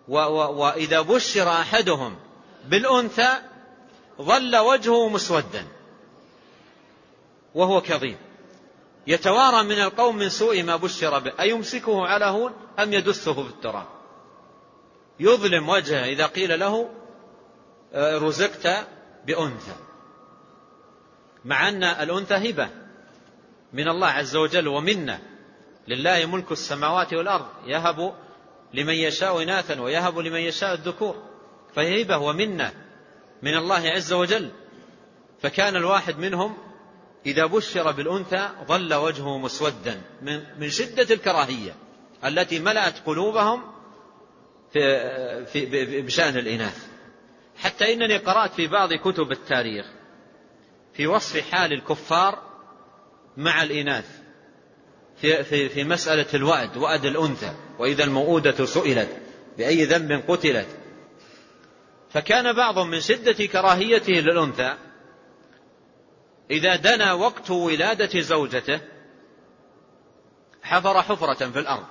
وإذا 0.09 1.00
بشر 1.00 1.48
أحدهم 1.48 2.16
بالأنثى 2.68 3.28
ظل 4.22 4.57
وجهه 4.57 5.09
مسودا 5.09 5.66
وهو 7.54 7.80
كظيم. 7.80 8.16
يتوارى 9.07 9.62
من 9.62 9.80
القوم 9.80 10.16
من 10.16 10.28
سوء 10.28 10.62
ما 10.62 10.76
بشر 10.76 11.18
به. 11.18 11.32
أيمسكه 11.40 12.07
على 12.07 12.24
هون 12.24 12.52
أم 12.78 12.92
يدسه 12.92 13.32
في 13.32 13.48
التراب؟ 13.48 13.86
يظلم 15.20 15.68
وجهه 15.68 16.04
إذا 16.04 16.26
قيل 16.26 16.61
له 16.61 16.90
آه، 17.94 18.18
رزقت 18.18 18.86
بأنثى. 19.26 19.76
مع 21.44 21.68
أن 21.68 21.84
الأنثى 21.84 22.34
هبة 22.34 22.68
من 23.72 23.88
الله 23.88 24.07
عز 24.07 24.36
وجل 24.36 24.68
ومنا 24.68 25.20
لله 25.88 26.26
ملك 26.26 26.52
السماوات 26.52 27.14
والأرض. 27.14 27.46
يهب 27.66 28.14
لمن 28.75 28.95
يشاء 28.95 29.43
إناثا 29.43 29.81
ويهب 29.81 30.19
لمن 30.19 30.41
يشاء 30.41 30.75
الذكور. 30.75 31.23
فهي 31.75 32.03
هبة 32.03 32.19
ومنة 32.19 32.73
من 33.43 33.55
الله 33.55 33.89
عز 33.89 34.12
وجل. 34.12 34.51
فكان 35.43 35.77
الواحد 35.77 36.19
منهم 36.19 36.57
إذا 37.27 37.47
بشر 37.47 37.93
بالأنثى 37.93 38.49
ظل 38.69 38.95
وجهه 38.95 39.39
مسودا 39.39 40.03
من 40.59 40.71
شدة 40.71 41.14
الكراهية 41.14 41.75
التي 42.25 42.59
ملأت 42.59 42.95
قلوبهم 43.07 43.62
في 44.73 45.47
في 45.47 46.01
بشأن 46.03 46.37
الإناث. 46.37 46.87
حتى 47.57 47.93
إنني 47.93 48.17
قرأت 48.17 48.55
في 48.55 48.67
بعض 48.67 48.95
كتب 48.95 49.33
التاريخ 49.33 49.87
في 50.95 51.07
وصف 51.07 51.51
حال 51.51 51.73
الكفار 51.73 52.43
مع 53.37 53.62
الإناث 53.62 54.09
في, 55.17 55.45
في, 55.45 55.69
في 55.69 55.85
مسألة 55.85 56.27
الوأد 56.35 56.77
وأد 56.77 57.05
الأنثى. 57.05 57.55
وإذا 57.79 58.05
الموؤودة 58.05 58.66
سئلت 58.66 59.09
بأي 59.59 59.85
ذنب 59.85 60.22
قتلت. 60.29 60.68
فكان 62.11 62.53
بعضهم 62.53 62.91
من 62.91 63.01
شدة 63.01 63.47
كراهيته 63.47 64.12
للأنثى 64.12 64.77
إذا 66.51 66.77
دنا 66.77 67.12
وقت 67.12 67.51
ولادة 67.51 68.20
زوجته 68.20 68.81
حفر 70.62 71.03
حفرة 71.03 71.51
في 71.51 71.59
الأرض. 71.59 71.87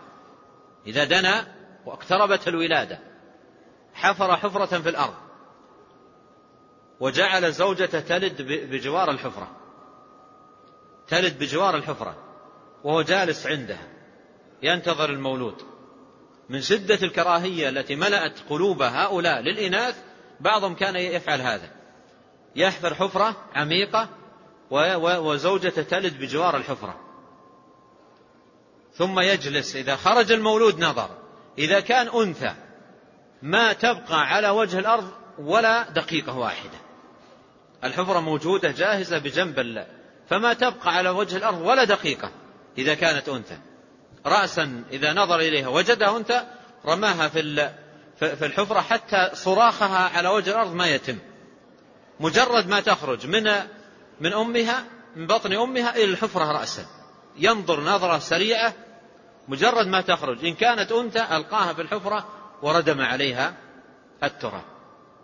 إذا 0.88 1.04
دنا 1.04 1.56
واقتربت 1.86 2.48
الولادة 2.48 3.00
حفر 3.94 4.36
حفرة 4.38 4.80
في 4.80 4.90
الأرض. 4.90 5.16
وجعل 7.00 7.52
زوجته 7.52 8.00
تلد 8.00 8.42
بجوار 8.42 9.12
الحفرة. 9.12 9.52
تلد 11.08 11.40
بجوار 11.40 11.76
الحفرة. 11.76 12.16
وهو 12.84 13.02
جالس 13.02 13.48
عندها. 13.48 13.88
ينتظر 14.64 15.10
المولود. 15.10 15.75
من 16.50 16.62
شدة 16.62 17.00
الكراهية 17.04 17.70
التي 17.70 17.96
ملأت 17.96 18.40
قلوب 18.50 18.82
هؤلاء 18.82 19.42
للإناث 19.42 19.96
بعضهم 20.40 20.76
كان 20.76 20.96
يفعل 20.96 21.42
هذا. 21.42 21.70
يحفر 22.56 22.96
حفرة 22.96 23.36
عميقة 23.56 24.10
وزوجته 25.00 25.82
تلد 25.84 26.20
بجوار 26.20 26.58
الحفرة. 26.58 27.00
ثم 28.94 29.20
يجلس 29.20 29.76
إذا 29.76 29.96
خرج 29.96 30.32
المولود 30.32 30.80
نظر. 30.80 31.10
إذا 31.58 31.80
كان 31.80 32.08
أنثى 32.08 32.54
ما 33.42 33.74
تبقى 33.74 34.22
على 34.22 34.50
وجه 34.50 34.80
الأرض 34.80 35.12
ولا 35.40 35.90
دقيقة 35.90 36.38
واحدة. 36.38 36.78
الحفرة 37.84 38.20
موجودة 38.20 38.72
جاهزة 38.72 39.18
بجنب 39.18 39.86
فما 40.28 40.54
تبقى 40.54 40.96
على 40.96 41.10
وجه 41.10 41.38
الأرض 41.38 41.62
ولا 41.62 41.84
دقيقة 41.84 42.32
إذا 42.78 42.94
كانت 42.94 43.30
أنثى. 43.30 43.58
رأسا 44.26 44.84
إذا 44.92 45.14
نظر 45.14 45.40
إليها. 45.40 45.68
وجدها 45.68 46.18
أنثى 46.18 46.42
رماها 46.86 47.28
في 47.28 47.72
في 48.20 48.46
الحفرة 48.46 48.82
حتى 48.82 49.30
صراخها 49.34 50.18
على 50.18 50.30
وجه 50.30 50.50
الأرض 50.50 50.74
ما 50.74 50.88
يتم. 50.88 51.18
مجرد 52.20 52.68
ما 52.68 52.80
تخرج 52.80 53.28
من 53.28 53.44
من 54.22 54.34
أمها 54.34 54.84
من 55.16 55.28
بطن 55.28 55.54
أمها 55.54 55.96
إلى 55.96 56.04
الحفرة 56.04 56.52
رأسا. 56.52 56.86
ينظر 57.38 57.80
نظرة 57.80 58.20
سريعة 58.20 58.74
مجرد 59.48 59.88
ما 59.88 60.02
تخرج. 60.02 60.46
إن 60.46 60.54
كانت 60.54 60.92
أنثى 60.92 61.22
ألقاها 61.32 61.74
في 61.74 61.82
الحفرة 61.82 62.28
وردم 62.62 63.02
عليها 63.02 63.54
التراب. 64.24 64.64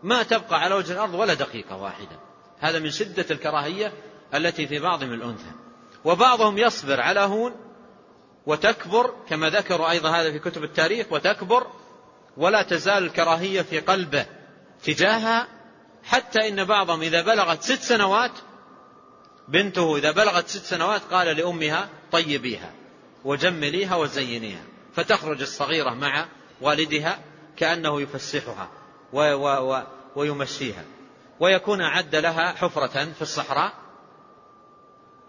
ما 0.03 0.23
تبقى 0.23 0.59
على 0.59 0.75
وجه 0.75 0.93
الأرض 0.93 1.13
ولا 1.13 1.33
دقيقة 1.33 1.77
واحدة. 1.77 2.19
هذا 2.59 2.79
من 2.79 2.91
شدة 2.91 3.25
الكراهية 3.31 3.93
التي 4.33 4.67
في 4.67 4.79
بعضهم 4.79 5.13
الأنثى. 5.13 5.51
وبعضهم 6.05 6.57
يصبر 6.57 7.01
على 7.01 7.19
هون 7.19 7.70
وتكبر 8.45 9.13
كما 9.29 9.49
ذكروا 9.49 9.89
أيضا 9.89 10.09
هذا 10.09 10.31
في 10.31 10.39
كتب 10.39 10.63
التاريخ 10.63 11.07
وتكبر 11.11 11.67
ولا 12.37 12.61
تزال 12.61 13.03
الكراهية 13.03 13.61
في 13.61 13.79
قلبه 13.79 14.25
تجاهها 14.83 15.47
حتى 16.03 16.47
إن 16.47 16.63
بعضهم 16.63 17.01
إذا 17.01 17.21
بلغت 17.21 17.63
ست 17.63 17.81
سنوات 17.81 18.31
بنته 19.47 19.97
إذا 19.97 20.11
بلغت 20.11 20.47
ست 20.47 20.65
سنوات 20.65 21.01
قال 21.11 21.37
لأمها 21.37 21.89
طيبيها 22.11 22.71
وجمليها 23.25 23.95
وزينيها 23.95 24.63
فتخرج 24.95 25.41
الصغيرة 25.41 25.89
مع 25.89 26.25
والدها 26.61 27.19
كأنه 27.57 28.01
يفسحها 28.01 28.69
ويمشيها 30.15 30.83
ويكون 31.39 31.81
أعد 31.81 32.15
لها 32.15 32.53
حفرة 32.53 33.05
في 33.05 33.21
الصحراء 33.21 33.73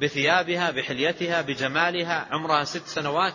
بثيابها 0.02 0.70
بحليتها 0.70 1.42
بجمالها 1.42 2.28
عمرها 2.30 2.64
ست 2.64 2.86
سنوات. 2.86 3.34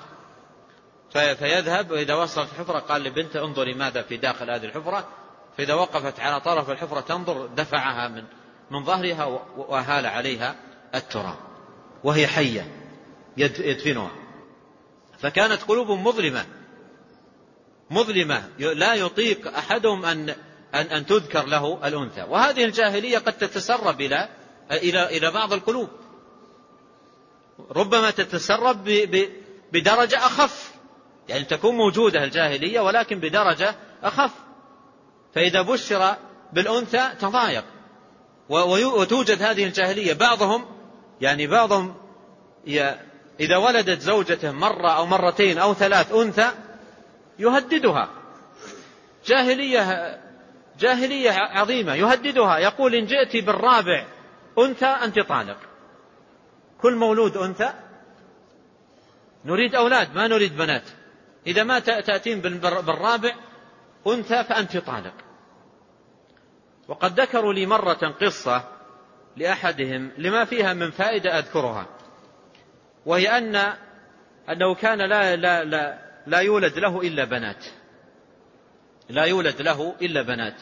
فيذهب 1.14 1.92
وإذا 1.92 2.14
وصلت 2.14 2.50
الحفرة 2.54 2.80
قال 2.80 3.04
لبنته 3.04 3.46
انظري 3.46 3.74
ماذا 3.74 4.02
في 4.02 4.18
داخل 4.18 4.52
هذه 4.52 4.66
الحفرة. 4.66 5.08
فإذا 5.58 5.74
وقفت 5.74 6.20
على 6.20 6.40
طرف 6.42 6.70
الحفرة 6.70 7.00
تنظر 7.00 7.46
دفعها 7.46 8.08
من 8.08 8.24
من 8.72 8.84
ظهرها 8.84 9.26
وهال 9.58 10.06
عليها 10.06 10.56
التراب. 10.96 11.38
وهي 12.04 12.28
حية 12.28 12.68
يدفنها. 13.38 14.12
فكانت 15.20 15.64
قلوبهم 15.64 16.04
مظلمة. 16.04 16.46
مظلمة. 17.90 18.50
لا 18.60 18.94
يطيق 18.94 19.58
أحدهم 19.58 20.06
أن 20.06 20.30
أن 20.74 20.86
أن 20.86 21.06
تذكر 21.06 21.46
له 21.46 21.88
الأنثى. 21.88 22.24
وهذه 22.24 22.66
الجاهلية 22.66 23.18
قد 23.18 23.34
تتسرب 23.34 24.02
إلى 24.02 24.30
إلى 24.72 25.18
إلى 25.18 25.32
بعض 25.32 25.54
القلوب. 25.54 25.90
ربما 27.72 28.12
تتسرب 28.12 28.84
بدرجة 29.74 30.18
أخف. 30.18 30.72
يعني 31.30 31.44
تكون 31.44 31.76
موجودة 31.76 32.24
الجاهلية 32.24 32.80
ولكن 32.80 33.20
بدرجة 33.20 33.76
أخف. 34.04 34.32
فإذا 35.36 35.62
بشر 35.62 36.16
بالأنثى 36.54 37.10
تضايق. 37.20 37.64
وتوجد 38.50 39.42
هذه 39.42 39.66
الجاهلية. 39.66 40.14
بعضهم 40.14 40.66
يعني 41.22 41.48
بعضهم 41.48 41.96
إذا 43.40 43.58
ولدت 43.58 44.02
زوجته 44.02 44.52
مرة 44.52 44.90
أو 44.90 45.06
مرتين 45.06 45.58
أو 45.58 45.74
ثلاث 45.74 46.14
أنثى 46.14 46.52
يهددها. 47.40 48.10
جاهلية 49.26 50.18
جاهلية 50.80 51.32
عظيمة. 51.32 51.96
يهددها. 51.96 52.58
يقول 52.58 52.96
إن 52.96 53.06
جئت 53.06 53.46
بالرابع 53.46 54.06
أنثى 54.60 54.86
أنت 54.86 55.20
طالق. 55.20 55.58
كل 56.82 56.96
مولود 56.96 57.38
أنثى؟ 57.38 57.74
نريد 59.46 59.76
أولاد 59.76 60.16
ما 60.16 60.28
نريد 60.28 60.58
بنات. 60.58 60.84
إذا 61.48 61.64
ما 61.64 61.80
تأتين 61.80 62.42
بالرابع 62.42 63.36
أنثى 64.08 64.44
فأنت 64.44 64.78
طالق. 64.78 65.14
وقد 66.88 67.20
ذكروا 67.20 67.54
لي 67.54 67.66
مرة 67.66 68.16
قصة 68.22 68.64
لأحدهم 69.38 70.12
لما 70.18 70.46
فيها 70.46 70.74
من 70.74 70.92
فائدة 70.92 71.40
أذكرها. 71.40 71.88
وهي 73.06 73.38
أن 73.38 73.56
أنه 74.50 74.76
كان 74.76 75.10
لا, 75.10 75.36
لا, 75.36 75.64
لا, 75.64 76.00
لا 76.28 76.40
يولد 76.40 76.78
له 76.78 77.02
إلا 77.02 77.26
بنات. 77.26 77.66
لا 79.10 79.24
يولد 79.24 79.62
له 79.62 79.96
إلا 80.02 80.22
بنات. 80.22 80.56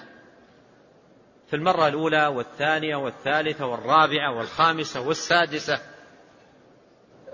في 1.48 1.56
المرة 1.56 1.88
الأولى 1.88 2.28
والثانية 2.28 2.96
والثالثة 2.96 3.66
والرابعة 3.66 4.38
والخامسة 4.38 5.02
والسادسة 5.02 5.95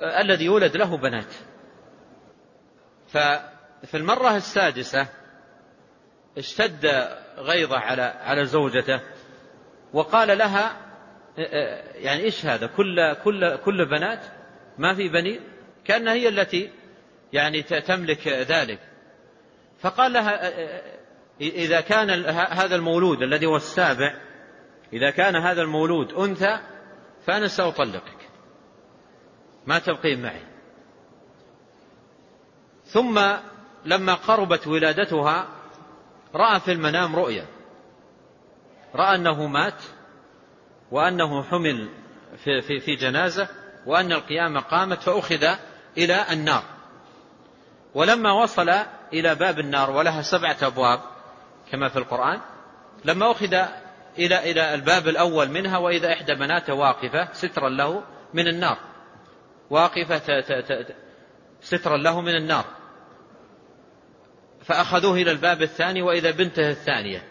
الذي 0.02 0.46
يولد 0.46 0.78
له 0.78 0.98
بنات. 0.98 1.34
ففي 3.08 3.98
المرة 3.98 4.36
السادسة 4.36 5.08
اشتد 6.38 6.86
غيظه 7.38 7.78
على 7.78 8.02
على 8.02 8.46
زوجته 8.46 9.02
وقال 9.94 10.38
لها 10.38 10.78
يعني 11.96 12.24
إيش 12.24 12.46
هذا؟ 12.46 12.68
كل 12.68 13.14
كل 13.14 13.56
كل 13.58 13.86
بنات؟ 13.86 14.26
ما 14.78 14.96
في 14.96 15.10
بنين 15.10 15.40
كأنها 15.86 16.14
هي 16.14 16.28
التي 16.28 16.72
يعني 17.34 17.62
تملك 17.62 18.28
ذلك. 18.28 18.80
فقال 19.80 20.14
لها 20.14 20.52
إذا 21.42 21.82
كان 21.82 22.10
هذا 22.36 22.76
المولود 22.76 23.22
الذي 23.22 23.46
هو 23.46 23.56
السابع 23.56 24.14
إذا 24.94 25.10
كان 25.10 25.36
هذا 25.36 25.62
المولود 25.62 26.14
أنثى 26.14 26.60
فأنا 27.28 27.48
سأطلقك. 27.48 28.21
ما 29.66 29.80
تبقين 29.80 30.22
معي. 30.22 30.42
ثم 32.86 33.22
لما 33.86 34.14
قربت 34.14 34.68
ولادتها 34.68 35.48
رأى 36.36 36.60
في 36.60 36.72
المنام 36.72 37.16
رؤيا. 37.16 37.46
رأى 38.96 39.16
أنه 39.16 39.48
مات 39.48 39.84
وأنه 40.92 41.44
حمل 41.44 41.90
في, 42.38 42.62
في, 42.62 42.80
في 42.80 42.96
جنازة 42.96 43.48
وأن 43.86 44.12
القيامة 44.12 44.60
قامت 44.60 45.02
فأخذ 45.02 45.56
إلى 45.98 46.26
النار. 46.32 46.64
ولما 47.94 48.32
وصل 48.32 48.70
إلى 49.14 49.36
باب 49.36 49.60
النار 49.60 49.92
ولها 49.92 50.22
سبعة 50.22 50.58
أبواب 50.62 51.00
كما 51.72 51.90
في 51.90 52.00
القرآن 52.00 52.42
لما 53.06 53.32
أخذ 53.32 53.54
إلى 54.18 54.52
إلى 54.52 54.74
الباب 54.74 55.08
الأول 55.08 55.50
منها 55.50 55.78
وإذا 55.78 56.14
إحدى 56.14 56.34
بناته 56.36 56.74
واقفة 56.74 57.34
سترا 57.34 57.70
له 57.70 58.04
من 58.34 58.48
النار. 58.48 58.78
واقفة 59.72 60.42
سترا 61.62 61.98
له 61.98 62.22
من 62.22 62.36
النار. 62.36 62.66
فأخذوه 64.62 65.14
إلى 65.14 65.32
الباب 65.32 65.62
الثاني 65.62 66.02
وإذا 66.02 66.32
بنته 66.32 66.70
الثانية. 66.70 67.24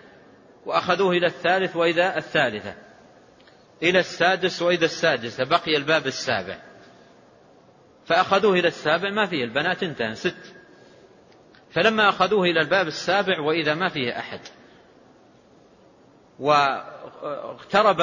وأخذوه 0.66 1.11
إلى 1.11 1.26
الثالث 1.26 1.76
وإذا 1.76 2.16
الثالثة. 2.16 2.74
إلى 3.82 3.99
السادس 3.99 4.62
وإذا 4.62 4.84
السادسة. 4.84 5.45
بقي 5.45 5.76
الباب 5.76 6.07
السابع. 6.07 6.59
فأخذوه 8.05 8.55
إلى 8.55 8.68
السابع 8.68 9.11
ما 9.11 9.26
فيه. 9.26 9.45
البنات 9.45 9.82
انتهى. 9.82 10.14
ست. 10.14 10.55
فلما 11.70 12.09
أخذوه 12.09 12.45
إلى 12.45 12.61
الباب 12.61 12.86
السابع 12.86 13.41
وإذا 13.41 13.74
ما 13.74 13.88
فيه 13.88 14.18
أحد. 14.18 14.41
واقترب 16.38 18.01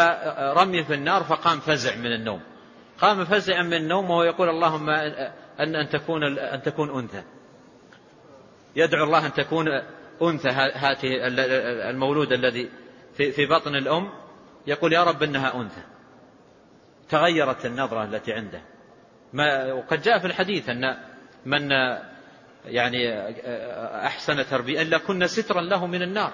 رمي 0.58 0.84
في 0.84 0.94
النار 0.94 1.24
فقام 1.24 1.60
فزع 1.60 1.96
من 1.96 2.14
النوم. 2.14 2.57
قام 3.00 3.26
فزعا 3.26 3.62
من 3.62 3.74
النوم 3.74 4.10
وهو 4.10 4.24
يقول 4.24 4.50
اللهم 4.50 4.90
أن 4.90 5.76
أن 5.76 5.90
تكون 5.90 6.38
أن 6.40 6.62
تكون 6.62 7.00
أنثى. 7.00 7.24
يدعو 8.76 9.04
الله 9.04 9.26
أن 9.26 9.34
تكون 9.34 9.68
أنثى 10.22 10.50
هاته 10.50 11.10
المولود 11.90 12.34
الذي 12.34 12.70
في 13.14 13.46
بطن 13.46 13.76
الأم. 13.76 14.10
يقول 14.68 14.94
يا 14.94 15.04
رب 15.04 15.24
إنها 15.24 15.56
أنثى. 15.56 15.82
تغيرت 17.10 17.66
النظرة 17.66 18.04
التي 18.04 18.34
عنده. 18.34 18.62
ما 19.34 19.74
وقد 19.74 20.02
جاء 20.02 20.20
في 20.20 20.28
الحديث 20.28 20.70
أن 20.70 20.98
من 21.46 21.72
يعني 22.66 23.30
أحسن 24.06 24.46
تربية 24.46 24.82
إلا 24.82 24.98
كنا 24.98 25.28
سترا 25.28 25.62
له 25.62 25.88
من 25.88 26.02
النار. 26.02 26.34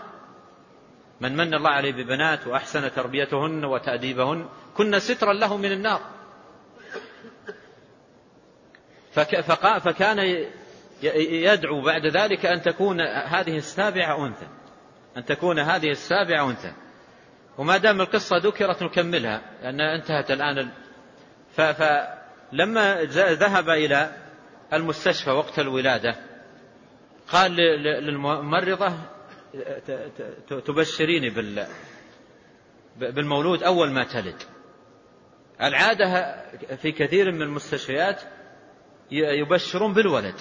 من 1.21 1.35
من 1.37 1.53
الله 1.53 1.69
عليه 1.69 1.91
ببنات 1.91 2.47
وأحسن 2.47 2.91
تربيتهن 2.91 3.65
وتأديبهن 3.65 4.49
كنا 4.77 4.99
سترا 4.99 5.33
له 5.33 5.57
من 5.57 5.71
النار. 5.71 6.01
فكان 9.79 10.45
يدعو 11.29 11.81
بعد 11.81 12.05
ذلك 12.05 12.45
أن 12.45 12.61
تكون 12.61 13.01
هذه 13.01 13.57
السابعة 13.57 14.27
أنثى. 14.27 14.47
أن 15.17 15.25
تكون 15.25 15.59
هذه 15.59 15.89
السابعة 15.89 16.49
أنثى. 16.49 16.73
وما 17.57 17.77
دام 17.77 18.01
القصة 18.01 18.37
ذكرت 18.37 18.83
نكملها 18.83 19.41
لأنها 19.63 19.95
انتهت 19.95 20.31
الآن 20.31 20.69
فلما 21.55 23.03
ذهب 23.13 23.69
إلى 23.69 24.11
المستشفى 24.73 25.29
وقت 25.29 25.59
الولادة 25.59 26.15
قال 27.27 27.51
للممرضة 28.05 28.93
تبشريني 30.49 31.29
بالمولود 32.97 33.63
أول 33.63 33.91
ما 33.91 34.03
تلد. 34.03 34.43
العادة 35.61 36.35
في 36.75 36.91
كثير 36.91 37.31
من 37.31 37.41
المستشفيات 37.41 38.21
يبشرون 39.13 39.93
بالولد. 39.93 40.35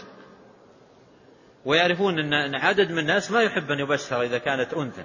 ويعرفون 1.65 2.19
أن 2.19 2.55
عدد 2.55 2.91
من 2.91 2.99
الناس 2.99 3.31
ما 3.31 3.43
يحب 3.43 3.71
أن 3.71 3.79
يبشر 3.79 4.23
إذا 4.23 4.39
كانت 4.39 4.75
أنثى. 4.75 5.05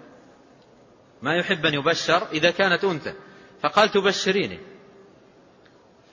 ما 1.21 1.35
يحب 1.35 1.65
أن 1.65 1.73
يبشر 1.73 2.27
إذا 2.31 2.51
كانت 2.51 2.83
أنثى. 2.83 3.13
فقال 3.63 3.89
تبشريني. 3.89 4.59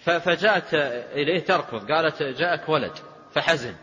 فجاءت 0.00 0.74
إليه 1.12 1.44
تركض. 1.44 1.92
قالت 1.92 2.22
جاءك 2.22 2.68
ولد 2.68 2.92
فحزن. 3.34 3.74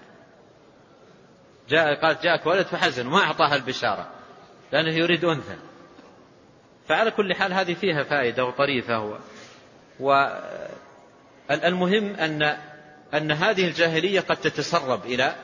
جاء 1.69 2.01
قالت 2.01 2.23
جاءك 2.23 2.45
ولد 2.45 2.65
فحزن. 2.65 3.07
وما 3.07 3.19
أعطاها 3.23 3.55
البشارة 3.55 4.11
لأنه 4.71 4.93
يريد 4.93 5.25
أنثى. 5.25 5.55
فعلى 6.87 7.11
كل 7.11 7.33
حال 7.33 7.53
هذه 7.53 7.73
فيها 7.73 8.03
فائدة 8.03 8.45
وطريفة 8.45 8.95
هو 8.95 9.17
والمهم 11.49 12.15
أن 12.15 12.57
أن 13.13 13.31
هذه 13.31 13.67
الجاهلية 13.67 14.19
قد 14.19 14.37
تتسرب 14.37 15.05
إلى 15.05 15.35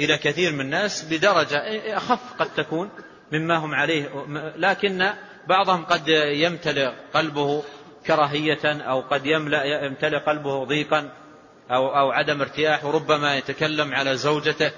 إلى 0.00 0.18
كثير 0.18 0.52
من 0.52 0.60
الناس 0.60 1.04
بدرجة 1.04 1.58
أخف 1.96 2.32
قد 2.38 2.54
تكون 2.56 2.90
مما 3.32 3.56
هم 3.56 3.74
عليه. 3.74 4.08
لكن 4.56 5.10
بعضهم 5.48 5.84
قد 5.84 6.08
يمتلئ 6.08 6.90
قلبه 7.14 7.62
كراهية 8.06 8.64
أو 8.64 9.00
قد 9.00 9.26
يملأ 9.26 9.64
يمتلئ 9.64 10.18
قلبه 10.18 10.64
ضيقا 10.64 11.10
أو 11.70 11.88
أو 11.88 12.10
عدم 12.10 12.40
ارتياح 12.40 12.84
وربما 12.84 13.36
يتكلم 13.36 13.94
على 13.94 14.16
زوجته 14.16 14.70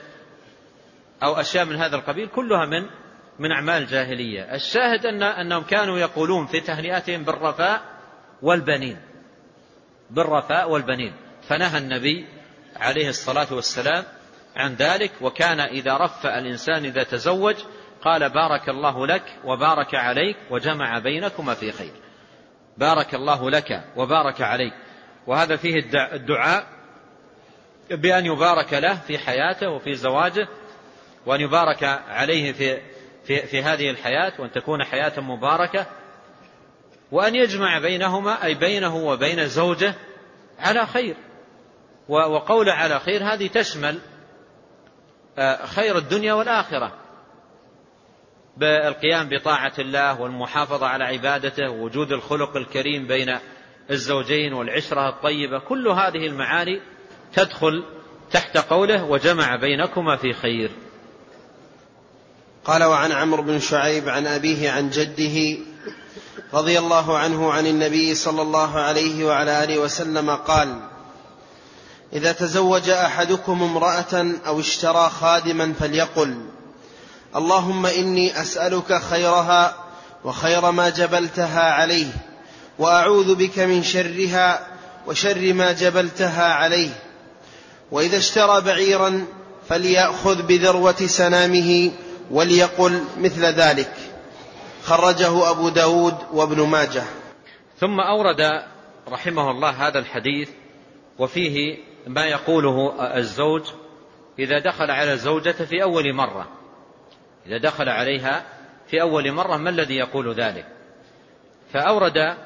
أو 1.23 1.41
أشياء 1.41 1.65
من 1.65 1.77
هذا 1.77 1.97
القبيل 1.97 2.29
كلها 2.29 2.67
من 2.67 2.87
من 3.39 3.53
أعمال 3.53 3.83
الجاهلية 3.83 4.55
الشاهد 4.55 5.07
أن 5.07 5.23
أنهم 5.23 5.63
كانوا 5.63 5.99
يقولون 5.99 6.47
في 6.47 6.61
تهنئتهم 6.61 7.23
بالرفاء 7.23 7.83
والبنين 8.43 8.97
بالرفاء 10.11 10.71
والبنين. 10.71 11.13
فنهى 11.49 11.79
النبي 11.79 12.27
عليه 12.77 13.09
الصلاة 13.09 13.55
والسلام 13.55 14.05
عن 14.57 14.75
ذلك 14.75 15.13
وكان 15.21 15.61
إذا 15.61 15.97
رفأ 15.97 16.39
الإنسان 16.39 16.85
إذا 16.85 17.03
تزوج 17.03 17.57
قال 18.03 18.31
بارك 18.31 18.69
الله 18.69 19.07
لك 19.07 19.23
وبارك 19.45 19.95
عليك 19.95 20.37
وجمع 20.51 20.99
بينكما 20.99 21.55
في 21.55 21.73
خير. 21.73 21.93
بارك 22.77 23.15
الله 23.15 23.51
لك 23.51 23.85
وبارك 23.97 24.41
عليك. 24.41 24.73
وهذا 25.27 25.57
فيه 25.57 25.75
الدعاء 26.13 26.67
بأن 27.91 28.27
يبارك 28.27 28.73
له 28.73 28.95
في 28.95 29.19
حياته 29.19 29.69
وفي 29.69 29.95
زواجه 29.95 30.49
وأن 31.27 31.41
يبارك 31.41 31.85
عليه 32.09 32.53
في, 32.53 32.81
في, 33.25 33.47
في 33.47 33.63
هذه 33.63 33.91
الحياة 33.91 34.33
وأن 34.39 34.53
تكون 34.53 34.85
حياة 34.85 35.21
مباركة 35.21 35.87
وأن 37.13 37.35
يجمع 37.35 37.79
بينهما 37.79 38.45
أي 38.45 38.55
بينه 38.55 38.97
وبين 38.97 39.47
زوجه 39.47 39.95
على 40.59 40.87
خير. 40.87 41.17
وقول 42.09 42.69
على 42.69 43.01
خير 43.01 43.25
هذه 43.25 43.47
تشمل 43.47 43.99
آه، 45.39 45.67
خير 45.67 45.99
الدنيا 45.99 46.35
والآخرة. 46.35 46.93
بالقيام 48.57 49.29
بطاعة 49.29 49.73
الله 49.79 50.21
والمحافظة 50.21 50.87
على 50.87 51.05
عبادته 51.05 51.71
ووجود 51.71 52.13
الخلق 52.13 52.57
الكريم 52.57 53.07
بين 53.07 53.39
الزوجين 53.91 54.53
والعشرة 54.53 55.09
الطيبة 55.09 55.59
كل 55.59 55.89
هذه 55.89 56.27
المعاني 56.27 56.81
تدخل 57.35 57.85
تحت 58.31 58.57
قوله 58.59 59.05
وجمع 59.05 59.57
بينكما 59.57 60.17
في 60.17 60.33
خير 60.33 60.71
قال 62.65 62.85
وعن 62.85 63.13
عمرو 63.13 63.43
بن 63.43 63.59
شعيب 63.59 64.09
عن 64.09 64.27
أبيه 64.27 64.71
عن 64.71 64.91
جده 64.91 65.59
رضي 66.55 66.79
الله 66.79 67.19
عنه 67.19 67.53
عن 67.53 67.67
النبي 67.67 68.15
صلى 68.15 68.43
الله 68.43 68.79
عليه 68.79 69.25
وعلى 69.25 69.65
آله 69.65 69.79
وسلم 69.79 70.31
قال 70.31 70.81
إذا 72.13 72.33
تزوج 72.33 72.89
أحدكم 72.89 73.63
امرأة 73.63 74.35
أو 74.47 74.61
اشترى 74.61 75.11
خادما 75.11 75.73
فليقل 75.81 76.37
اللهم 77.37 77.87
إني 77.87 78.41
أسألك 78.41 79.03
خيرها 79.03 79.75
وخير 80.25 80.71
ما 80.71 80.89
جبلتها 80.89 81.73
عليه 81.73 82.07
وأعوذ 82.79 83.35
بك 83.35 83.59
من 83.59 83.83
شرها 83.83 84.67
وشر 85.07 85.53
ما 85.53 85.73
جبلتها 85.73 86.53
عليه 86.53 86.91
وإذا 87.91 88.19
اشترى 88.19 88.61
بعيرا 88.61 89.27
فليأخذ 89.69 90.43
بذروة 90.43 91.07
سنامه 91.07 91.91
وليقل 92.31 93.05
مثل 93.19 93.45
ذلك. 93.45 93.93
خرجه 94.85 95.51
أبو 95.51 95.69
داود 95.69 96.15
وابن 96.33 96.61
ماجه. 96.63 97.05
ثم 97.81 98.01
أورد 98.01 98.63
رحمه 99.09 99.51
الله 99.51 99.71
هذا 99.71 99.99
الحديث 99.99 100.49
وفيه 101.19 101.79
ما 102.07 102.25
يقوله 102.25 102.93
الزوج 103.17 103.63
إذا 104.39 104.59
دخل 104.59 104.91
على 104.91 105.17
زوجته 105.17 105.65
في 105.65 105.83
أول 105.83 106.15
مرة. 106.15 106.49
إذا 107.47 107.59
دخل 107.59 107.89
عليها 107.89 108.45
في 108.87 109.03
أول 109.03 109.33
مرة 109.33 109.57
ما 109.57 109.71
الذي 109.71 109.97
يقول 109.97 110.35
ذلك؟ 110.35 110.67
فأورد 111.73 112.37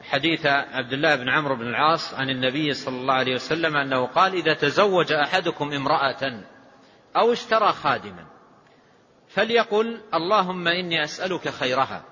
حديث 0.00 0.46
عبد 0.46 0.92
الله 0.92 1.16
بن 1.16 1.28
عمرو 1.28 1.56
بن 1.56 1.66
العاص 1.66 2.14
عن 2.14 2.30
النبي 2.30 2.74
صلى 2.74 2.96
الله 2.96 3.14
عليه 3.14 3.34
وسلم 3.34 3.76
أنه 3.76 4.06
قال 4.06 4.34
إذا 4.34 4.54
تزوج 4.54 5.12
أحدكم 5.12 5.72
امرأة 5.72 6.40
أو 7.16 7.32
اشترى 7.32 7.72
خادما 7.72 8.26
فليقل 9.28 10.00
اللهم 10.14 10.68
إني 10.68 11.04
أسألك 11.04 11.48
خيرها. 11.48 12.04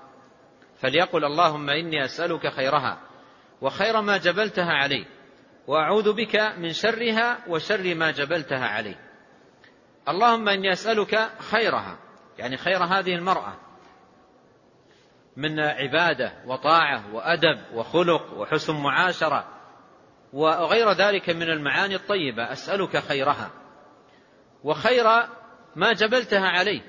فليقل 0.81 1.25
اللهم 1.25 1.69
إني 1.69 2.05
أسألك 2.05 2.47
خيرها. 2.47 2.99
وخير 3.61 4.01
ما 4.01 4.17
جبلتها 4.17 4.71
عليه. 4.71 5.05
وأعوذ 5.67 6.13
بك 6.13 6.35
من 6.35 6.73
شرها 6.73 7.39
وشر 7.47 7.95
ما 7.95 8.11
جبلتها 8.11 8.67
عليه 8.67 8.99
اللهم 10.07 10.49
إني 10.49 10.71
أسألك 10.71 11.29
خيرها 11.39 11.97
يعني 12.37 12.57
خير 12.57 12.83
هذه 12.83 13.15
المرأة 13.15 13.53
من 15.37 15.59
عبادة 15.59 16.33
وطاعة 16.45 17.13
وأدب 17.15 17.61
وخلق 17.73 18.33
وحسن 18.33 18.75
معاشرة 18.75 19.47
وغير 20.33 20.91
ذلك 20.91 21.29
من 21.29 21.49
المعاني 21.49 21.95
الطيبة 21.95 22.51
أسألك 22.51 22.97
خيرها. 22.97 23.51
وخير 24.63 25.05
ما 25.75 25.93
جبلتها 25.93 26.47
عليه 26.47 26.81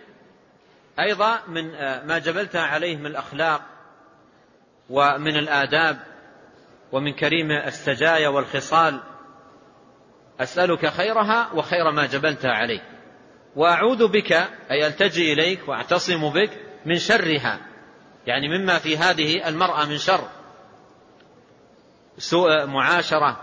أيضا 1.01 1.39
من 1.49 1.71
ما 2.07 2.19
جبلتها 2.19 2.63
عليه 2.63 2.97
من 2.97 3.07
الأخلاق 3.07 3.63
ومن 4.91 5.37
الآداب 5.37 6.14
ومن 6.95 7.13
كريم 7.13 7.51
السجايا 7.51 8.29
والخصال 8.29 9.01
أسألك 10.41 10.87
خيرها 10.87 11.51
وخير 11.55 11.91
ما 11.91 12.07
جبلتها 12.07 12.51
عليه 12.51 12.81
وأعوذ 13.57 14.09
بك 14.09 14.33
أي 14.71 14.87
ألتجي 14.87 15.33
إليك 15.33 15.69
وأعتصم 15.69 16.31
بك 16.31 16.51
من 16.87 16.95
شرها 16.95 17.61
يعني 18.27 18.59
مما 18.59 18.79
في 18.79 18.97
هذه 18.97 19.49
المرأة 19.49 19.85
من 19.85 19.99
شر. 19.99 20.29
سوء 22.19 22.67
معاشرة 22.67 23.41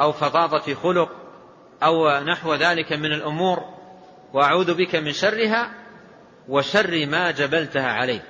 أو 0.00 0.12
فظاظة 0.12 0.74
خلق 0.74 1.10
أو 1.82 2.20
نحو 2.20 2.54
ذلك 2.54 2.92
من 2.92 3.12
الأمور 3.12 3.64
وأعوذ 4.32 4.74
بك 4.74 4.96
من 4.96 5.12
شرها 5.12 5.70
وشر 6.48 7.06
ما 7.06 7.30
جبلتها 7.30 7.92
عليه 7.92 8.24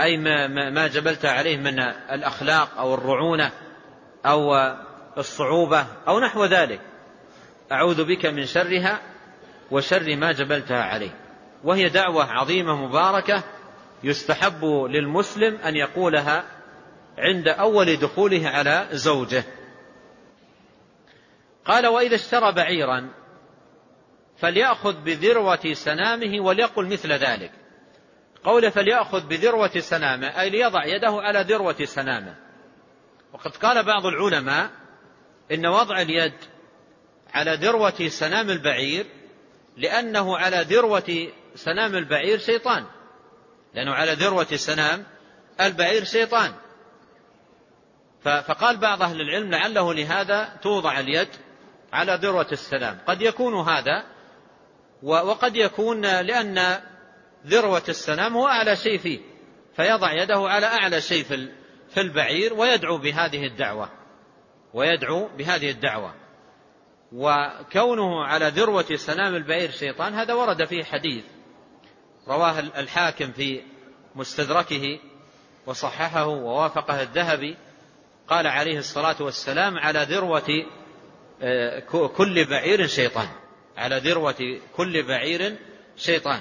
أي 0.00 0.16
ما, 0.16 0.46
ما 0.70 0.90
عليه 1.24 1.56
من 1.56 1.78
الأخلاق 2.10 2.78
أو 2.78 2.94
الرعونة. 2.94 3.52
أو 4.26 4.54
الصعوبة 5.18 5.86
أو 6.08 6.20
نحو 6.20 6.44
ذلك. 6.44 6.80
أعوذ 7.72 8.04
بك 8.04 8.26
من 8.26 8.46
شرها 8.46 9.00
وشر 9.70 10.16
ما 10.16 10.32
جبلتها 10.32 10.82
عليه 10.82 11.10
وهي 11.64 11.88
دعوة 11.88 12.24
عظيمة 12.24 12.86
مباركة 12.86 13.44
يستحب 14.04 14.64
للمسلم 14.64 15.56
أن 15.56 15.76
يقولها 15.76 16.44
عند 17.18 17.48
أول 17.48 17.96
دخوله 17.96 18.48
على 18.48 18.88
زوجه. 18.90 19.44
قال 21.64 21.86
وإذا 21.86 22.14
اشترى 22.14 22.52
بعيرا 22.52 23.10
فليأخذ 24.38 24.96
بذروة 25.04 25.72
سنامه 25.72 26.40
وليقل 26.40 26.86
مثل 26.86 27.12
ذلك. 27.12 27.52
قول 28.44 28.70
فليأخذ 28.70 29.26
بذروة 29.28 29.78
سنامه 29.78 30.40
أي 30.40 30.50
ليضع 30.50 30.84
يده 30.84 31.20
على 31.20 31.40
ذروة 31.40 31.84
سنامه. 31.84 32.47
وقد 33.32 33.56
قال 33.56 33.82
بعض 33.82 34.06
العلماء 34.06 34.70
إن 35.52 35.66
وضع 35.66 36.00
اليد 36.00 36.34
على 37.34 37.54
ذروة 37.54 38.08
سنام 38.08 38.50
البعير 38.50 39.06
لأنه 39.76 40.36
على 40.36 40.56
ذروة 40.60 41.28
سنام 41.54 41.94
البعير 41.94 42.38
شيطان. 42.38 42.86
لأنه 43.74 43.94
على 43.94 44.12
ذروة 44.12 44.44
سنام 44.44 45.04
البعير 45.60 46.04
شيطان. 46.04 46.52
فقال 48.22 48.76
بعض 48.76 49.02
أهل 49.02 49.20
العلم 49.20 49.50
لعله 49.50 49.94
لهذا 49.94 50.58
توضع 50.62 51.00
اليد 51.00 51.28
على 51.92 52.18
ذروة 52.22 52.48
السنام. 52.52 52.98
قد 53.06 53.22
يكون 53.22 53.54
هذا 53.68 54.04
وقد 55.02 55.56
يكون 55.56 56.00
لأن 56.00 56.80
ذروة 57.46 57.82
السنام 57.88 58.36
هو 58.36 58.46
أعلى 58.46 58.76
شيء 58.76 58.98
فيه. 58.98 59.20
فيضع 59.76 60.12
يده 60.12 60.38
على 60.38 60.66
أعلى 60.66 61.00
شيء 61.00 61.24
في 61.24 61.34
البعير 61.96 62.54
ويدعو 62.54 62.98
بهذه 62.98 63.46
الدعوة. 63.46 63.90
ويدعو 64.74 65.28
بهذه 65.38 65.70
الدعوة. 65.70 66.14
وكونه 67.12 68.24
على 68.24 68.48
ذروة 68.48 68.96
سنام 68.96 69.34
البعير 69.34 69.70
شيطان 69.70 70.14
هذا 70.14 70.34
ورد 70.34 70.64
فيه 70.64 70.84
حديث. 70.84 71.24
رواه 72.28 72.60
الحاكم 72.60 73.32
في 73.32 73.62
مستدركه 74.14 74.98
وصححه 75.66 76.26
ووافقه 76.26 77.02
الذهبي. 77.02 77.56
قال 78.28 78.46
عليه 78.46 78.78
الصلاة 78.78 79.16
والسلام 79.20 79.78
على 79.78 80.02
ذروة 80.02 80.66
آه، 81.42 81.80
كل 82.16 82.44
بعير 82.44 82.86
شيطان. 82.86 83.28
على 83.76 83.98
ذروة 83.98 84.60
كل 84.76 85.06
بعير 85.06 85.56
شيطان. 85.96 86.40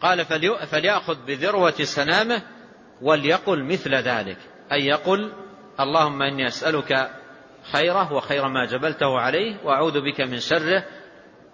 قال 0.00 0.24
فليأخذ 0.66 1.26
بذروة 1.26 1.84
سنامه 1.84 2.57
وليقل 3.02 3.64
مثل 3.64 3.94
ذلك. 3.94 4.38
أي 4.72 4.86
يقل 4.86 5.32
اللهم 5.80 6.22
إني 6.22 6.46
أسألك 6.46 7.10
خيره 7.72 8.12
وخير 8.12 8.48
ما 8.48 8.64
جبلته 8.64 9.20
عليه 9.20 9.56
وأعوذ 9.64 10.00
بك 10.00 10.20
من 10.20 10.40
شره 10.40 10.84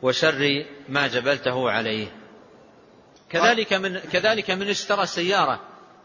وشر 0.02 0.64
ما 0.88 1.06
جبلته 1.06 1.70
عليه. 1.70 2.06
كذلك 3.30 3.72
من 3.72 3.98
كذلك 3.98 4.50
من 4.50 4.68
اشترى 4.68 5.06
سيارة 5.06 5.60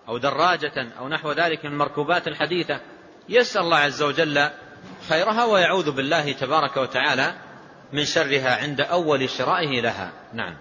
أو 0.08 0.18
دراجة 0.18 0.88
أو 1.00 1.10
نحو 1.10 1.32
ذلك 1.32 1.66
من 1.66 1.72
المركوبات 1.72 2.28
الحديثة 2.28 2.82
يسأل 3.30 3.62
الله 3.62 3.78
عز 3.78 4.02
وجل 4.02 4.50
خيرها 5.10 5.46
ويعوذ 5.46 5.92
بالله 5.92 6.32
تبارك 6.32 6.78
وتعالى 6.78 7.34
من 7.94 8.06
شرها 8.06 8.56
عند 8.56 8.82
أول 8.82 9.30
شرائه 9.30 9.82
لها. 9.82 10.12
نعم. 10.34 10.58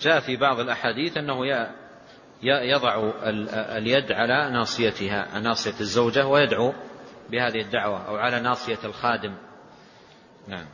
جاء 0.00 0.20
في 0.20 0.36
بعض 0.36 0.60
الأحاديث 0.60 1.16
أنه 1.16 1.46
يضع 2.44 3.10
اليد 3.54 4.12
على 4.12 4.50
ناصيتها 4.50 5.38
ناصية 5.38 5.74
الزوجة 5.80 6.26
ويدعو 6.26 6.72
بهذه 7.30 7.60
الدعوة 7.60 8.08
أو 8.08 8.16
على 8.16 8.40
ناصية 8.40 8.78
الخادم. 8.84 9.34
نعم. 10.48 10.66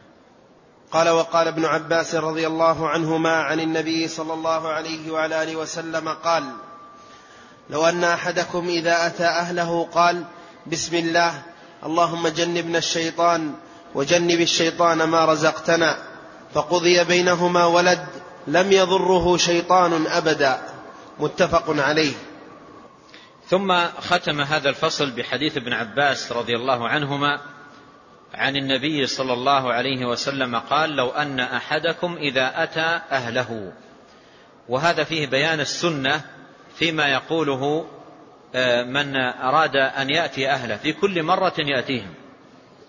قال 0.92 1.08
وقال 1.08 1.48
ابن 1.48 1.64
عباس 1.64 2.14
رضي 2.14 2.46
الله 2.46 2.88
عنهما 2.88 3.36
عن 3.36 3.60
النبي 3.60 4.08
صلى 4.08 4.34
الله 4.34 4.68
عليه 4.68 5.10
وعلى 5.10 5.42
آله 5.42 5.56
وسلم 5.56 6.08
قال 6.08 6.44
لو 7.70 7.86
أن 7.86 8.04
أحدكم 8.04 8.68
إذا 8.68 9.06
أتى 9.06 9.24
أهله 9.24 9.88
قال 9.94 10.24
بسم 10.66 10.96
الله 10.96 11.42
اللهم 11.84 12.28
جنبنا 12.28 12.78
الشيطان 12.78 13.54
وجنب 13.94 14.40
الشيطان 14.40 15.02
ما 15.02 15.24
رزقتنا 15.24 15.96
فقضي 16.54 17.04
بينهما 17.04 17.66
ولد 17.66 18.06
لم 18.46 18.72
يضره 18.72 19.36
شيطان 19.36 20.06
أبدا. 20.06 20.69
متفق 21.20 21.64
عليه. 21.68 22.12
ثم 23.46 23.86
ختم 23.86 24.40
هذا 24.40 24.68
الفصل 24.68 25.10
بحديث 25.10 25.56
ابن 25.56 25.72
عباس 25.72 26.32
رضي 26.32 26.56
الله 26.56 26.88
عنهما 26.88 27.40
عن 28.34 28.56
النبي 28.56 29.06
صلى 29.06 29.32
الله 29.32 29.72
عليه 29.72 30.06
وسلم 30.06 30.56
قال 30.56 30.90
لو 30.90 31.10
أن 31.10 31.40
أحدكم 31.40 32.16
إذا 32.16 32.62
أتى 32.62 33.00
أهله. 33.10 33.72
وهذا 34.68 35.04
فيه 35.04 35.26
بيان 35.26 35.60
السنة 35.60 36.20
فيما 36.76 37.08
يقوله 37.08 37.86
آه، 38.54 38.82
من 38.82 39.16
أراد 39.16 39.76
أن 39.76 40.10
يأتي 40.10 40.50
أهله. 40.50 40.76
في 40.76 40.92
كل 40.92 41.22
مرة 41.22 41.54
يأتيهم. 41.58 42.14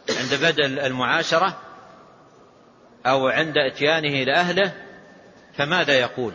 عند 0.10 0.34
بدء 0.42 0.66
المعاشرة 0.66 1.58
أو 3.06 3.28
عند 3.28 3.58
إتيانه 3.58 4.24
لأهله 4.24 4.74
فماذا 5.54 5.94
يقول؟ 5.94 6.34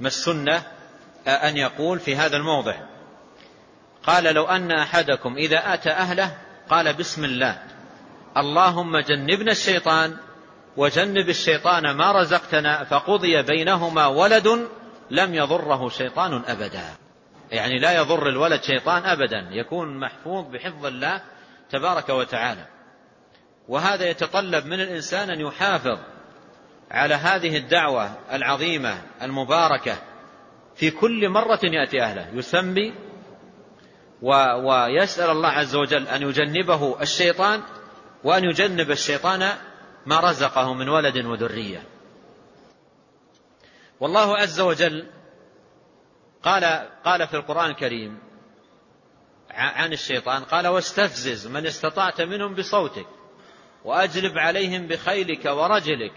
ما 0.00 0.08
السنة؟ 0.08 0.62
أن 1.28 1.56
يقول 1.56 1.98
في 1.98 2.16
هذا 2.16 2.36
الموضع. 2.36 2.74
قال 4.06 4.34
لو 4.34 4.44
أن 4.44 4.70
أحدكم 4.70 5.36
إذا 5.36 5.74
اتى 5.74 5.90
أهله 5.90 6.36
قال 6.70 6.92
بسم 6.92 7.24
الله. 7.24 7.62
اللهم 8.36 8.98
جنبنا 8.98 9.52
الشيطان 9.52 10.16
وجنب 10.76 11.28
الشيطان 11.28 11.96
ما 11.96 12.12
رزقتنا 12.12 12.84
فقضي 12.84 13.42
بينهما 13.42 14.06
ولد 14.06 14.68
لم 15.10 15.34
يضره 15.34 15.88
شيطان 15.88 16.42
أبدا. 16.46 16.84
يعني 17.50 17.78
لا 17.78 17.92
يضر 17.92 18.28
الولد 18.28 18.62
شيطان 18.62 19.02
أبدا 19.04 19.48
يكون 19.50 20.00
محفوظ 20.00 20.46
بحفظ 20.46 20.86
الله 20.86 21.22
تبارك 21.70 22.08
وتعالى. 22.08 22.66
وهذا 23.68 24.10
يتطلب 24.10 24.66
من 24.66 24.80
الإنسان 24.80 25.30
أن 25.30 25.40
يحافظ 25.40 25.98
على 26.90 27.14
هذه 27.14 27.56
الدعوة 27.56 28.10
العظيمة 28.32 28.98
المباركة 29.22 29.96
في 30.76 30.90
كل 30.90 31.28
مرة 31.28 31.60
يأتي 31.64 32.02
أهله 32.02 32.28
يسمي 32.32 32.94
ويسأل 34.22 35.30
الله 35.30 35.48
عز 35.48 35.76
وجل 35.76 36.08
أن 36.08 36.22
يجنبه 36.22 37.02
الشيطان 37.02 37.62
وأن 38.24 38.44
يجنب 38.44 38.90
الشيطان 38.90 39.52
ما 40.06 40.20
رزقه 40.20 40.74
من 40.74 40.88
ولد 40.88 41.24
وذرية. 41.24 41.82
والله 44.00 44.36
عز 44.36 44.60
وجل 44.60 45.06
قال 46.42 46.64
قال 47.04 47.28
في 47.28 47.34
القرآن 47.34 47.70
الكريم 47.70 48.18
عن 49.50 49.92
الشيطان 49.92 50.44
قال 50.44 50.66
واستفزز 50.66 51.46
من 51.46 51.66
استطعت 51.66 52.20
منهم 52.20 52.54
بصوتك 52.54 53.06
وأجلب 53.84 54.38
عليهم 54.38 54.86
بخيلك 54.86 55.44
ورجلك 55.44 56.12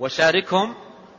وشاركهم 0.00 0.74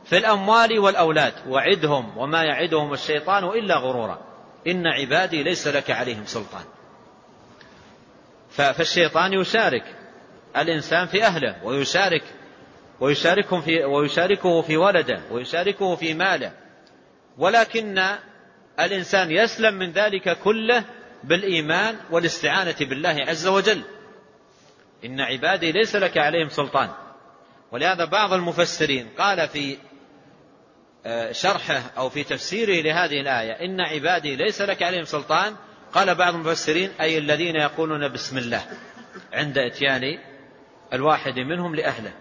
في 0.06 0.18
الأموال 0.18 0.78
والأولاد 0.78 1.34
وعدهم 1.48 2.18
وما 2.18 2.42
يعدهم 2.42 2.92
الشيطان 2.92 3.44
إلا 3.44 3.76
غرورا. 3.76 4.18
إن 4.66 4.86
عبادي 4.86 5.42
ليس 5.42 5.68
لك 5.68 5.90
عليهم 5.90 6.26
سلطان. 6.26 6.64
فالشيطان 8.50 9.32
يشارك 9.32 9.84
الإنسان 10.56 11.06
في 11.06 11.24
أهله 11.24 11.64
ويشارك 11.64 12.22
ويشاركهم 13.00 13.60
في 13.60 13.84
ويشاركه 13.84 14.62
في 14.62 14.76
ولده 14.76 15.20
ويشاركه 15.30 15.96
في 15.96 16.14
ماله. 16.14 16.52
ولكن 17.38 18.04
الإنسان 18.80 19.30
يسلم 19.30 19.74
من 19.74 19.92
ذلك 19.92 20.38
كله 20.38 20.84
بالإيمان 21.24 21.96
والاستعانة 22.10 22.76
بالله 22.80 23.24
عز 23.28 23.46
وجل. 23.46 23.82
إن 25.04 25.20
عبادي 25.20 25.72
ليس 25.72 25.96
لك 25.96 26.18
عليهم 26.18 26.48
سلطان. 26.48 26.88
ولهذا 27.72 28.04
بعض 28.04 28.32
المفسرين 28.32 29.08
قال 29.18 29.48
في 29.48 29.76
شرحه 31.32 31.82
أو 31.98 32.08
في 32.08 32.24
تفسيره 32.24 32.82
لهذه 32.82 33.20
الآية. 33.20 33.52
إن 33.52 33.80
عبادي 33.80 34.36
ليس 34.36 34.62
لك 34.62 34.82
عليهم 34.82 35.04
سلطان. 35.04 35.56
قال 35.92 36.14
بعض 36.14 36.34
المفسرين 36.34 36.90
أي 37.00 37.18
الذين 37.18 37.56
يقولون 37.56 38.12
بسم 38.12 38.38
الله. 38.38 38.62
عند 39.32 39.58
إتيان 39.58 40.18
الواحد 40.92 41.38
منهم 41.38 41.74
لأهله. 41.74 42.12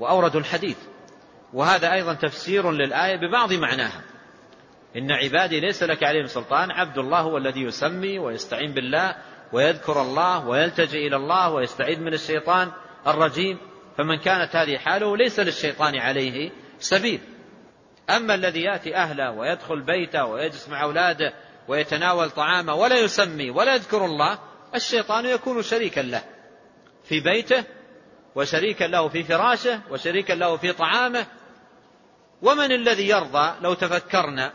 وأوردوا 0.00 0.40
الحديث. 0.40 0.76
وهذا 1.52 1.92
أيضا 1.92 2.14
تفسير 2.14 2.70
للآية 2.70 3.16
ببعض 3.16 3.52
معناها. 3.52 4.02
إن 4.96 5.12
عبادي 5.12 5.60
ليس 5.60 5.82
لك 5.82 6.02
عليهم 6.02 6.26
سلطان. 6.26 6.70
عبد 6.70 6.98
الله 6.98 7.20
هو 7.20 7.36
الذي 7.36 7.60
يسمي 7.60 8.18
ويستعين 8.18 8.74
بالله 8.74 9.16
ويذكر 9.52 10.02
الله 10.02 10.48
ويلتجئ 10.48 11.06
إلى 11.06 11.16
الله 11.16 11.50
ويستعيذ 11.50 12.00
من 12.00 12.14
الشيطان 12.14 12.72
الرجيم. 13.06 13.58
فمن 13.98 14.18
كانت 14.18 14.56
هذه 14.56 14.78
حاله 14.78 15.16
ليس 15.16 15.40
للشيطان 15.40 15.96
عليه 15.98 16.50
سبيل. 16.78 17.20
أما 18.10 18.34
الذي 18.34 18.62
يأتي 18.62 18.96
أهله 18.96 19.30
ويدخل 19.30 19.80
بيته 19.80 20.24
ويجلس 20.24 20.68
مع 20.68 20.82
أولاده 20.82 21.34
ويتناول 21.68 22.30
طعامه 22.30 22.74
ولا 22.74 22.98
يسمي 22.98 23.50
ولا 23.50 23.74
يذكر 23.74 24.04
الله 24.04 24.38
الشيطان 24.74 25.26
يكون 25.26 25.62
شريكا 25.62 26.00
له 26.00 26.22
في 27.04 27.20
بيته 27.20 27.64
وشريكا 28.36 28.84
له 28.84 29.08
في 29.08 29.24
فراشه 29.24 29.80
وشريكا 29.90 30.32
له 30.32 30.56
في 30.56 30.72
طعامه. 30.72 31.26
ومن 32.42 32.72
الذي 32.72 33.08
يرضى؟ 33.08 33.54
لو 33.60 33.74
تفكرنا. 33.74 34.52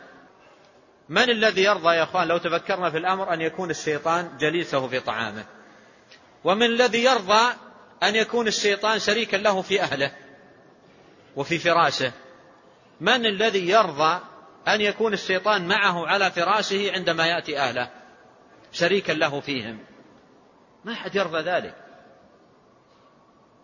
من 1.10 1.30
الذي 1.30 1.64
يرضى 1.64 1.95
يا 1.95 2.04
إخوان؟ 2.04 2.28
لو 2.28 2.38
تفكرنا 2.38 2.89
في 2.89 2.97
الأمر 2.97 3.34
أن 3.34 3.41
يكون 3.41 3.70
الشيطان 3.70 4.38
جليسه 4.39 4.88
في 4.88 4.99
طعامه. 4.99 5.45
ومن 6.43 6.66
الذي 6.66 7.04
يرضى 7.04 7.54
أن 8.04 8.16
يكون 8.16 8.47
الشيطان 8.47 9.00
شريكا 9.00 9.38
له 9.38 9.62
في 9.62 9.82
أهله 9.82 10.12
وفي 11.36 11.59
فراشه. 11.59 12.12
من 13.02 13.26
الذي 13.26 13.70
يرضى 13.70 14.20
أن 14.68 14.82
يكون 14.82 15.14
الشيطان 15.14 15.68
معه 15.68 16.08
على 16.08 16.32
فراشه 16.32 16.92
عندما 16.92 17.28
يأتي 17.28 17.60
أهله؟ 17.60 17.90
شريكا 18.72 19.12
له 19.12 19.40
فيهم. 19.40 19.80
ما 20.86 20.94
أحد 20.94 21.16
يرضى 21.16 21.40
ذلك. 21.40 21.76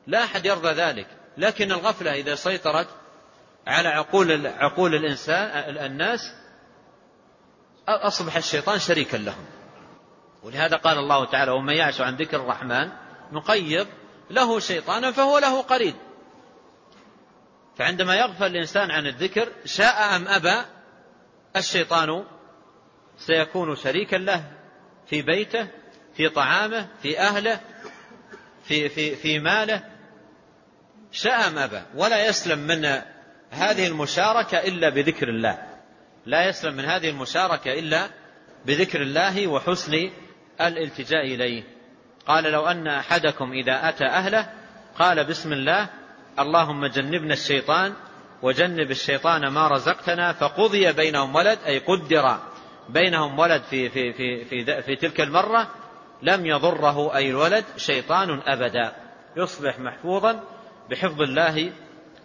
لا 0.07 0.23
أحد 0.23 0.45
يرضى 0.45 0.69
ذلك. 0.69 1.07
لكن 1.37 1.71
الغفلة 1.71 2.13
إذا 2.13 2.35
سيطرت 2.35 2.87
على 3.67 3.89
عقول 3.89 4.47
عقول 4.47 4.95
الإنسان 4.95 5.77
الناس 5.77 6.33
أصبح 7.87 8.37
الشيطان 8.37 8.79
شريكا 8.79 9.17
لهم. 9.17 9.45
ولهذا 10.43 10.77
قال 10.77 10.97
الله 10.97 11.25
تعالى 11.25 11.51
ومن 11.51 11.73
يعش 11.73 12.01
عن 12.01 12.15
ذكر 12.15 12.37
الرحمن 12.37 12.89
نقيض 13.31 13.87
له 14.29 14.59
شيطانا 14.59 15.11
فهو 15.11 15.37
له 15.37 15.61
قرين 15.61 15.95
فعندما 17.77 18.15
يغفل 18.15 18.45
الإنسان 18.45 18.91
عن 18.91 19.07
الذكر 19.07 19.49
شاء 19.65 20.15
أم 20.15 20.27
أبى 20.27 20.65
الشيطان 21.55 22.23
سيكون 23.17 23.75
شريكا 23.75 24.15
له 24.15 24.43
في 25.07 25.21
بيته 25.21 25.67
في 26.13 26.29
طعامه 26.29 26.87
في 27.01 27.19
أهله 27.19 27.59
في, 28.63 28.89
في, 28.89 29.15
في 29.15 29.39
ماله. 29.39 29.83
شاء 31.11 31.49
ما 31.49 31.65
أبى. 31.65 31.81
ولا 31.95 32.27
يسلم 32.27 32.59
من 32.59 32.85
هذه 33.51 33.87
المشاركة 33.87 34.57
إلا 34.57 34.89
بذكر 34.89 35.29
الله. 35.29 35.57
لا 36.25 36.49
يسلم 36.49 36.73
من 36.73 36.85
هذه 36.85 37.09
المشاركة 37.09 37.73
إلا 37.73 38.09
بذكر 38.65 39.01
الله 39.01 39.47
وحسن 39.47 40.11
الالتجاء 40.61 41.25
إليه. 41.25 41.63
قال 42.27 42.43
لو 42.43 42.67
أن 42.67 42.87
أحدكم 42.87 43.51
إذا 43.51 43.89
أتى 43.89 44.05
أهله 44.05 44.53
قال 44.99 45.23
بسم 45.23 45.53
الله 45.53 45.89
اللهم 46.39 46.85
جنبنا 46.85 47.33
الشيطان 47.33 47.93
وجنب 48.41 48.91
الشيطان 48.91 49.47
ما 49.47 49.67
رزقتنا 49.67 50.33
فقضي 50.33 50.93
بينهم 50.93 51.35
ولد 51.35 51.59
أي 51.65 51.79
قدر 51.79 52.37
بينهم 52.89 53.39
ولد 53.39 53.61
في, 53.61 53.89
في, 53.89 54.13
في, 54.13 54.45
في, 54.45 54.81
في 54.81 54.95
تلك 54.95 55.21
المرة 55.21 55.67
لم 56.21 56.45
يضره 56.45 57.15
أي 57.15 57.29
الولد 57.29 57.65
شيطان 57.77 58.41
أبدا. 58.45 58.95
يصبح 59.37 59.79
محفوظا 59.79 60.43
بحفظ 60.89 61.21
الله 61.21 61.71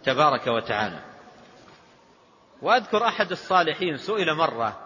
تبارك 0.03 0.47
وتعالى. 0.47 0.99
وأذكر 2.61 3.07
أحد 3.07 3.31
الصالحين 3.31 3.97
سئل 3.97 4.33
مرة 4.33 4.79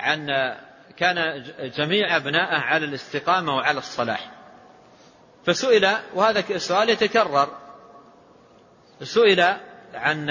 عن 0.00 0.26
كان 0.96 1.44
جميع 1.60 2.16
أبنائه 2.16 2.58
على 2.58 2.84
الاستقامة 2.84 3.56
وعلى 3.56 3.78
الصلاح. 3.78 4.30
فسئل 5.44 5.88
وهذا 6.14 6.44
السؤال 6.50 6.90
يتكرر 6.90 7.48
سئل 9.02 9.56
عن 9.94 10.28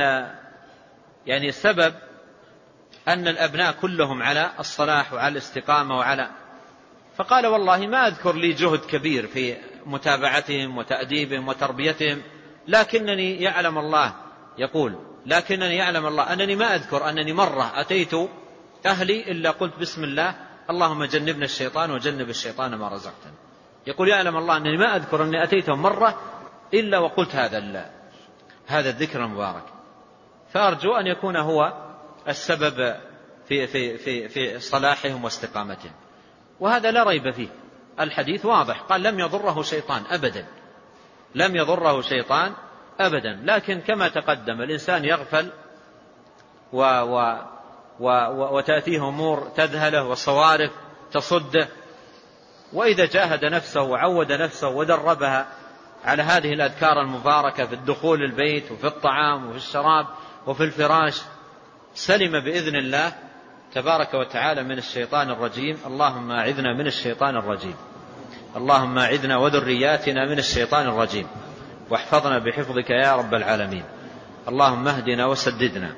يعني 1.26 1.50
السبب 1.50 1.94
أن 3.08 3.28
الأبناء 3.28 3.72
كلهم 3.72 4.24
على 4.24 4.52
الصلاح 4.60 5.14
وعلى 5.14 5.32
الاستقامة 5.32 5.98
وعلى 5.98 6.30
فقال 7.16 7.48
والله 7.48 7.88
ما 7.88 8.08
أذكر 8.08 8.36
لي 8.36 8.54
جهد 8.54 8.80
كبير 8.80 9.28
في 9.28 9.58
متابعتهم 9.86 10.78
وتأديبهم 10.78 11.48
وتربيتهم 11.48 12.22
لكنني 12.68 13.41
يعلم 13.41 13.78
الله 13.78 14.14
يقول 14.58 14.96
لكنني 15.26 15.76
يعلم 15.76 16.06
الله 16.06 16.34
أنني 16.34 16.56
ما 16.56 16.76
أذكر 16.76 17.10
أنني 17.10 17.34
مرة 17.34 17.82
أتيت 17.82 18.14
أهلي 18.86 19.32
إلا 19.32 19.52
قلت 19.52 19.80
بسم 19.80 20.04
الله 20.04 20.36
اللهم 20.70 21.04
جنبنا 21.04 21.46
الشيطان 21.46 21.91
وجنب 21.91 22.30
الشيطان 22.30 22.76
ما 22.76 22.88
رزقتنا 22.88 23.34
يقول 23.88 24.10
يعلم 24.10 24.38
الله 24.38 24.58
أنني 24.58 24.78
ما 24.78 24.96
أذكر 24.96 25.24
أني 25.24 25.44
أتيتهم 25.44 25.82
مرة 25.82 26.22
إلا 26.74 26.98
وقلت 27.00 27.36
هذا 27.36 27.58
هذا 28.70 28.90
الذكر 28.90 29.24
المبارك. 29.24 29.64
فأرجو 30.54 30.96
أن 30.96 31.08
يكون 31.08 31.36
هو 31.36 31.74
السبب 32.28 32.96
في 33.48 33.68
في 33.68 33.98
في 33.98 34.28
في 34.28 34.60
صلاحهم 34.60 35.24
واستقامتهم. 35.24 35.91
وهذا 36.60 36.91
لا 36.91 37.04
ريب 37.04 37.32
فيه. 37.32 37.50
الحديث 38.00 38.46
واضح. 38.46 38.82
قال 38.82 39.04
لم 39.04 39.20
يضره 39.20 39.62
شيطان 39.62 40.04
أبدا. 40.10 40.46
لم 41.36 41.56
يضره 41.56 42.02
شيطان 42.02 42.54
أبدا. 43.00 43.41
لكن 43.44 43.82
كما 43.82 44.08
تقدم 44.08 44.62
الإنسان 44.62 45.06
يغفل 45.06 45.52
و 46.74 46.82
و 46.84 47.38
و 48.00 48.58
وتأتيه 48.58 49.08
أمور 49.08 49.52
تذهله 49.56 50.04
وصوارف 50.04 50.72
تصده. 51.12 51.68
وإذا 52.74 53.06
جاهد 53.06 53.46
نفسه 53.46 53.82
وعود 53.82 54.32
نفسه 54.32 54.68
ودربها 54.68 55.48
على 56.06 56.24
هذه 56.24 56.54
الأذكار 56.54 57.02
المباركة 57.02 57.66
في 57.66 57.74
الدخول 57.74 58.24
البيت 58.24 58.72
وفي 58.72 58.88
الطعام 58.88 59.50
وفي 59.50 59.58
الشراب 59.58 60.08
وفي 60.48 60.64
الفراش 60.64 61.22
سلم 61.94 62.40
بإذن 62.40 62.76
الله 62.76 63.14
تبارك 63.74 64.14
وتعالى 64.14 64.64
من 64.64 64.78
الشيطان 64.78 65.30
الرجيم. 65.30 65.78
اللهم 65.86 66.32
أعذنا 66.32 66.74
من 66.74 66.88
الشيطان 66.88 67.36
الرجيم. 67.36 67.76
اللهم 68.56 68.98
أعذنا 68.98 69.38
وذرياتنا 69.38 70.26
من 70.26 70.40
الشيطان 70.40 70.88
الرجيم. 70.88 71.28
واحفظنا 71.90 72.40
بحفظك 72.40 72.90
يا 72.90 73.16
رب 73.16 73.34
العالمين. 73.34 73.84
اللهم 74.48 74.88
اهدنا 74.88 75.26
وسددنا. 75.26 75.96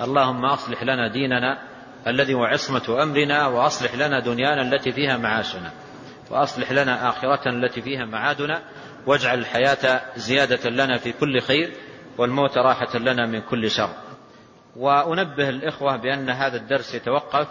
اللهم 0.00 0.44
أصلح 0.44 0.82
لنا 0.82 1.08
ديننا 1.08 1.58
الذي 2.06 2.34
هو 2.34 2.44
عصمة 2.44 3.02
أمرنا 3.02 3.46
وأصلح 3.46 3.94
لنا 3.94 4.20
دنيانا 4.20 4.62
التي 4.62 4.92
فيها 4.92 5.16
معاشنا 5.16 5.70
وأصلح 6.30 6.72
لنا 6.72 7.08
آخرة 7.08 7.48
التي 7.48 7.82
فيها 7.82 8.04
معادنا 8.04 8.62
واجعل 9.06 9.38
الحياة 9.38 10.02
زيادة 10.16 10.70
لنا 10.70 10.98
في 10.98 11.12
كل 11.12 11.40
خير 11.40 11.72
والموت 12.18 12.58
راحة 12.58 12.98
لنا 12.98 13.26
من 13.26 13.40
كل 13.40 13.70
شر. 13.70 13.90
وأنبه 14.76 15.48
الإخوة 15.48 15.96
بأن 15.96 16.30
هذا 16.30 16.56
الدرس 16.56 16.94
يتوقف 16.94 17.48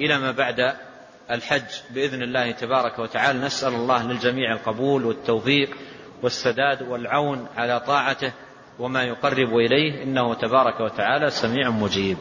إلى 0.00 0.18
ما 0.18 0.30
بعد 0.30 0.76
الحج 1.30 1.70
بإذن 1.90 2.22
الله 2.22 2.50
تبارك 2.50 2.98
وتعالى. 2.98 3.38
نسأل 3.38 3.74
الله 3.74 4.06
للجميع 4.06 4.52
القبول 4.52 5.04
والتوفيق 5.04 5.76
والسداد 6.22 6.82
والعون 6.82 7.46
على 7.56 7.80
طاعته 7.80 8.32
وما 8.78 9.02
يقرب 9.02 9.56
إليه. 9.56 10.02
إنه 10.02 10.34
تبارك 10.34 10.80
وتعالى 10.80 11.30
سميع 11.30 11.70
مجيب. 11.70 12.16